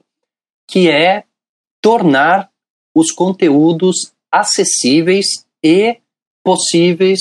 que 0.67 0.89
é 0.89 1.25
tornar 1.83 2.49
os 2.95 3.13
conteúdos 3.13 4.13
acessíveis 4.33 5.45
e 5.63 5.99
possíveis 6.43 7.21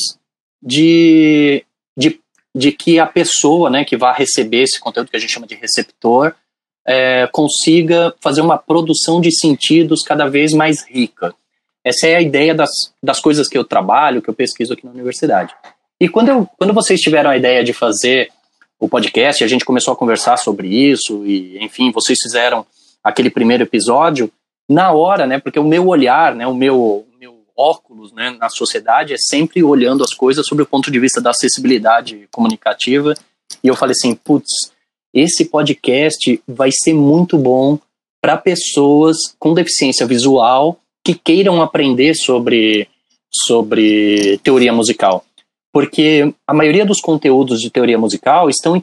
de, 0.64 1.66
de, 1.98 2.22
de 2.56 2.72
que 2.72 2.98
a 2.98 3.06
pessoa 3.06 3.70
né, 3.70 3.84
que 3.84 3.98
vai 3.98 4.18
receber 4.18 4.62
esse 4.62 4.80
conteúdo, 4.80 5.10
que 5.10 5.18
a 5.18 5.20
gente 5.20 5.34
chama 5.34 5.48
de 5.48 5.56
receptor, 5.56 6.34
é, 6.88 7.28
consiga 7.28 8.16
fazer 8.22 8.40
uma 8.40 8.58
produção 8.58 9.20
de 9.20 9.38
sentidos 9.38 10.02
cada 10.02 10.30
vez 10.30 10.54
mais 10.54 10.82
rica. 10.88 11.36
Essa 11.84 12.08
é 12.08 12.16
a 12.16 12.22
ideia 12.22 12.56
das, 12.56 12.70
das 13.04 13.20
coisas 13.20 13.50
que 13.50 13.58
eu 13.58 13.66
trabalho, 13.66 14.22
que 14.22 14.30
eu 14.30 14.34
pesquiso 14.34 14.72
aqui 14.72 14.86
na 14.86 14.94
universidade. 14.94 15.54
E 16.00 16.08
quando, 16.08 16.30
eu, 16.30 16.50
quando 16.58 16.74
vocês 16.74 17.02
tiveram 17.02 17.30
a 17.30 17.38
ideia 17.38 17.64
de 17.64 17.74
fazer 17.74 18.32
o 18.80 18.88
podcast, 18.88 19.44
a 19.44 19.48
gente 19.48 19.66
começou 19.66 19.94
a 19.94 19.98
conversar 19.98 20.38
sobre 20.38 20.70
isso, 20.70 21.26
e 21.26 21.62
enfim, 21.62 21.92
vocês 21.92 22.18
fizeram 22.22 22.66
aquele 23.04 23.30
primeiro 23.30 23.64
episódio, 23.64 24.32
na 24.70 24.92
hora, 24.94 25.28
né, 25.28 25.40
porque 25.40 25.60
o 25.60 25.64
meu 25.64 25.88
olhar, 25.88 26.34
né, 26.34 26.48
o 26.48 26.54
meu, 26.54 27.06
meu 27.20 27.42
óculos 27.58 28.14
né, 28.14 28.30
na 28.40 28.48
sociedade 28.50 29.14
é 29.14 29.18
sempre 29.18 29.62
olhando 29.62 30.04
as 30.04 30.14
coisas 30.14 30.46
sob 30.48 30.62
o 30.62 30.66
ponto 30.66 30.90
de 30.90 31.00
vista 31.00 31.20
da 31.20 31.32
acessibilidade 31.32 32.30
comunicativa, 32.32 33.14
e 33.62 33.68
eu 33.68 33.76
falei 33.76 33.92
assim, 33.92 34.16
putz, 34.16 34.72
esse 35.14 35.46
podcast 35.46 36.42
vai 36.48 36.70
ser 36.72 36.94
muito 36.94 37.38
bom 37.38 37.78
para 38.22 38.38
pessoas 38.38 39.18
com 39.38 39.54
deficiência 39.54 40.06
visual 40.06 40.80
que 41.04 41.16
queiram 41.16 41.62
aprender 41.62 42.14
sobre, 42.14 42.88
sobre 43.30 44.38
teoria 44.44 44.72
musical 44.72 45.26
porque 45.72 46.34
a 46.48 46.54
maioria 46.54 46.86
dos 46.86 47.00
conteúdos 47.00 47.60
de 47.60 47.70
teoria 47.70 47.98
musical 47.98 48.50
estão 48.50 48.82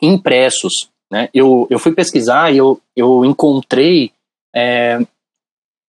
impressos. 0.00 0.88
Né? 1.10 1.28
Eu, 1.32 1.66
eu 1.70 1.78
fui 1.78 1.92
pesquisar 1.92 2.52
e 2.52 2.58
eu, 2.58 2.80
eu 2.94 3.24
encontrei 3.24 4.12
é, 4.54 5.00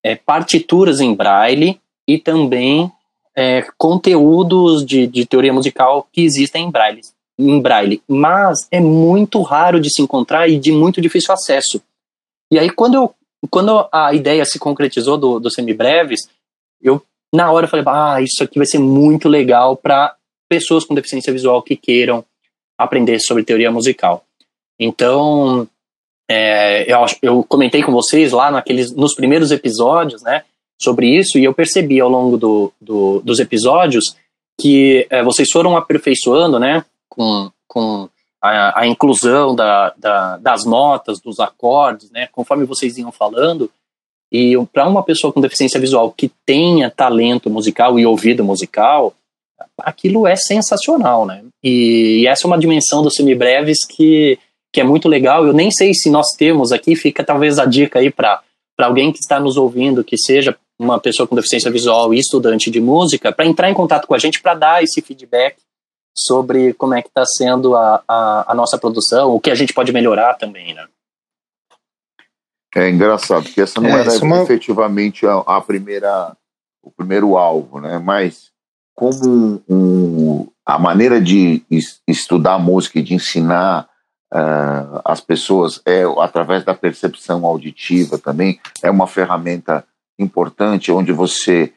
é, 0.04 0.16
partituras 0.16 1.00
em 1.00 1.14
braille 1.14 1.80
e 2.08 2.18
também 2.18 2.92
é, 3.36 3.66
conteúdos 3.78 4.86
de, 4.86 5.08
de 5.08 5.26
teoria 5.26 5.54
musical 5.54 6.08
que 6.12 6.22
existem 6.22 6.66
em 6.66 6.72
braille, 6.72 7.02
em 7.38 7.62
braille, 7.62 8.02
mas 8.08 8.68
é 8.72 8.80
muito 8.80 9.42
raro 9.42 9.80
de 9.80 9.90
se 9.94 10.02
encontrar 10.02 10.48
e 10.48 10.58
de 10.58 10.72
muito 10.72 11.00
difícil 11.00 11.34
acesso. 11.34 11.82
E 12.52 12.58
aí, 12.58 12.70
quando 12.70 12.96
eu 12.96 13.16
quando 13.50 13.88
a 13.92 14.14
ideia 14.14 14.44
se 14.44 14.60
concretizou 14.60 15.18
do, 15.18 15.40
do 15.40 15.50
Semibreves, 15.50 16.28
eu 16.82 17.02
na 17.34 17.52
hora 17.52 17.68
falei, 17.68 17.86
ah, 17.88 18.22
isso 18.22 18.44
aqui 18.44 18.58
vai 18.58 18.66
ser 18.66 18.80
muito 18.80 19.30
legal 19.30 19.78
para 19.78 20.16
pessoas 20.50 20.84
com 20.84 20.96
deficiência 20.96 21.32
visual 21.32 21.62
que 21.62 21.76
queiram 21.76 22.26
aprender 22.78 23.20
sobre 23.20 23.44
teoria 23.44 23.72
musical. 23.72 24.26
Então, 24.80 25.68
é, 26.30 26.92
eu, 26.92 27.06
eu 27.22 27.44
comentei 27.44 27.84
com 27.84 27.92
vocês 27.92 28.32
lá 28.32 28.50
naqueles, 28.50 28.92
nos 28.94 29.14
primeiros 29.14 29.52
episódios, 29.52 30.22
né, 30.24 30.44
sobre 30.82 31.08
isso, 31.08 31.38
e 31.38 31.44
eu 31.44 31.54
percebi 31.54 32.00
ao 32.00 32.10
longo 32.10 32.38
do, 32.38 32.74
do 32.80 33.20
dos 33.22 33.40
episódios 33.40 34.16
que 34.60 35.08
é, 35.10 35.24
vocês 35.24 35.50
foram 35.52 35.78
aperfeiçoando, 35.78 36.60
né, 36.60 36.84
com, 37.10 37.52
com 37.68 38.10
a, 38.42 38.82
a 38.82 38.88
inclusão 38.88 39.56
da, 39.56 39.94
da, 39.98 40.38
das 40.38 40.66
notas, 40.66 41.20
dos 41.20 41.40
acordes, 41.40 42.12
né, 42.12 42.28
conforme 42.32 42.66
vocês 42.66 42.98
iam 42.98 43.12
falando, 43.12 43.70
e 44.32 44.54
para 44.72 44.88
uma 44.88 45.04
pessoa 45.04 45.34
com 45.34 45.42
deficiência 45.42 45.80
visual 45.80 46.12
que 46.12 46.32
tenha 46.46 46.92
talento 46.92 47.50
musical 47.50 48.00
e 48.00 48.06
ouvido 48.06 48.44
musical, 48.44 49.14
aquilo 49.80 50.28
é 50.28 50.36
sensacional, 50.36 51.26
né? 51.26 51.44
E, 51.64 52.22
e 52.22 52.28
essa 52.28 52.46
é 52.46 52.48
uma 52.48 52.58
dimensão 52.58 53.02
dos 53.02 53.16
semibreves 53.16 53.86
que, 53.86 54.40
que 54.74 54.82
é 54.82 54.84
muito 54.84 55.08
legal. 55.08 55.46
Eu 55.46 55.54
nem 55.54 55.72
sei 55.72 55.94
se 55.94 56.10
nós 56.10 56.28
temos 56.38 56.72
aqui, 56.72 56.96
fica 56.96 57.24
talvez 57.24 57.60
a 57.60 57.66
dica 57.66 58.00
aí 58.00 58.12
para 58.12 58.42
alguém 58.80 59.12
que 59.12 59.20
está 59.20 59.40
nos 59.40 59.58
ouvindo, 59.58 60.04
que 60.04 60.18
seja 60.18 60.58
uma 60.80 61.00
pessoa 61.00 61.28
com 61.28 61.36
deficiência 61.36 61.70
visual 61.70 62.14
e 62.14 62.20
estudante 62.20 62.72
de 62.72 62.80
música, 62.80 63.32
para 63.32 63.46
entrar 63.46 63.70
em 63.70 63.74
contato 63.74 64.08
com 64.08 64.14
a 64.14 64.18
gente 64.18 64.42
para 64.42 64.54
dar 64.54 64.82
esse 64.82 65.02
feedback 65.02 65.58
sobre 66.18 66.74
como 66.74 66.94
é 66.94 67.02
que 67.02 67.10
está 67.10 67.24
sendo 67.26 67.76
a, 67.76 68.04
a, 68.08 68.52
a, 68.52 68.56
nossa 68.56 68.78
produção, 68.78 69.32
o 69.32 69.40
que 69.40 69.52
a 69.52 69.56
gente 69.56 69.74
pode 69.74 69.92
melhorar 69.92 70.36
também, 70.36 70.74
né? 70.74 70.88
É 72.76 72.90
engraçado, 72.90 73.44
porque 73.44 73.62
essa 73.62 73.82
não 73.82 73.90
é, 73.90 74.02
era 74.02 74.12
uma... 74.24 74.44
efetivamente 74.44 75.26
a, 75.26 75.40
a, 75.40 75.62
primeira, 75.62 76.36
o 76.84 76.92
primeiro 76.92 77.36
alvo, 77.36 77.80
né? 77.80 77.98
Mas 78.00 78.52
como 79.00 79.16
um, 79.26 79.62
um, 79.70 80.48
a 80.66 80.78
maneira 80.78 81.22
de 81.22 81.64
estudar 82.06 82.60
música 82.60 83.00
e 83.00 83.02
de 83.02 83.14
ensinar 83.14 83.88
uh, 84.34 85.00
as 85.06 85.22
pessoas 85.22 85.82
é 85.86 86.04
através 86.22 86.66
da 86.66 86.74
percepção 86.74 87.46
auditiva 87.46 88.18
também, 88.18 88.60
é 88.84 88.92
uma 88.92 89.08
ferramenta 89.08 89.86
importante 90.20 90.92
onde 90.92 91.14
você 91.14 91.72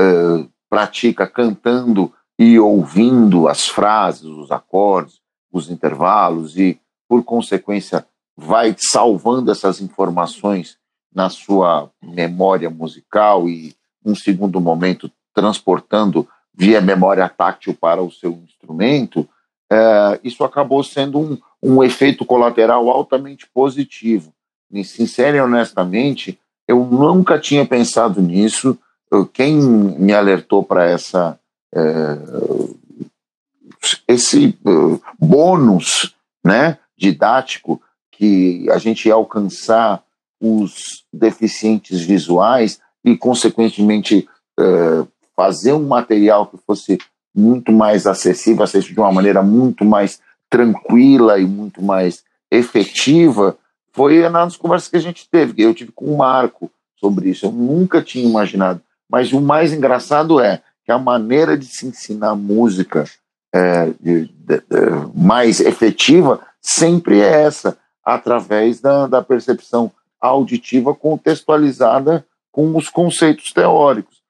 uh, 0.00 0.48
pratica 0.70 1.26
cantando 1.26 2.10
e 2.38 2.58
ouvindo 2.58 3.48
as 3.48 3.66
frases, 3.66 4.24
os 4.24 4.50
acordes, 4.50 5.20
os 5.52 5.68
intervalos 5.68 6.56
e, 6.56 6.80
por 7.06 7.22
consequência, 7.22 8.06
vai 8.34 8.74
salvando 8.78 9.52
essas 9.52 9.82
informações 9.82 10.78
na 11.14 11.28
sua 11.28 11.90
memória 12.02 12.70
musical 12.70 13.46
e, 13.46 13.76
num 14.02 14.14
segundo 14.14 14.58
momento, 14.58 15.12
transportando 15.34 16.26
via 16.54 16.80
memória 16.80 17.28
táctil 17.28 17.74
para 17.74 18.02
o 18.02 18.10
seu 18.10 18.32
instrumento, 18.32 19.28
é, 19.70 20.20
isso 20.22 20.44
acabou 20.44 20.82
sendo 20.84 21.18
um, 21.18 21.38
um 21.62 21.82
efeito 21.82 22.24
colateral 22.24 22.90
altamente 22.90 23.46
positivo. 23.52 24.32
E, 24.70 24.84
sincero 24.84 25.36
e 25.36 25.40
honestamente, 25.40 26.38
eu 26.66 26.84
nunca 26.84 27.38
tinha 27.38 27.64
pensado 27.66 28.20
nisso. 28.20 28.78
Quem 29.34 29.56
me 29.56 30.14
alertou 30.14 30.64
para 30.64 30.86
essa 30.86 31.38
é, 31.74 32.18
esse 34.06 34.58
uh, 34.64 35.00
bônus 35.18 36.14
né, 36.44 36.78
didático 36.96 37.80
que 38.10 38.68
a 38.70 38.78
gente 38.78 39.08
ia 39.08 39.14
alcançar 39.14 40.02
os 40.40 41.04
deficientes 41.12 42.00
visuais 42.00 42.80
e, 43.04 43.16
consequentemente, 43.16 44.28
fazer 45.36 45.72
um 45.72 45.86
material 45.86 46.46
que 46.46 46.58
fosse 46.66 46.98
muito 47.34 47.72
mais 47.72 48.06
acessível, 48.06 48.62
acessível 48.62 48.94
de 48.94 49.00
uma 49.00 49.12
maneira 49.12 49.42
muito 49.42 49.84
mais 49.84 50.20
tranquila 50.50 51.38
e 51.38 51.46
muito 51.46 51.82
mais 51.82 52.22
efetiva, 52.50 53.56
foi 53.92 54.28
nas 54.28 54.56
conversas 54.56 54.88
que 54.88 54.96
a 54.96 55.00
gente 55.00 55.28
teve, 55.30 55.62
eu 55.62 55.74
tive 55.74 55.92
com 55.92 56.06
o 56.06 56.18
Marco 56.18 56.70
sobre 56.98 57.30
isso. 57.30 57.46
Eu 57.46 57.52
nunca 57.52 58.02
tinha 58.02 58.24
imaginado. 58.24 58.80
Mas 59.10 59.32
o 59.32 59.40
mais 59.40 59.72
engraçado 59.72 60.40
é 60.40 60.62
que 60.84 60.92
a 60.92 60.98
maneira 60.98 61.56
de 61.56 61.66
se 61.66 61.86
ensinar 61.86 62.34
música 62.34 63.04
é, 63.54 63.86
de, 64.00 64.26
de, 64.26 64.56
de, 64.56 64.62
mais 65.14 65.60
efetiva 65.60 66.40
sempre 66.60 67.20
é 67.20 67.42
essa, 67.42 67.76
através 68.04 68.80
da, 68.80 69.06
da 69.06 69.22
percepção 69.22 69.90
auditiva 70.20 70.94
contextualizada 70.94 72.24
com 72.50 72.76
os 72.76 72.88
conceitos 72.88 73.52
teóricos. 73.52 74.21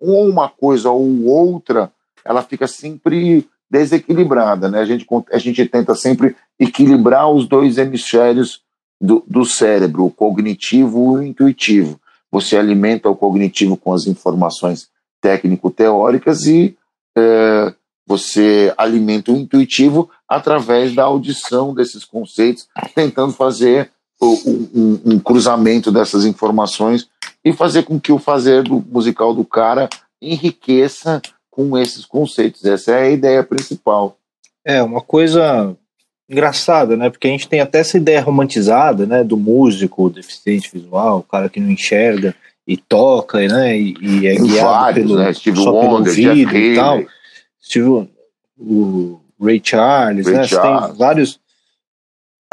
Ou 0.00 0.28
uma 0.28 0.48
coisa 0.48 0.90
ou 0.90 1.24
outra, 1.24 1.90
ela 2.24 2.42
fica 2.42 2.66
sempre 2.66 3.48
desequilibrada. 3.70 4.68
Né? 4.68 4.80
A, 4.80 4.84
gente, 4.84 5.06
a 5.32 5.38
gente 5.38 5.66
tenta 5.66 5.94
sempre 5.94 6.36
equilibrar 6.58 7.30
os 7.30 7.46
dois 7.48 7.78
hemisférios 7.78 8.62
do, 9.00 9.22
do 9.26 9.44
cérebro, 9.44 10.06
o 10.06 10.10
cognitivo 10.10 11.16
e 11.16 11.18
o 11.18 11.22
intuitivo. 11.22 12.00
Você 12.30 12.56
alimenta 12.56 13.08
o 13.08 13.16
cognitivo 13.16 13.76
com 13.76 13.92
as 13.92 14.06
informações 14.06 14.88
técnico-teóricas 15.20 16.46
e 16.46 16.76
é, 17.16 17.74
você 18.06 18.72
alimenta 18.76 19.32
o 19.32 19.36
intuitivo 19.36 20.10
através 20.28 20.94
da 20.94 21.04
audição 21.04 21.74
desses 21.74 22.04
conceitos, 22.04 22.68
tentando 22.94 23.32
fazer 23.32 23.90
um, 24.20 25.00
um, 25.04 25.18
cruzamento 25.18 25.92
dessas 25.92 26.24
informações 26.24 27.08
e 27.46 27.52
fazer 27.52 27.84
com 27.84 28.00
que 28.00 28.10
o 28.10 28.18
fazer 28.18 28.64
do 28.64 28.84
musical 28.90 29.32
do 29.32 29.44
cara 29.44 29.88
enriqueça 30.20 31.22
com 31.48 31.78
esses 31.78 32.04
conceitos. 32.04 32.64
Essa 32.64 32.90
é 32.90 33.02
a 33.02 33.10
ideia 33.10 33.44
principal. 33.44 34.18
É 34.64 34.82
uma 34.82 35.00
coisa 35.00 35.76
engraçada, 36.28 36.96
né? 36.96 37.08
Porque 37.08 37.28
a 37.28 37.30
gente 37.30 37.48
tem 37.48 37.60
até 37.60 37.78
essa 37.78 37.96
ideia 37.96 38.20
romantizada, 38.20 39.06
né, 39.06 39.22
do 39.22 39.36
músico 39.36 40.10
deficiente 40.10 40.68
visual, 40.72 41.20
o 41.20 41.22
cara 41.22 41.48
que 41.48 41.60
não 41.60 41.70
enxerga 41.70 42.34
e 42.66 42.76
toca, 42.76 43.38
né? 43.46 43.78
E, 43.78 43.94
e 44.02 44.26
é 44.26 44.34
guiado 44.34 44.68
vários, 44.68 45.06
pelo, 45.06 45.18
né? 45.20 45.32
Steve 45.32 45.62
só 45.62 45.70
Wonder, 45.70 46.12
pelo 46.16 46.28
ouvido 46.30 46.56
e 46.56 46.74
tal. 46.74 47.04
Steve, 47.62 48.10
o 48.58 49.20
Ray 49.40 49.60
Charles, 49.62 50.26
Ray 50.26 50.36
né? 50.36 50.48
Charles. 50.48 50.88
tem 50.88 50.98
vários 50.98 51.40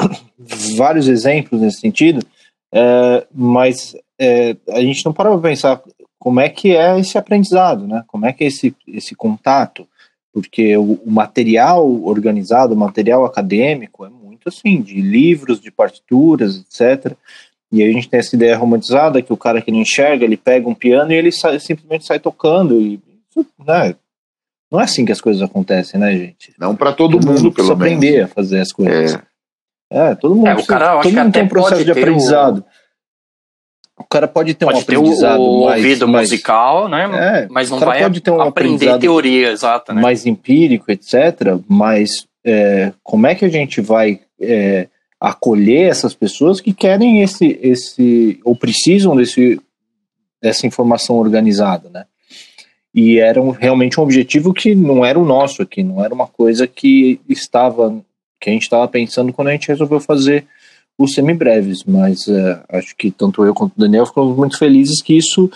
vários 0.78 1.08
exemplos 1.08 1.60
nesse 1.60 1.80
sentido, 1.80 2.24
é, 2.72 3.26
mas 3.34 3.96
é, 4.18 4.56
a 4.70 4.80
gente 4.80 5.04
não 5.04 5.12
para 5.12 5.36
pensar 5.38 5.82
como 6.18 6.40
é 6.40 6.48
que 6.48 6.74
é 6.74 6.98
esse 6.98 7.18
aprendizado, 7.18 7.86
né? 7.86 8.02
Como 8.06 8.26
é 8.26 8.32
que 8.32 8.44
é 8.44 8.46
esse, 8.46 8.74
esse 8.88 9.14
contato, 9.14 9.86
porque 10.32 10.76
o, 10.76 11.00
o 11.04 11.10
material 11.10 11.88
organizado, 12.02 12.74
o 12.74 12.76
material 12.76 13.24
acadêmico 13.24 14.04
é 14.04 14.08
muito 14.08 14.48
assim, 14.48 14.80
de 14.80 15.00
livros, 15.00 15.60
de 15.60 15.70
partituras, 15.70 16.56
etc., 16.56 17.14
e 17.72 17.82
a 17.82 17.90
gente 17.90 18.08
tem 18.08 18.20
essa 18.20 18.36
ideia 18.36 18.56
romantizada 18.56 19.20
que 19.20 19.32
o 19.32 19.36
cara 19.36 19.60
que 19.60 19.72
não 19.72 19.80
enxerga, 19.80 20.24
ele 20.24 20.36
pega 20.36 20.68
um 20.68 20.74
piano 20.74 21.10
e 21.10 21.16
ele 21.16 21.32
sai, 21.32 21.58
simplesmente 21.58 22.06
sai 22.06 22.20
tocando. 22.20 22.80
E, 22.80 23.00
né, 23.66 23.96
não 24.70 24.80
é 24.80 24.84
assim 24.84 25.04
que 25.04 25.10
as 25.10 25.20
coisas 25.20 25.42
acontecem, 25.42 25.98
né, 25.98 26.16
gente? 26.16 26.54
Não 26.56 26.76
para 26.76 26.92
todo, 26.92 27.18
todo, 27.18 27.26
mundo, 27.26 27.42
mundo 27.42 27.52
pelo 27.52 27.76
menos. 27.76 27.82
aprender 27.82 28.22
a 28.22 28.28
fazer 28.28 28.60
as 28.60 28.72
coisas. 28.72 29.18
É, 29.90 30.10
é 30.10 30.14
todo 30.14 30.36
mundo, 30.36 30.46
é, 30.46 30.54
o 30.54 30.64
cara, 30.64 31.00
todo 31.00 31.12
mundo 31.12 31.32
tem 31.32 31.42
um 31.42 31.48
processo 31.48 31.84
de 31.84 31.90
aprendizado. 31.90 32.58
O... 32.58 32.83
o... 33.98 34.04
cara 34.04 34.26
pode 34.26 34.54
ter 34.54 34.64
pode 34.64 34.78
um 34.78 34.80
aprendizado 34.80 35.36
ter 35.36 35.42
o, 35.42 35.64
mais, 35.64 35.84
ouvido 35.84 36.08
mais, 36.08 36.30
musical, 36.30 36.88
né? 36.88 37.10
É, 37.14 37.48
mas 37.50 37.70
não 37.70 37.78
vai 37.78 38.02
pode 38.02 38.20
ter 38.20 38.30
um 38.30 38.40
aprender 38.40 38.98
teoria 38.98 39.50
exata, 39.50 39.92
né? 39.92 40.00
Mais 40.00 40.26
empírico, 40.26 40.90
etc. 40.90 41.58
Mas 41.68 42.26
é, 42.44 42.92
como 43.02 43.26
é 43.26 43.34
que 43.34 43.44
a 43.44 43.48
gente 43.48 43.80
vai 43.80 44.20
é, 44.40 44.88
acolher 45.20 45.90
essas 45.90 46.14
pessoas 46.14 46.60
que 46.60 46.72
querem 46.72 47.22
esse, 47.22 47.58
esse 47.62 48.40
ou 48.44 48.54
precisam 48.54 49.16
desse, 49.16 49.60
dessa 50.42 50.66
informação 50.66 51.16
organizada, 51.16 51.88
né? 51.88 52.04
E 52.94 53.18
era 53.18 53.42
um, 53.42 53.50
realmente 53.50 53.98
um 53.98 54.02
objetivo 54.02 54.54
que 54.54 54.74
não 54.74 55.04
era 55.04 55.18
o 55.18 55.24
nosso 55.24 55.62
aqui, 55.62 55.82
não 55.82 56.04
era 56.04 56.14
uma 56.14 56.28
coisa 56.28 56.66
que 56.66 57.20
estava 57.28 58.00
que 58.40 58.50
a 58.50 58.52
gente 58.52 58.62
estava 58.62 58.86
pensando 58.86 59.32
quando 59.32 59.48
a 59.48 59.52
gente 59.52 59.68
resolveu 59.68 59.98
fazer 59.98 60.46
os 60.98 61.12
semibreves, 61.12 61.84
mas 61.84 62.26
uh, 62.26 62.60
acho 62.68 62.94
que 62.96 63.10
tanto 63.10 63.44
eu 63.44 63.54
quanto 63.54 63.72
o 63.76 63.80
Daniel 63.80 64.06
ficamos 64.06 64.36
muito 64.36 64.58
felizes 64.58 65.02
que 65.02 65.16
isso, 65.16 65.50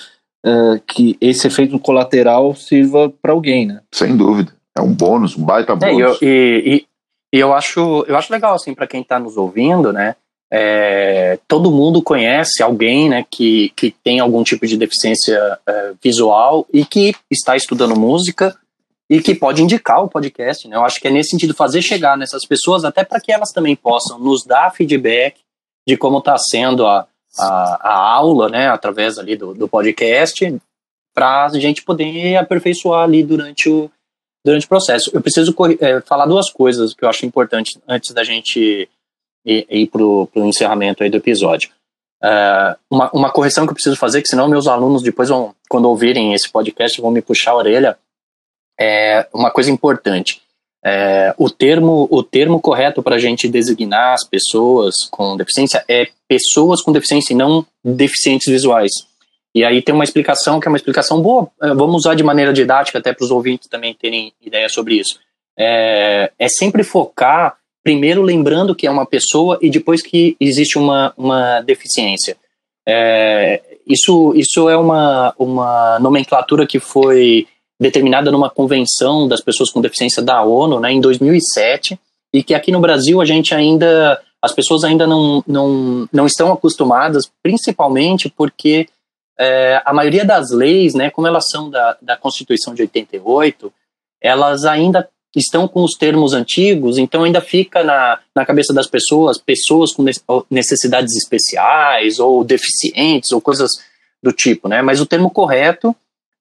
uh, 0.45 0.80
que 0.86 1.16
esse 1.20 1.47
efeito 1.47 1.78
colateral 1.78 2.55
sirva 2.55 3.12
para 3.22 3.32
alguém, 3.32 3.66
né? 3.66 3.80
Sem 3.93 4.16
dúvida, 4.16 4.53
é 4.76 4.80
um 4.80 4.93
bônus, 4.93 5.36
um 5.36 5.45
baita 5.45 5.76
bônus. 5.76 6.20
É, 6.20 6.26
e, 6.26 6.86
e 7.32 7.39
eu 7.39 7.53
acho, 7.53 8.05
eu 8.09 8.16
acho 8.16 8.32
legal, 8.32 8.55
assim, 8.55 8.74
para 8.74 8.86
quem 8.86 9.03
está 9.03 9.18
nos 9.18 9.36
ouvindo, 9.36 9.93
né? 9.93 10.16
É, 10.51 11.39
todo 11.47 11.70
mundo 11.70 12.03
conhece 12.03 12.62
alguém 12.62 13.11
né, 13.11 13.22
que, 13.30 13.68
que 13.76 13.91
tem 13.91 14.18
algum 14.18 14.43
tipo 14.43 14.66
de 14.66 14.78
deficiência 14.78 15.39
é, 15.66 15.93
visual 16.03 16.66
e 16.72 16.86
que 16.86 17.14
está 17.30 17.55
estudando 17.55 17.99
música 17.99 18.57
e 19.11 19.21
que 19.21 19.35
pode 19.35 19.63
indicar 19.63 20.03
o 20.03 20.09
podcast. 20.09 20.69
Né? 20.69 20.77
Eu 20.77 20.85
acho 20.85 21.01
que 21.01 21.09
é 21.09 21.11
nesse 21.11 21.31
sentido 21.31 21.55
fazer 21.55 21.81
chegar 21.83 22.17
nessas 22.17 22.45
pessoas, 22.45 22.85
até 22.85 23.05
para 23.05 23.21
que 23.21 23.33
elas 23.33 23.53
também 23.53 23.75
possam 23.75 24.19
nos 24.19 24.45
dar 24.45 24.71
feedback 24.71 25.41
de 25.87 25.97
como 25.97 26.19
está 26.19 26.37
sendo 26.37 26.87
a, 26.87 27.07
a, 27.39 27.89
a 27.89 28.15
aula, 28.15 28.49
né, 28.49 28.69
através 28.69 29.19
ali 29.19 29.37
do, 29.37 29.55
do 29.55 29.67
podcast, 29.67 30.61
para 31.15 31.47
a 31.47 31.59
gente 31.59 31.83
poder 31.83 32.37
aperfeiçoar 32.37 33.05
ali 33.05 33.23
durante 33.23 33.71
o, 33.71 33.91
durante 34.45 34.67
o 34.67 34.69
processo. 34.69 35.11
Eu 35.15 35.23
preciso 35.23 35.55
é, 35.81 36.01
falar 36.03 36.27
duas 36.27 36.51
coisas 36.51 36.95
que 36.95 37.05
eu 37.05 37.09
acho 37.09 37.25
importante 37.25 37.81
antes 37.89 38.13
da 38.13 38.23
gente 38.23 38.89
ir, 39.45 39.67
ir 39.71 39.87
para 39.87 40.03
o 40.03 40.29
encerramento 40.37 41.03
aí 41.03 41.11
do 41.11 41.17
episódio. 41.17 41.71
Uh, 42.23 42.77
uma, 42.91 43.11
uma 43.13 43.31
correção 43.31 43.65
que 43.65 43.71
eu 43.71 43.75
preciso 43.75 43.97
fazer, 43.97 44.21
que 44.21 44.29
senão 44.29 44.49
meus 44.49 44.67
alunos 44.67 45.03
depois 45.03 45.29
vão, 45.29 45.55
quando 45.69 45.89
ouvirem 45.89 46.35
esse 46.35 46.51
podcast, 46.51 47.01
vão 47.01 47.11
me 47.11 47.23
puxar 47.23 47.53
a 47.53 47.57
orelha. 47.57 47.99
É 48.81 49.26
uma 49.33 49.51
coisa 49.51 49.70
importante. 49.70 50.41
É, 50.85 51.35
o, 51.37 51.51
termo, 51.51 52.07
o 52.11 52.22
termo 52.22 52.61
correto 52.61 53.03
para 53.03 53.16
a 53.16 53.18
gente 53.18 53.49
designar 53.49 54.14
as 54.14 54.24
pessoas 54.24 54.95
com 55.11 55.37
deficiência 55.37 55.85
é 55.89 56.09
pessoas 56.29 56.81
com 56.81 56.93
deficiência 56.93 57.33
e 57.33 57.37
não 57.37 57.66
deficientes 57.85 58.51
visuais. 58.51 58.93
E 59.55 59.64
aí 59.64 59.83
tem 59.83 59.95
uma 59.95 60.05
explicação 60.05 60.61
que 60.61 60.68
é 60.68 60.70
uma 60.70 60.76
explicação 60.76 61.20
boa, 61.20 61.51
é, 61.61 61.74
vamos 61.74 61.97
usar 61.97 62.14
de 62.14 62.22
maneira 62.22 62.53
didática 62.53 62.99
até 62.99 63.12
para 63.12 63.24
os 63.24 63.31
ouvintes 63.31 63.68
também 63.68 63.95
terem 63.95 64.33
ideia 64.41 64.68
sobre 64.68 64.95
isso. 64.95 65.18
É, 65.59 66.31
é, 66.39 66.49
sempre 66.49 66.85
focar, 66.85 67.57
primeiro 67.83 68.22
lembrando 68.22 68.74
que 68.74 68.87
é 68.87 68.91
uma 68.91 69.07
pessoa 69.07 69.59
e 69.61 69.68
depois 69.68 70.01
que 70.01 70.37
existe 70.39 70.79
uma, 70.79 71.12
uma 71.16 71.61
deficiência. 71.62 72.37
É, 72.87 73.61
isso, 73.87 74.33
isso 74.37 74.68
é 74.68 74.76
uma, 74.76 75.35
uma 75.37 75.99
nomenclatura 75.99 76.66
que 76.66 76.79
foi 76.79 77.49
determinada 77.81 78.31
numa 78.31 78.51
convenção 78.51 79.29
das 79.29 79.41
pessoas 79.41 79.70
com 79.70 79.81
deficiência 79.81 80.22
da 80.22 80.43
ONU, 80.43 80.81
né, 80.81 80.93
em 80.93 81.01
2007, 81.01 81.99
e 82.33 82.43
que 82.43 82.55
aqui 82.55 82.72
no 82.72 82.81
Brasil 82.81 83.20
a 83.20 83.24
gente 83.24 83.55
ainda, 83.55 84.20
as 84.43 84.53
pessoas 84.53 84.85
ainda 84.85 85.07
não, 85.07 85.43
não, 85.47 86.09
não 86.12 86.26
estão 86.26 86.53
acostumadas, 86.53 87.31
principalmente 87.43 88.29
porque 88.29 88.89
é, 89.39 89.81
a 89.85 89.93
maioria 89.93 90.24
das 90.24 90.51
leis, 90.51 90.95
né, 90.95 91.11
como 91.11 91.26
elas 91.26 91.45
são 91.49 91.70
da, 91.70 91.97
da 92.03 92.16
Constituição 92.16 92.74
de 92.74 92.83
88, 92.83 93.72
elas 94.20 94.64
ainda 94.64 95.09
estão 95.37 95.68
com 95.68 95.85
os 95.85 95.95
termos 95.95 96.33
antigos, 96.33 96.99
então 96.99 97.22
ainda 97.22 97.41
fica 97.41 97.85
na, 97.85 98.18
na 98.35 98.45
cabeça 98.45 98.74
das 98.74 98.89
pessoas, 98.89 99.39
pessoas 99.39 99.93
com 99.95 100.05
necessidades 100.51 101.14
especiais, 101.14 102.18
ou 102.18 102.43
deficientes, 102.43 103.31
ou 103.31 103.41
coisas 103.41 103.70
do 104.20 104.33
tipo, 104.33 104.66
né, 104.66 104.83
mas 104.83 105.01
o 105.01 105.07
termo 105.07 105.31
correto 105.31 105.95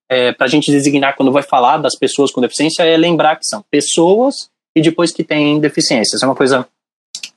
é, 0.10 0.32
para 0.32 0.46
a 0.46 0.50
gente 0.50 0.72
designar 0.72 1.16
quando 1.16 1.32
vai 1.32 1.44
falar 1.44 1.78
das 1.78 1.96
pessoas 1.96 2.32
com 2.32 2.42
deficiência 2.42 2.84
é 2.84 2.96
lembrar 2.96 3.36
que 3.36 3.46
são 3.46 3.64
pessoas 3.70 4.50
e 4.76 4.82
depois 4.82 5.12
que 5.12 5.24
têm 5.24 5.60
deficiência. 5.60 6.16
Isso 6.16 6.26
é 6.26 6.28
uma 6.28 6.36
coisa 6.36 6.68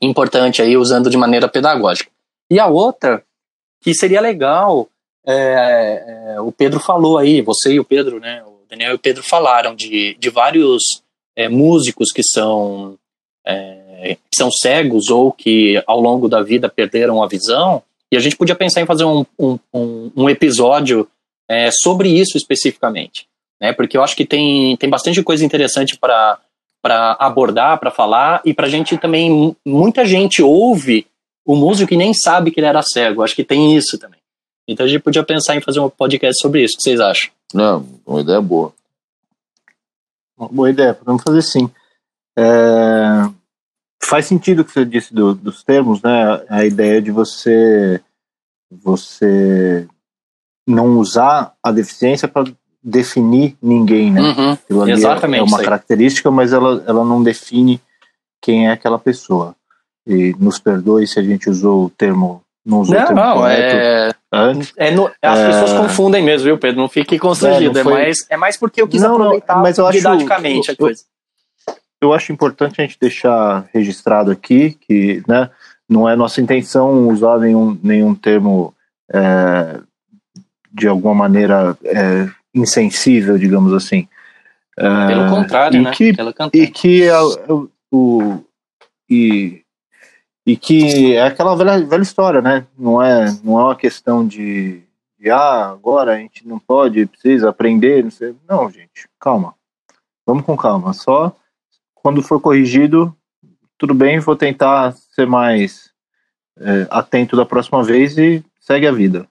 importante 0.00 0.62
aí, 0.62 0.76
usando 0.76 1.10
de 1.10 1.16
maneira 1.16 1.48
pedagógica. 1.48 2.10
E 2.50 2.58
a 2.58 2.66
outra, 2.66 3.22
que 3.82 3.94
seria 3.94 4.20
legal, 4.20 4.88
é, 5.26 6.34
é, 6.34 6.40
o 6.40 6.52
Pedro 6.52 6.80
falou 6.80 7.18
aí, 7.18 7.40
você 7.42 7.72
e 7.72 7.80
o 7.80 7.84
Pedro, 7.84 8.20
né, 8.20 8.42
o 8.44 8.60
Daniel 8.68 8.92
e 8.92 8.94
o 8.94 8.98
Pedro 8.98 9.22
falaram 9.22 9.74
de, 9.74 10.16
de 10.18 10.30
vários 10.30 11.02
é, 11.36 11.48
músicos 11.48 12.12
que 12.12 12.22
são, 12.22 12.96
é, 13.46 14.16
que 14.30 14.36
são 14.36 14.50
cegos 14.50 15.08
ou 15.08 15.32
que 15.32 15.82
ao 15.86 16.00
longo 16.00 16.28
da 16.28 16.42
vida 16.42 16.68
perderam 16.68 17.22
a 17.22 17.28
visão, 17.28 17.82
e 18.12 18.16
a 18.16 18.20
gente 18.20 18.36
podia 18.36 18.56
pensar 18.56 18.80
em 18.80 18.86
fazer 18.86 19.04
um, 19.04 19.24
um, 19.38 19.58
um, 19.72 20.10
um 20.16 20.30
episódio 20.30 21.08
é, 21.50 21.68
sobre 21.72 22.08
isso 22.08 22.38
especificamente, 22.38 23.26
né? 23.60 23.72
Porque 23.72 23.96
eu 23.96 24.04
acho 24.04 24.14
que 24.14 24.24
tem, 24.24 24.76
tem 24.76 24.88
bastante 24.88 25.20
coisa 25.20 25.44
interessante 25.44 25.98
para 25.98 26.38
para 26.82 27.14
abordar, 27.20 27.78
para 27.78 27.90
falar 27.90 28.40
e 28.42 28.54
para 28.54 28.66
a 28.66 28.70
gente 28.70 28.96
também 28.96 29.54
muita 29.66 30.02
gente 30.06 30.42
ouve 30.42 31.06
o 31.44 31.54
músico 31.54 31.92
e 31.92 31.96
nem 31.96 32.14
sabe 32.14 32.50
que 32.50 32.58
ele 32.58 32.68
era 32.68 32.80
cego. 32.82 33.22
Acho 33.22 33.36
que 33.36 33.44
tem 33.44 33.76
isso 33.76 33.98
também. 33.98 34.18
Então 34.66 34.86
a 34.86 34.88
gente 34.88 35.02
podia 35.02 35.22
pensar 35.22 35.54
em 35.54 35.60
fazer 35.60 35.78
um 35.78 35.90
podcast 35.90 36.40
sobre 36.40 36.64
isso. 36.64 36.76
O 36.76 36.76
que 36.78 36.84
vocês 36.84 36.98
acham? 36.98 37.30
Não, 37.52 37.86
uma 38.06 38.22
ideia 38.22 38.40
boa. 38.40 38.72
Uma 40.38 40.48
boa 40.48 40.70
ideia, 40.70 40.94
podemos 40.94 41.22
fazer 41.22 41.42
sim. 41.42 41.70
É... 42.38 43.28
Faz 44.02 44.24
sentido 44.24 44.60
o 44.60 44.64
que 44.64 44.72
você 44.72 44.86
disse 44.86 45.12
do, 45.12 45.34
dos 45.34 45.62
termos, 45.62 46.00
né? 46.00 46.42
A 46.48 46.64
ideia 46.64 47.02
de 47.02 47.10
você 47.10 48.00
você 48.70 49.86
não 50.70 50.98
usar 50.98 51.52
a 51.62 51.70
deficiência 51.70 52.28
para 52.28 52.44
definir 52.82 53.56
ninguém, 53.62 54.10
né? 54.10 54.20
Uhum, 54.20 54.86
é 54.86 54.90
exatamente. 54.92 55.40
É 55.40 55.42
uma 55.42 55.62
característica, 55.62 56.30
mas 56.30 56.52
ela, 56.52 56.82
ela 56.86 57.04
não 57.04 57.22
define 57.22 57.80
quem 58.40 58.68
é 58.68 58.72
aquela 58.72 58.98
pessoa. 58.98 59.54
E 60.06 60.34
nos 60.38 60.58
perdoe 60.58 61.06
se 61.06 61.18
a 61.18 61.22
gente 61.22 61.50
usou 61.50 61.86
o 61.86 61.90
termo. 61.90 62.42
Não 62.64 62.80
usou 62.80 62.94
não, 62.94 63.02
o 63.02 63.06
termo 63.06 63.20
não, 63.20 63.46
é, 63.46 64.10
é 64.76 64.90
no, 64.90 65.10
As 65.22 65.38
é... 65.38 65.46
pessoas 65.48 65.72
confundem 65.72 66.22
mesmo, 66.22 66.44
viu, 66.44 66.58
Pedro? 66.58 66.80
Não 66.80 66.88
fique 66.88 67.18
constrangido. 67.18 67.78
É, 67.78 67.82
foi... 67.82 67.92
é, 67.92 67.96
mais, 67.96 68.16
é 68.30 68.36
mais 68.36 68.56
porque 68.56 68.80
eu 68.80 68.88
quis 68.88 69.02
não, 69.02 69.14
aproveitar 69.14 69.54
não, 69.56 69.62
mas 69.62 69.78
eu 69.78 69.90
didaticamente 69.90 70.70
acho, 70.70 70.72
a 70.72 70.76
coisa. 70.76 71.02
Eu, 71.68 71.74
eu 72.08 72.12
acho 72.12 72.32
importante 72.32 72.80
a 72.80 72.84
gente 72.84 72.98
deixar 72.98 73.66
registrado 73.74 74.30
aqui 74.30 74.78
que 74.86 75.22
né, 75.26 75.50
não 75.88 76.08
é 76.08 76.14
nossa 76.14 76.40
intenção 76.40 77.08
usar 77.08 77.38
nenhum, 77.38 77.78
nenhum 77.82 78.14
termo 78.14 78.72
é, 79.12 79.80
de 80.72 80.88
alguma 80.88 81.14
maneira 81.14 81.76
é, 81.84 82.28
insensível, 82.54 83.38
digamos 83.38 83.72
assim. 83.72 84.08
Pelo 84.76 85.24
é, 85.24 85.28
contrário, 85.28 85.82
né? 85.82 85.90
Que, 85.90 86.14
e 86.54 86.66
que 86.66 87.02
é, 87.02 87.18
o, 87.90 88.42
e, 89.08 89.62
e 90.46 90.56
que 90.56 91.14
é 91.14 91.22
aquela 91.22 91.54
velha, 91.54 91.84
velha 91.84 92.02
história, 92.02 92.40
né? 92.40 92.66
Não 92.78 93.02
é, 93.02 93.26
não 93.42 93.60
é 93.60 93.64
uma 93.64 93.76
questão 93.76 94.26
de, 94.26 94.82
de 95.18 95.30
ah, 95.30 95.70
agora 95.70 96.14
a 96.14 96.16
gente 96.16 96.46
não 96.46 96.58
pode, 96.58 97.06
precisa 97.06 97.50
aprender, 97.50 98.04
não 98.04 98.10
sei. 98.10 98.34
Não, 98.48 98.70
gente, 98.70 99.08
calma. 99.18 99.54
Vamos 100.24 100.44
com 100.44 100.56
calma. 100.56 100.92
Só 100.92 101.34
quando 101.94 102.22
for 102.22 102.40
corrigido, 102.40 103.14
tudo 103.76 103.92
bem, 103.92 104.20
vou 104.20 104.36
tentar 104.36 104.92
ser 104.92 105.26
mais 105.26 105.90
é, 106.58 106.86
atento 106.90 107.36
da 107.36 107.44
próxima 107.44 107.82
vez 107.82 108.16
e 108.16 108.44
segue 108.60 108.86
a 108.86 108.92
vida. 108.92 109.26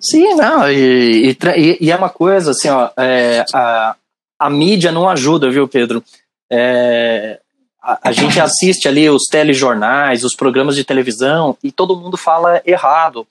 Sim, 0.00 0.34
não, 0.34 0.70
e, 0.70 1.30
e, 1.30 1.78
e, 1.80 1.90
é 1.90 1.96
uma 1.96 2.08
coisa 2.08 2.50
assim, 2.50 2.68
ó, 2.68 2.90
é, 2.96 3.44
a, 3.52 3.96
a 4.38 4.50
mídia 4.50 4.92
não 4.92 5.08
ajuda, 5.08 5.50
viu, 5.50 5.66
Pedro? 5.66 6.02
É, 6.50 7.40
a, 7.82 8.08
a, 8.08 8.12
gente 8.12 8.40
assiste 8.40 8.88
ali 8.88 9.08
os 9.08 9.24
telejornais, 9.30 10.24
os 10.24 10.34
programas 10.34 10.76
de 10.76 10.84
televisão 10.84 11.56
e 11.62 11.72
todo 11.72 11.96
mundo 11.96 12.16
fala 12.16 12.62
errado. 12.64 13.26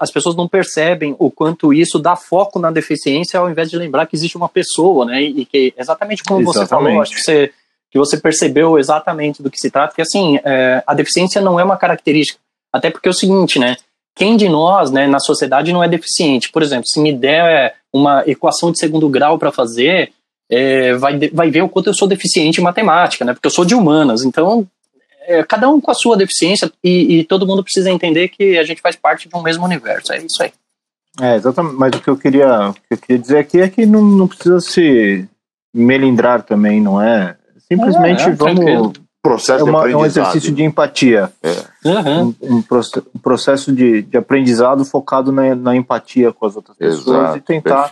As 0.00 0.10
pessoas 0.10 0.34
não 0.34 0.48
percebem 0.48 1.14
o 1.18 1.30
quanto 1.30 1.72
isso 1.72 1.98
dá 1.98 2.16
foco 2.16 2.58
na 2.58 2.70
deficiência 2.70 3.38
ao 3.38 3.48
invés 3.48 3.70
de 3.70 3.76
lembrar 3.76 4.06
que 4.06 4.16
existe 4.16 4.36
uma 4.36 4.48
pessoa, 4.48 5.04
né? 5.04 5.22
E 5.22 5.44
que 5.44 5.72
exatamente 5.76 6.24
como 6.24 6.40
exatamente. 6.40 6.68
você 6.68 6.68
falou, 6.68 7.02
acho 7.02 7.14
que 7.14 7.20
você, 7.20 7.52
que 7.90 7.98
você 7.98 8.16
percebeu 8.16 8.78
exatamente 8.78 9.42
do 9.42 9.50
que 9.50 9.60
se 9.60 9.70
trata, 9.70 9.94
que 9.94 10.02
assim, 10.02 10.40
é, 10.44 10.82
a 10.86 10.94
deficiência 10.94 11.40
não 11.40 11.60
é 11.60 11.64
uma 11.64 11.76
característica. 11.76 12.40
Até 12.72 12.90
porque 12.90 13.08
é 13.08 13.10
o 13.10 13.14
seguinte, 13.14 13.58
né? 13.58 13.76
Quem 14.16 14.34
de 14.34 14.48
nós, 14.48 14.90
né, 14.90 15.06
na 15.06 15.20
sociedade 15.20 15.72
não 15.72 15.84
é 15.84 15.88
deficiente? 15.88 16.50
Por 16.50 16.62
exemplo, 16.62 16.88
se 16.88 16.98
me 16.98 17.12
der 17.12 17.74
uma 17.92 18.24
equação 18.26 18.72
de 18.72 18.78
segundo 18.78 19.10
grau 19.10 19.38
para 19.38 19.52
fazer, 19.52 20.10
é, 20.50 20.94
vai, 20.94 21.18
vai 21.28 21.50
ver 21.50 21.62
o 21.62 21.68
quanto 21.68 21.90
eu 21.90 21.94
sou 21.94 22.08
deficiente 22.08 22.58
em 22.58 22.64
matemática, 22.64 23.26
né? 23.26 23.34
Porque 23.34 23.46
eu 23.46 23.50
sou 23.50 23.64
de 23.64 23.74
humanas. 23.74 24.24
Então, 24.24 24.66
é, 25.26 25.42
cada 25.44 25.68
um 25.68 25.78
com 25.78 25.90
a 25.90 25.94
sua 25.94 26.16
deficiência 26.16 26.72
e, 26.82 27.18
e, 27.18 27.24
todo 27.24 27.46
mundo 27.46 27.62
precisa 27.62 27.90
entender 27.90 28.28
que 28.28 28.56
a 28.56 28.64
gente 28.64 28.80
faz 28.80 28.96
parte 28.96 29.28
de 29.28 29.36
um 29.36 29.42
mesmo 29.42 29.66
universo. 29.66 30.10
É 30.14 30.18
isso 30.18 30.42
aí. 30.42 30.50
É, 31.20 31.36
exatamente. 31.36 31.76
Mas 31.76 31.94
o 31.94 32.00
que 32.00 32.08
eu 32.08 32.16
queria, 32.16 32.70
o 32.70 32.72
que 32.72 32.80
eu 32.92 32.98
queria 32.98 33.18
dizer 33.18 33.38
aqui 33.38 33.60
é 33.60 33.68
que 33.68 33.84
não, 33.84 34.02
não 34.02 34.26
precisa 34.26 34.60
se 34.60 35.28
melindrar 35.74 36.42
também, 36.42 36.80
não 36.80 37.02
é? 37.02 37.36
Simplesmente 37.68 38.22
é, 38.22 38.28
é, 38.28 38.30
vamos. 38.30 38.64
Tranquilo 38.64 39.05
processo 39.28 39.66
é, 39.66 39.70
uma, 39.70 39.90
é, 39.90 39.96
um 39.96 40.04
exercício 40.04 40.52
de 40.52 40.62
empatia. 40.62 41.32
É. 41.42 41.88
Uhum. 41.88 42.34
Um, 42.40 42.64
um, 43.14 43.18
processo 43.20 43.72
de, 43.72 44.02
de 44.02 44.16
aprendizado 44.16 44.84
focado 44.84 45.32
na, 45.32 45.54
na, 45.54 45.76
empatia 45.76 46.32
com 46.32 46.46
as 46.46 46.56
outras 46.56 46.76
pessoas 46.76 47.06
Exato, 47.06 47.38
e 47.38 47.40
tentar 47.40 47.90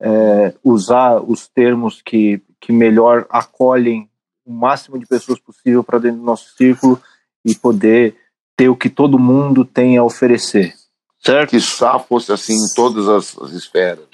é, 0.00 0.54
usar 0.64 1.20
os 1.20 1.48
termos 1.48 2.00
que, 2.02 2.40
que 2.60 2.72
melhor 2.72 3.26
acolhem 3.30 4.08
o 4.44 4.52
máximo 4.52 4.98
de 4.98 5.06
pessoas 5.06 5.38
possível 5.38 5.82
para 5.82 5.98
dentro 5.98 6.18
do 6.18 6.24
nosso 6.24 6.54
círculo 6.56 7.00
e 7.44 7.54
poder 7.54 8.16
ter 8.56 8.68
o 8.68 8.76
que 8.76 8.88
todo 8.88 9.18
mundo 9.18 9.64
tem 9.64 9.96
a 9.96 10.04
oferecer. 10.04 10.72
Certo? 11.18 11.50
Que 11.50 11.60
só 11.60 11.98
fosse 11.98 12.32
assim 12.32 12.54
em 12.54 12.74
todas 12.74 13.08
as, 13.08 13.36
as 13.38 13.50
esferas. 13.52 14.04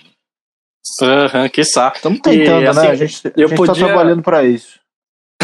Uhum, 1.01 1.49
que 1.49 1.65
saco. 1.65 1.97
Estamos 1.97 2.21
tentando, 2.21 2.63
e, 2.63 2.67
assim, 2.67 2.81
né? 2.81 2.91
A 2.91 2.95
gente 2.95 3.29
está 3.29 3.57
podia... 3.57 3.87
trabalhando 3.87 4.23
para 4.23 4.45
isso. 4.45 4.82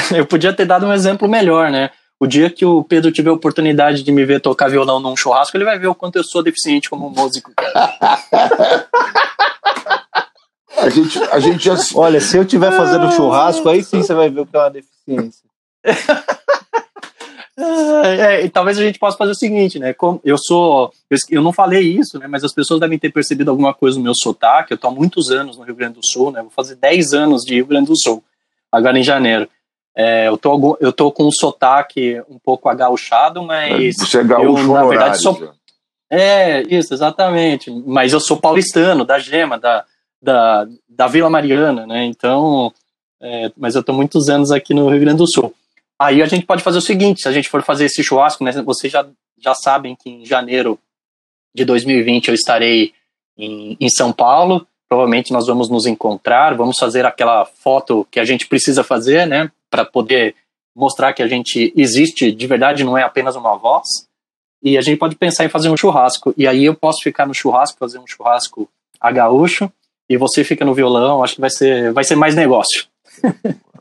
eu 0.17 0.27
podia 0.27 0.53
ter 0.53 0.65
dado 0.65 0.87
um 0.87 0.93
exemplo 0.93 1.29
melhor, 1.29 1.71
né? 1.71 1.91
O 2.21 2.27
dia 2.27 2.51
que 2.51 2.65
o 2.65 2.83
Pedro 2.83 3.13
tiver 3.13 3.31
a 3.31 3.35
oportunidade 3.35 4.03
de 4.03 4.11
me 4.11 4.25
ver 4.25 4.41
tocar 4.41 4.69
violão 4.69 4.99
num 4.99 5.17
churrasco, 5.17 5.57
ele 5.57 5.65
vai 5.65 5.79
ver 5.79 5.87
o 5.87 5.95
quanto 5.95 6.17
eu 6.17 6.25
sou 6.25 6.43
deficiente 6.43 6.91
como 6.91 7.09
músico. 7.09 7.53
a, 10.77 10.89
gente, 10.89 11.23
a 11.31 11.39
gente 11.39 11.65
já... 11.65 11.77
Olha, 11.95 12.21
se 12.21 12.37
eu 12.37 12.43
estiver 12.43 12.73
fazendo 12.73 13.13
churrasco, 13.13 13.69
aí 13.69 13.85
sim 13.85 14.03
você 14.03 14.15
vai 14.15 14.29
ver 14.29 14.41
o 14.41 14.47
que 14.47 14.57
é 14.57 14.61
uma 14.61 14.71
deficiência. 14.71 15.45
É, 18.05 18.45
é, 18.45 18.49
talvez 18.49 18.79
a 18.79 18.83
gente 18.83 19.01
possa 19.01 19.17
fazer 19.17 19.33
o 19.33 19.35
seguinte, 19.35 19.81
né? 19.81 19.93
Como 19.93 20.21
eu 20.25 20.39
sou. 20.39 20.93
Eu, 21.11 21.19
eu, 21.31 21.43
não 21.43 21.53
falei 21.53 21.83
isso, 21.83 22.17
né? 22.17 22.29
Mas 22.29 22.45
as 22.45 22.55
pessoas 22.55 22.79
devem 22.79 22.99
ter 22.99 23.11
percebido 23.11 23.51
alguma 23.51 23.75
coisa 23.75 23.99
no 23.99 24.05
meu 24.05 24.15
sotaque. 24.15 24.73
Eu 24.73 24.77
estou 24.77 24.91
há 24.91 24.95
muitos 24.95 25.33
anos 25.33 25.57
no 25.57 25.65
Rio 25.65 25.75
Grande 25.75 25.95
do 25.95 26.07
Sul, 26.07 26.31
né? 26.31 26.41
Vou 26.41 26.53
fazer 26.53 26.77
10 26.77 27.15
anos 27.15 27.43
de 27.43 27.55
Rio 27.55 27.67
Grande 27.67 27.89
do 27.89 27.99
Sul, 27.99 28.23
agora 28.71 28.97
em 28.97 29.03
janeiro. 29.03 29.49
É, 30.01 30.29
eu, 30.29 30.39
tô, 30.39 30.79
eu 30.81 30.93
tô 30.93 31.11
com 31.11 31.27
um 31.27 31.33
sotaque 31.33 32.23
um 32.31 32.39
pouco 32.39 32.69
agauchado, 32.69 33.43
mas. 33.43 33.97
Você 33.97 34.21
é 34.21 34.25
gaúcho 34.25 34.63
eu, 34.63 34.73
na 34.73 34.87
verdade, 34.87 35.21
sou. 35.21 35.53
É, 36.09 36.63
isso, 36.63 36.95
exatamente. 36.95 37.69
Mas 37.85 38.13
eu 38.13 38.21
sou 38.21 38.37
paulistano, 38.37 39.05
da 39.05 39.19
Gema, 39.19 39.59
da, 39.59 39.85
da, 40.23 40.69
da 40.89 41.09
Vila 41.09 41.29
Mariana, 41.29 41.85
né? 41.85 42.05
Então. 42.05 42.73
É, 43.21 43.51
mas 43.57 43.75
eu 43.75 43.81
estou 43.81 43.93
muitos 43.93 44.29
anos 44.29 44.53
aqui 44.53 44.73
no 44.73 44.89
Rio 44.89 45.01
Grande 45.01 45.19
do 45.19 45.27
Sul. 45.27 45.53
Aí 45.99 46.23
a 46.23 46.27
gente 46.27 46.47
pode 46.47 46.63
fazer 46.63 46.79
o 46.79 46.83
seguinte: 46.83 47.23
se 47.23 47.29
a 47.29 47.33
gente 47.33 47.49
for 47.49 47.65
fazer 47.65 47.87
esse 47.87 48.01
churrasco, 48.05 48.45
né, 48.45 48.53
vocês 48.63 48.93
já, 48.93 49.05
já 49.37 49.53
sabem 49.53 49.97
que 49.97 50.09
em 50.09 50.25
janeiro 50.25 50.79
de 51.53 51.65
2020 51.65 52.29
eu 52.29 52.35
estarei 52.35 52.93
em, 53.37 53.77
em 53.81 53.89
São 53.89 54.13
Paulo. 54.13 54.65
Provavelmente 54.89 55.33
nós 55.33 55.49
vamos 55.49 55.69
nos 55.69 55.87
encontrar, 55.87 56.55
vamos 56.55 56.79
fazer 56.79 57.05
aquela 57.05 57.45
foto 57.45 58.07
que 58.13 58.21
a 58.21 58.25
gente 58.25 58.47
precisa 58.47 58.85
fazer, 58.85 59.27
né, 59.27 59.51
para 59.71 59.85
poder 59.85 60.35
mostrar 60.75 61.13
que 61.13 61.23
a 61.23 61.27
gente 61.27 61.73
existe 61.77 62.31
de 62.31 62.47
verdade, 62.47 62.85
não 62.85 62.97
é 62.97 63.03
apenas 63.03 63.37
uma 63.37 63.57
voz. 63.57 63.87
E 64.63 64.77
a 64.77 64.81
gente 64.81 64.99
pode 64.99 65.17
pensar 65.17 65.45
em 65.45 65.49
fazer 65.49 65.69
um 65.69 65.77
churrasco. 65.77 66.35
E 66.37 66.47
aí 66.47 66.65
eu 66.65 66.75
posso 66.75 67.03
ficar 67.03 67.27
no 67.27 67.35
churrasco, 67.35 67.79
fazer 67.79 67.99
um 67.99 68.07
churrasco 68.07 68.69
a 69.01 69.11
gaúcho, 69.13 69.71
e 70.09 70.17
você 70.17 70.43
fica 70.43 70.65
no 70.65 70.75
violão. 70.75 71.23
Acho 71.23 71.37
que 71.37 71.41
vai 71.41 71.51
ser, 71.51 71.93
vai 71.93 72.05
ser 72.05 72.17
mais 72.17 72.35
negócio. 72.35 72.87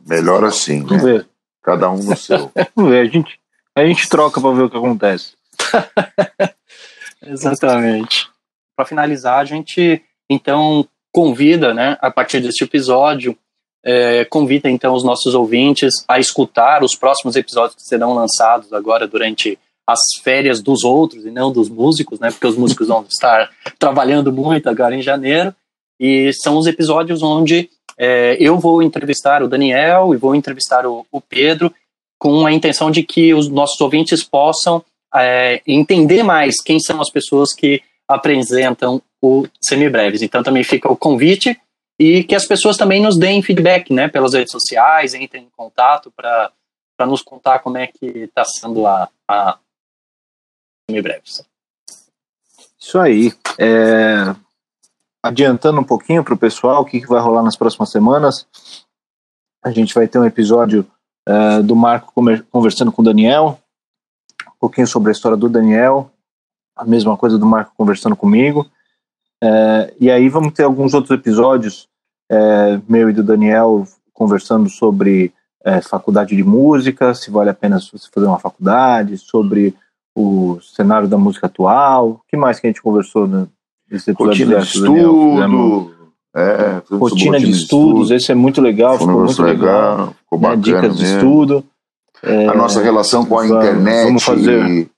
Melhor 0.07 0.43
assim, 0.43 0.79
né? 0.79 0.85
Vamos 0.87 1.03
ver. 1.03 1.27
Cada 1.63 1.89
um 1.89 1.97
no 1.97 2.15
seu. 2.15 2.51
Vamos 2.75 2.91
ver, 2.91 3.01
a 3.01 3.05
gente, 3.05 3.39
a 3.75 3.85
gente 3.85 4.07
troca 4.07 4.39
para 4.39 4.53
ver 4.53 4.63
o 4.63 4.69
que 4.69 4.77
acontece. 4.77 5.33
Exatamente. 7.25 8.29
Para 8.75 8.85
finalizar, 8.85 9.39
a 9.39 9.45
gente 9.45 10.01
então 10.29 10.87
convida, 11.11 11.73
né, 11.73 11.97
a 11.99 12.11
partir 12.11 12.39
deste 12.39 12.63
episódio, 12.63 13.37
é, 13.83 14.25
convida 14.25 14.69
então 14.69 14.93
os 14.93 15.03
nossos 15.03 15.33
ouvintes 15.33 15.93
a 16.07 16.19
escutar 16.19 16.83
os 16.83 16.95
próximos 16.95 17.35
episódios 17.35 17.75
que 17.75 17.87
serão 17.87 18.13
lançados 18.13 18.73
agora 18.73 19.07
durante 19.07 19.57
as 19.87 19.99
férias 20.21 20.61
dos 20.61 20.83
outros 20.83 21.25
e 21.25 21.31
não 21.31 21.51
dos 21.51 21.69
músicos, 21.69 22.19
né? 22.19 22.29
Porque 22.29 22.45
os 22.45 22.57
músicos 22.57 22.89
vão 22.89 23.05
estar 23.07 23.49
trabalhando 23.79 24.33
muito 24.33 24.69
agora 24.69 24.93
em 24.93 25.01
janeiro. 25.01 25.55
E 25.97 26.31
são 26.33 26.57
os 26.57 26.67
episódios 26.67 27.23
onde 27.23 27.69
é, 27.97 28.35
eu 28.39 28.59
vou 28.59 28.83
entrevistar 28.83 29.41
o 29.41 29.47
Daniel 29.47 30.13
e 30.13 30.17
vou 30.17 30.35
entrevistar 30.35 30.85
o, 30.85 31.05
o, 31.11 31.21
Pedro 31.21 31.73
com 32.19 32.45
a 32.45 32.51
intenção 32.51 32.91
de 32.91 33.01
que 33.01 33.33
os 33.33 33.47
nossos 33.47 33.79
ouvintes 33.79 34.23
possam 34.23 34.83
é, 35.15 35.61
entender 35.65 36.21
mais 36.21 36.61
quem 36.61 36.79
são 36.79 36.99
as 37.01 37.09
pessoas 37.09 37.53
que 37.53 37.81
apresentam 38.07 39.01
o 39.21 39.47
Semibreves. 39.61 40.21
Então 40.21 40.43
também 40.43 40.63
fica 40.63 40.91
o 40.91 40.97
convite 40.97 41.57
e 41.99 42.23
que 42.23 42.35
as 42.35 42.45
pessoas 42.45 42.77
também 42.77 43.01
nos 43.01 43.17
deem 43.17 43.41
feedback, 43.41 43.91
né, 43.91 44.07
pelas 44.07 44.33
redes 44.33 44.51
sociais, 44.51 45.13
entrem 45.13 45.45
em 45.45 45.49
contato 45.55 46.11
para 46.11 46.51
nos 47.05 47.21
contar 47.21 47.59
como 47.59 47.77
é 47.77 47.87
que 47.87 48.05
está 48.05 48.45
sendo 48.45 48.85
a, 48.85 49.09
a 49.27 49.57
Semibreves. 50.89 51.43
Isso 52.79 52.99
aí. 52.99 53.33
É, 53.59 54.35
adiantando 55.23 55.81
um 55.81 55.83
pouquinho 55.83 56.23
para 56.23 56.33
o 56.33 56.37
pessoal 56.37 56.81
o 56.81 56.85
que, 56.85 57.01
que, 57.01 57.07
vai 57.07 57.19
rolar 57.19 57.43
nas 57.43 57.55
próximas 57.55 57.89
semanas, 57.89 58.47
a 59.63 59.71
gente 59.71 59.93
vai 59.93 60.07
ter 60.07 60.19
um 60.19 60.25
episódio 60.25 60.89
uh, 61.27 61.61
do 61.63 61.75
Marco 61.75 62.13
conversando 62.49 62.91
com 62.91 63.01
o 63.01 63.05
Daniel, 63.05 63.59
um 64.47 64.59
pouquinho 64.59 64.87
sobre 64.87 65.09
a 65.09 65.11
história 65.11 65.37
do 65.37 65.49
Daniel, 65.49 66.11
a 66.75 66.85
mesma 66.85 67.17
coisa 67.17 67.37
do 67.37 67.45
Marco 67.45 67.73
conversando 67.75 68.15
comigo. 68.15 68.69
Uh, 69.43 69.93
e 69.99 70.09
aí 70.09 70.29
vamos 70.29 70.53
ter 70.53 70.63
alguns 70.63 70.93
outros 70.93 71.11
episódios, 71.11 71.87
uh, 72.31 72.81
meu 72.87 73.09
e 73.09 73.13
do 73.13 73.23
Daniel, 73.23 73.85
conversando 74.13 74.69
sobre 74.69 75.33
faculdade 75.89 76.33
de 76.33 76.43
música, 76.45 77.13
se 77.13 77.29
vale 77.29 77.49
a 77.49 77.53
pena 77.53 77.77
você 77.77 78.07
fazer 78.09 78.25
uma 78.25 78.39
faculdade, 78.39 79.17
sobre 79.17 79.75
o 80.15 80.57
cenário 80.61 81.09
da 81.09 81.17
música 81.17 81.47
atual. 81.47 82.09
O 82.09 82.21
que 82.27 82.37
mais 82.37 82.57
que 82.57 82.67
a 82.67 82.69
gente 82.69 82.81
conversou 82.81 83.27
né, 83.27 83.47
esse 83.91 84.11
rotina 84.13 84.59
de 84.59 84.65
estudo. 84.65 85.93
É, 86.35 86.81
rotina 86.95 87.39
de, 87.39 87.49
estudos, 87.49 88.11
esse 88.11 88.31
é 88.31 88.35
muito 88.35 88.61
legal, 88.61 88.97
ficou 88.99 89.25
muito 89.25 89.41
legal. 89.41 89.91
legal 89.91 90.15
ficou 90.23 90.39
né, 90.39 90.47
bacana 90.47 90.61
Dicas 90.61 90.81
mesmo. 90.81 90.97
de 90.97 91.05
estudo. 91.05 91.63
É, 92.21 92.47
a 92.47 92.53
nossa 92.53 92.81
relação 92.81 93.25
com 93.25 93.39
a 93.39 93.45
internet 93.47 94.05
vamos 94.05 94.23
fazer... 94.23 94.67
e, 94.67 94.89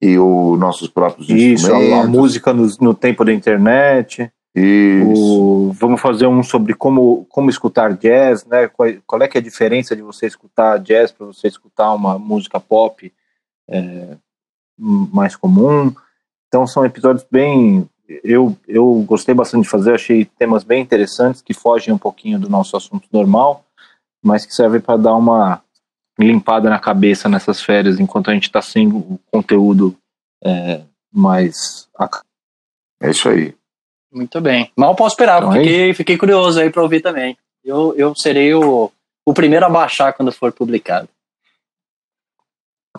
e 0.00 0.18
os 0.18 0.58
nossos 0.58 0.88
próprios 0.88 1.28
Isso, 1.28 1.66
instrumentos. 1.66 1.92
a, 1.92 2.02
a 2.02 2.06
música 2.06 2.52
no, 2.54 2.66
no, 2.80 2.94
tempo 2.94 3.24
da 3.24 3.32
internet. 3.32 4.32
Isso. 4.54 5.42
O, 5.68 5.72
vamos 5.72 6.00
fazer 6.00 6.26
um 6.26 6.42
sobre 6.42 6.74
como, 6.74 7.26
como 7.28 7.50
escutar 7.50 7.92
jazz, 7.96 8.44
né? 8.46 8.66
Qual, 8.68 8.88
qual 9.06 9.22
é 9.22 9.28
que 9.28 9.36
é 9.36 9.40
a 9.40 9.44
diferença 9.44 9.94
de 9.94 10.02
você 10.02 10.26
escutar 10.26 10.78
jazz 10.78 11.12
para 11.12 11.26
você 11.26 11.48
escutar 11.48 11.92
uma 11.92 12.18
música 12.18 12.58
pop 12.58 13.12
é, 13.68 14.16
mais 14.78 15.36
comum. 15.36 15.94
Então 16.48 16.66
são 16.66 16.84
episódios 16.84 17.26
bem. 17.30 17.88
Eu, 18.24 18.56
eu 18.66 19.04
gostei 19.06 19.34
bastante 19.34 19.64
de 19.64 19.70
fazer, 19.70 19.94
achei 19.94 20.24
temas 20.24 20.64
bem 20.64 20.82
interessantes 20.82 21.42
que 21.42 21.54
fogem 21.54 21.94
um 21.94 21.98
pouquinho 21.98 22.40
do 22.40 22.48
nosso 22.48 22.76
assunto 22.76 23.06
normal, 23.12 23.64
mas 24.20 24.44
que 24.44 24.52
servem 24.52 24.80
para 24.80 24.96
dar 24.96 25.14
uma 25.14 25.62
limpada 26.22 26.68
na 26.68 26.78
cabeça 26.78 27.28
nessas 27.28 27.60
férias, 27.62 27.98
enquanto 27.98 28.30
a 28.30 28.34
gente 28.34 28.44
está 28.44 28.60
sem 28.60 28.88
o 28.88 29.18
conteúdo 29.30 29.96
é, 30.44 30.82
mais. 31.12 31.88
É 33.02 33.10
isso 33.10 33.28
aí. 33.28 33.54
Muito 34.12 34.40
bem. 34.40 34.70
Mal 34.76 34.94
posso 34.94 35.14
esperar, 35.14 35.38
então, 35.38 35.52
fiquei, 35.52 35.94
fiquei 35.94 36.16
curioso 36.16 36.60
aí 36.60 36.70
para 36.70 36.82
ouvir 36.82 37.00
também. 37.00 37.36
Eu, 37.64 37.94
eu 37.96 38.14
serei 38.16 38.52
o, 38.54 38.90
o 39.24 39.34
primeiro 39.34 39.64
a 39.64 39.70
baixar 39.70 40.12
quando 40.12 40.32
for 40.32 40.52
publicado. 40.52 41.08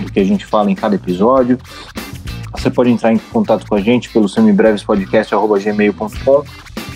do 0.00 0.10
que 0.12 0.20
a 0.20 0.24
gente 0.24 0.46
fala 0.46 0.70
em 0.70 0.74
cada 0.74 0.94
episódio. 0.94 1.58
Você 2.52 2.70
pode 2.70 2.90
entrar 2.90 3.12
em 3.12 3.18
contato 3.18 3.66
com 3.66 3.74
a 3.74 3.80
gente 3.80 4.08
pelo 4.10 4.28
semibrevespodcast.gmail.com 4.28 6.44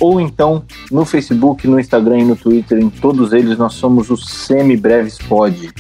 ou 0.00 0.20
então 0.20 0.64
no 0.90 1.04
Facebook, 1.04 1.68
no 1.68 1.78
Instagram 1.78 2.20
e 2.20 2.24
no 2.24 2.34
Twitter, 2.34 2.78
em 2.78 2.88
todos 2.90 3.32
eles 3.32 3.56
nós 3.58 3.74
somos 3.74 4.10
o 4.10 4.16
Semibreves 4.16 5.18
Pod. 5.18 5.70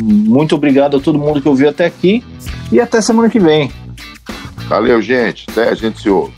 Muito 0.00 0.54
obrigado 0.54 0.96
a 0.96 1.00
todo 1.00 1.18
mundo 1.18 1.40
que 1.40 1.48
ouviu 1.48 1.68
até 1.68 1.86
aqui 1.86 2.24
e 2.70 2.80
até 2.80 3.00
semana 3.00 3.28
que 3.28 3.38
vem. 3.38 3.70
Valeu, 4.68 5.02
gente. 5.02 5.46
Até 5.50 5.68
a 5.68 5.74
gente 5.74 6.00
se 6.00 6.08
ouve. 6.08 6.32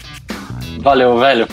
Valeu, 0.81 1.19
velho. 1.19 1.47